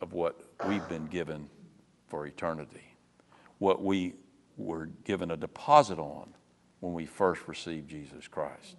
of 0.01 0.11
what 0.11 0.41
we've 0.67 0.87
been 0.89 1.05
given 1.05 1.49
for 2.09 2.25
eternity, 2.25 2.93
what 3.59 3.81
we 3.81 4.15
were 4.57 4.87
given 5.05 5.31
a 5.31 5.37
deposit 5.37 5.97
on 5.97 6.27
when 6.79 6.93
we 6.93 7.05
first 7.05 7.47
received 7.47 7.89
Jesus 7.89 8.27
Christ. 8.27 8.75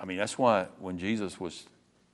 I 0.00 0.04
mean, 0.04 0.18
that's 0.18 0.36
why 0.36 0.66
when 0.78 0.98
Jesus 0.98 1.38
was 1.38 1.66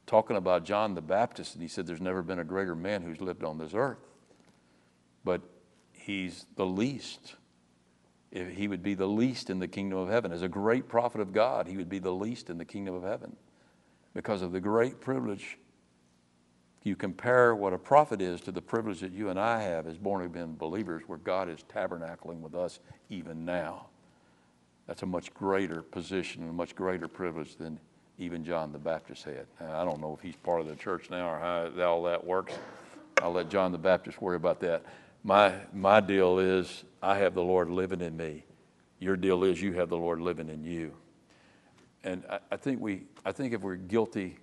talking 0.06 0.36
about 0.36 0.64
John 0.64 0.94
the 0.94 1.00
Baptist, 1.00 1.54
and 1.54 1.62
he 1.62 1.68
said, 1.68 1.86
There's 1.86 2.00
never 2.00 2.22
been 2.22 2.40
a 2.40 2.44
greater 2.44 2.74
man 2.74 3.02
who's 3.02 3.20
lived 3.20 3.44
on 3.44 3.58
this 3.58 3.74
earth. 3.74 3.98
But 5.24 5.42
he's 5.92 6.46
the 6.56 6.66
least. 6.66 7.36
If 8.32 8.56
he 8.56 8.68
would 8.68 8.82
be 8.82 8.94
the 8.94 9.06
least 9.06 9.50
in 9.50 9.58
the 9.58 9.68
kingdom 9.68 9.98
of 9.98 10.08
heaven. 10.08 10.32
As 10.32 10.42
a 10.42 10.48
great 10.48 10.88
prophet 10.88 11.20
of 11.20 11.32
God, 11.32 11.66
he 11.66 11.76
would 11.76 11.88
be 11.88 11.98
the 11.98 12.12
least 12.12 12.50
in 12.50 12.58
the 12.58 12.64
kingdom 12.64 12.94
of 12.94 13.02
heaven 13.02 13.36
because 14.14 14.42
of 14.42 14.52
the 14.52 14.60
great 14.60 15.00
privilege. 15.00 15.58
You 16.82 16.96
compare 16.96 17.54
what 17.54 17.72
a 17.74 17.78
prophet 17.78 18.22
is 18.22 18.40
to 18.42 18.52
the 18.52 18.62
privilege 18.62 19.00
that 19.00 19.12
you 19.12 19.28
and 19.28 19.38
I 19.38 19.62
have 19.62 19.86
as 19.86 19.98
born 19.98 20.24
again 20.24 20.56
believers, 20.56 21.02
where 21.06 21.18
God 21.18 21.48
is 21.48 21.60
tabernacling 21.72 22.40
with 22.40 22.54
us 22.54 22.80
even 23.10 23.44
now. 23.44 23.86
That's 24.86 25.02
a 25.02 25.06
much 25.06 25.32
greater 25.34 25.82
position 25.82 26.42
and 26.42 26.50
a 26.50 26.54
much 26.54 26.74
greater 26.74 27.06
privilege 27.06 27.56
than 27.56 27.78
even 28.18 28.44
John 28.44 28.72
the 28.72 28.78
Baptist 28.78 29.24
had. 29.24 29.46
Now, 29.60 29.80
I 29.80 29.84
don't 29.84 30.00
know 30.00 30.14
if 30.14 30.20
he's 30.20 30.36
part 30.36 30.60
of 30.60 30.68
the 30.68 30.74
church 30.74 31.10
now 31.10 31.28
or 31.28 31.38
how 31.38 31.82
all 31.84 32.02
that 32.04 32.24
works. 32.24 32.54
I'll 33.22 33.32
let 33.32 33.50
John 33.50 33.72
the 33.72 33.78
Baptist 33.78 34.20
worry 34.22 34.36
about 34.36 34.60
that. 34.60 34.82
My, 35.22 35.54
my 35.74 36.00
deal 36.00 36.38
is 36.38 36.84
I 37.02 37.18
have 37.18 37.34
the 37.34 37.42
Lord 37.42 37.68
living 37.68 38.00
in 38.00 38.16
me. 38.16 38.44
Your 38.98 39.16
deal 39.16 39.44
is 39.44 39.60
you 39.60 39.74
have 39.74 39.90
the 39.90 39.96
Lord 39.96 40.20
living 40.20 40.48
in 40.48 40.64
you. 40.64 40.92
And 42.04 42.24
I, 42.30 42.38
I 42.52 42.56
think 42.56 42.80
we, 42.80 43.02
I 43.24 43.32
think 43.32 43.52
if 43.52 43.60
we're 43.60 43.76
guilty, 43.76 44.38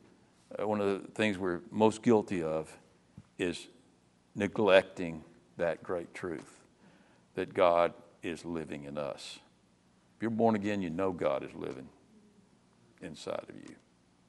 Uh, 0.51 0.67
one 0.67 0.81
of 0.81 1.01
the 1.01 1.11
things 1.11 1.37
we're 1.37 1.61
most 1.71 2.01
guilty 2.01 2.41
of 2.41 2.71
is 3.37 3.67
neglecting 4.35 5.23
that 5.57 5.83
great 5.83 6.13
truth 6.13 6.61
that 7.35 7.53
God 7.53 7.93
is 8.23 8.45
living 8.45 8.85
in 8.85 8.97
us. 8.97 9.39
If 10.15 10.21
you're 10.21 10.31
born 10.31 10.55
again, 10.55 10.81
you 10.81 10.89
know 10.89 11.11
God 11.11 11.43
is 11.43 11.53
living 11.53 11.87
inside 13.01 13.45
of 13.47 13.55
you. 13.55 13.75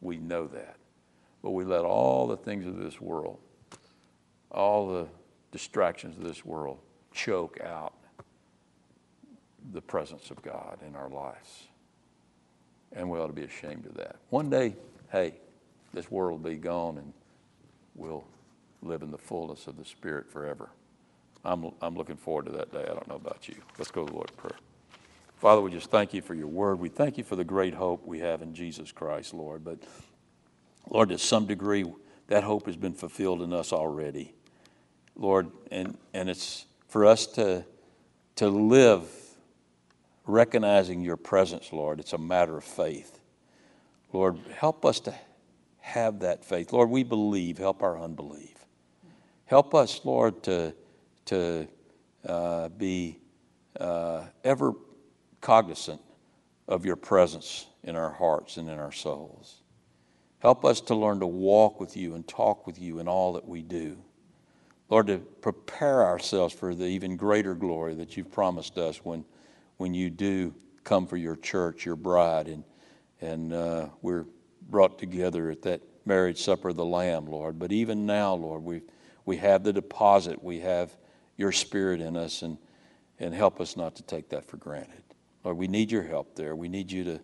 We 0.00 0.18
know 0.18 0.46
that. 0.48 0.76
But 1.42 1.52
we 1.52 1.64
let 1.64 1.84
all 1.84 2.26
the 2.26 2.36
things 2.36 2.66
of 2.66 2.76
this 2.76 3.00
world, 3.00 3.38
all 4.50 4.88
the 4.92 5.06
distractions 5.52 6.16
of 6.16 6.24
this 6.24 6.44
world, 6.44 6.78
choke 7.12 7.60
out 7.64 7.94
the 9.72 9.80
presence 9.80 10.30
of 10.30 10.42
God 10.42 10.78
in 10.86 10.94
our 10.94 11.08
lives. 11.08 11.64
And 12.92 13.08
we 13.08 13.18
ought 13.18 13.28
to 13.28 13.32
be 13.32 13.44
ashamed 13.44 13.86
of 13.86 13.94
that. 13.94 14.16
One 14.30 14.50
day, 14.50 14.76
hey, 15.10 15.34
this 15.98 16.12
world 16.12 16.44
will 16.44 16.50
be 16.50 16.56
gone 16.56 16.96
and 16.96 17.12
we'll 17.96 18.24
live 18.82 19.02
in 19.02 19.10
the 19.10 19.18
fullness 19.18 19.66
of 19.66 19.76
the 19.76 19.84
Spirit 19.84 20.30
forever. 20.30 20.70
I'm, 21.44 21.72
I'm 21.82 21.96
looking 21.96 22.16
forward 22.16 22.46
to 22.46 22.52
that 22.52 22.70
day. 22.70 22.84
I 22.84 22.94
don't 22.94 23.08
know 23.08 23.16
about 23.16 23.48
you. 23.48 23.56
Let's 23.78 23.90
go 23.90 24.04
to 24.04 24.10
the 24.10 24.16
Lord 24.16 24.30
in 24.30 24.36
prayer. 24.36 24.58
Father, 25.38 25.60
we 25.60 25.72
just 25.72 25.90
thank 25.90 26.14
you 26.14 26.22
for 26.22 26.34
your 26.34 26.46
word. 26.46 26.78
We 26.78 26.88
thank 26.88 27.18
you 27.18 27.24
for 27.24 27.34
the 27.34 27.42
great 27.42 27.74
hope 27.74 28.06
we 28.06 28.20
have 28.20 28.42
in 28.42 28.54
Jesus 28.54 28.92
Christ, 28.92 29.34
Lord. 29.34 29.64
But, 29.64 29.80
Lord, 30.88 31.08
to 31.08 31.18
some 31.18 31.46
degree, 31.46 31.84
that 32.28 32.44
hope 32.44 32.66
has 32.66 32.76
been 32.76 32.94
fulfilled 32.94 33.42
in 33.42 33.52
us 33.52 33.72
already. 33.72 34.34
Lord, 35.16 35.50
and, 35.72 35.98
and 36.14 36.30
it's 36.30 36.66
for 36.86 37.06
us 37.06 37.26
to, 37.26 37.64
to 38.36 38.48
live 38.48 39.02
recognizing 40.26 41.00
your 41.00 41.16
presence, 41.16 41.72
Lord. 41.72 41.98
It's 41.98 42.12
a 42.12 42.18
matter 42.18 42.56
of 42.56 42.62
faith. 42.62 43.18
Lord, 44.12 44.38
help 44.54 44.84
us 44.84 45.00
to 45.00 45.14
have 45.80 46.20
that 46.20 46.44
faith. 46.44 46.72
Lord, 46.72 46.90
we 46.90 47.02
believe. 47.02 47.58
Help 47.58 47.82
our 47.82 47.98
unbelief. 47.98 48.54
Help 49.46 49.74
us, 49.74 50.00
Lord, 50.04 50.42
to, 50.44 50.74
to 51.26 51.66
uh, 52.26 52.68
be 52.68 53.18
uh, 53.80 54.24
ever 54.44 54.74
cognizant 55.40 56.00
of 56.66 56.84
your 56.84 56.96
presence 56.96 57.66
in 57.82 57.96
our 57.96 58.10
hearts 58.10 58.58
and 58.58 58.68
in 58.68 58.78
our 58.78 58.92
souls. 58.92 59.62
Help 60.40 60.64
us 60.64 60.80
to 60.82 60.94
learn 60.94 61.20
to 61.20 61.26
walk 61.26 61.80
with 61.80 61.96
you 61.96 62.14
and 62.14 62.28
talk 62.28 62.66
with 62.66 62.78
you 62.80 62.98
in 62.98 63.08
all 63.08 63.32
that 63.32 63.48
we 63.48 63.62
do. 63.62 63.98
Lord, 64.90 65.08
to 65.08 65.18
prepare 65.18 66.04
ourselves 66.04 66.54
for 66.54 66.74
the 66.74 66.84
even 66.84 67.16
greater 67.16 67.54
glory 67.54 67.94
that 67.94 68.16
you've 68.16 68.30
promised 68.30 68.78
us 68.78 69.04
when, 69.04 69.24
when 69.76 69.94
you 69.94 70.10
do 70.10 70.54
come 70.84 71.06
for 71.06 71.16
your 71.16 71.36
church, 71.36 71.84
your 71.84 71.96
bride, 71.96 72.48
and, 72.48 72.64
and 73.20 73.52
uh, 73.52 73.88
we're 74.00 74.24
brought 74.68 74.98
together 74.98 75.50
at 75.50 75.62
that 75.62 75.82
marriage 76.04 76.42
supper 76.42 76.70
of 76.70 76.76
the 76.76 76.84
Lamb, 76.84 77.26
Lord. 77.26 77.58
But 77.58 77.72
even 77.72 78.06
now, 78.06 78.34
Lord, 78.34 78.62
we, 78.62 78.82
we 79.24 79.36
have 79.38 79.64
the 79.64 79.72
deposit, 79.72 80.42
we 80.42 80.60
have 80.60 80.96
your 81.36 81.52
spirit 81.52 82.00
in 82.00 82.16
us, 82.16 82.42
and, 82.42 82.58
and 83.18 83.34
help 83.34 83.60
us 83.60 83.76
not 83.76 83.96
to 83.96 84.02
take 84.02 84.28
that 84.30 84.44
for 84.44 84.56
granted. 84.56 85.02
Lord, 85.44 85.56
we 85.56 85.68
need 85.68 85.90
your 85.90 86.02
help 86.02 86.34
there. 86.34 86.56
We 86.56 86.68
need 86.68 86.90
you 86.90 87.04
to, 87.04 87.20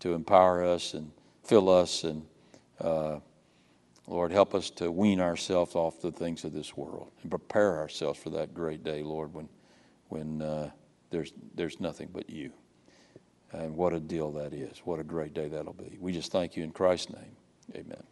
to 0.00 0.14
empower 0.14 0.64
us 0.64 0.94
and 0.94 1.10
fill 1.42 1.68
us 1.68 2.04
and 2.04 2.26
uh, 2.80 3.20
Lord, 4.06 4.32
help 4.32 4.54
us 4.54 4.70
to 4.70 4.90
wean 4.90 5.20
ourselves 5.20 5.74
off 5.74 6.00
the 6.00 6.12
things 6.12 6.44
of 6.44 6.52
this 6.52 6.76
world 6.76 7.10
and 7.22 7.30
prepare 7.30 7.78
ourselves 7.78 8.18
for 8.18 8.30
that 8.30 8.52
great 8.52 8.84
day, 8.84 9.02
Lord, 9.02 9.32
when, 9.32 9.48
when 10.08 10.42
uh, 10.42 10.70
there's, 11.10 11.32
there's 11.54 11.80
nothing 11.80 12.10
but 12.12 12.28
you. 12.28 12.52
And 13.58 13.76
what 13.76 13.92
a 13.92 14.00
deal 14.00 14.32
that 14.32 14.52
is. 14.52 14.78
What 14.84 15.00
a 15.00 15.04
great 15.04 15.34
day 15.34 15.48
that'll 15.48 15.72
be. 15.72 15.96
We 16.00 16.12
just 16.12 16.32
thank 16.32 16.56
you 16.56 16.64
in 16.64 16.72
Christ's 16.72 17.10
name. 17.10 17.36
Amen. 17.74 18.02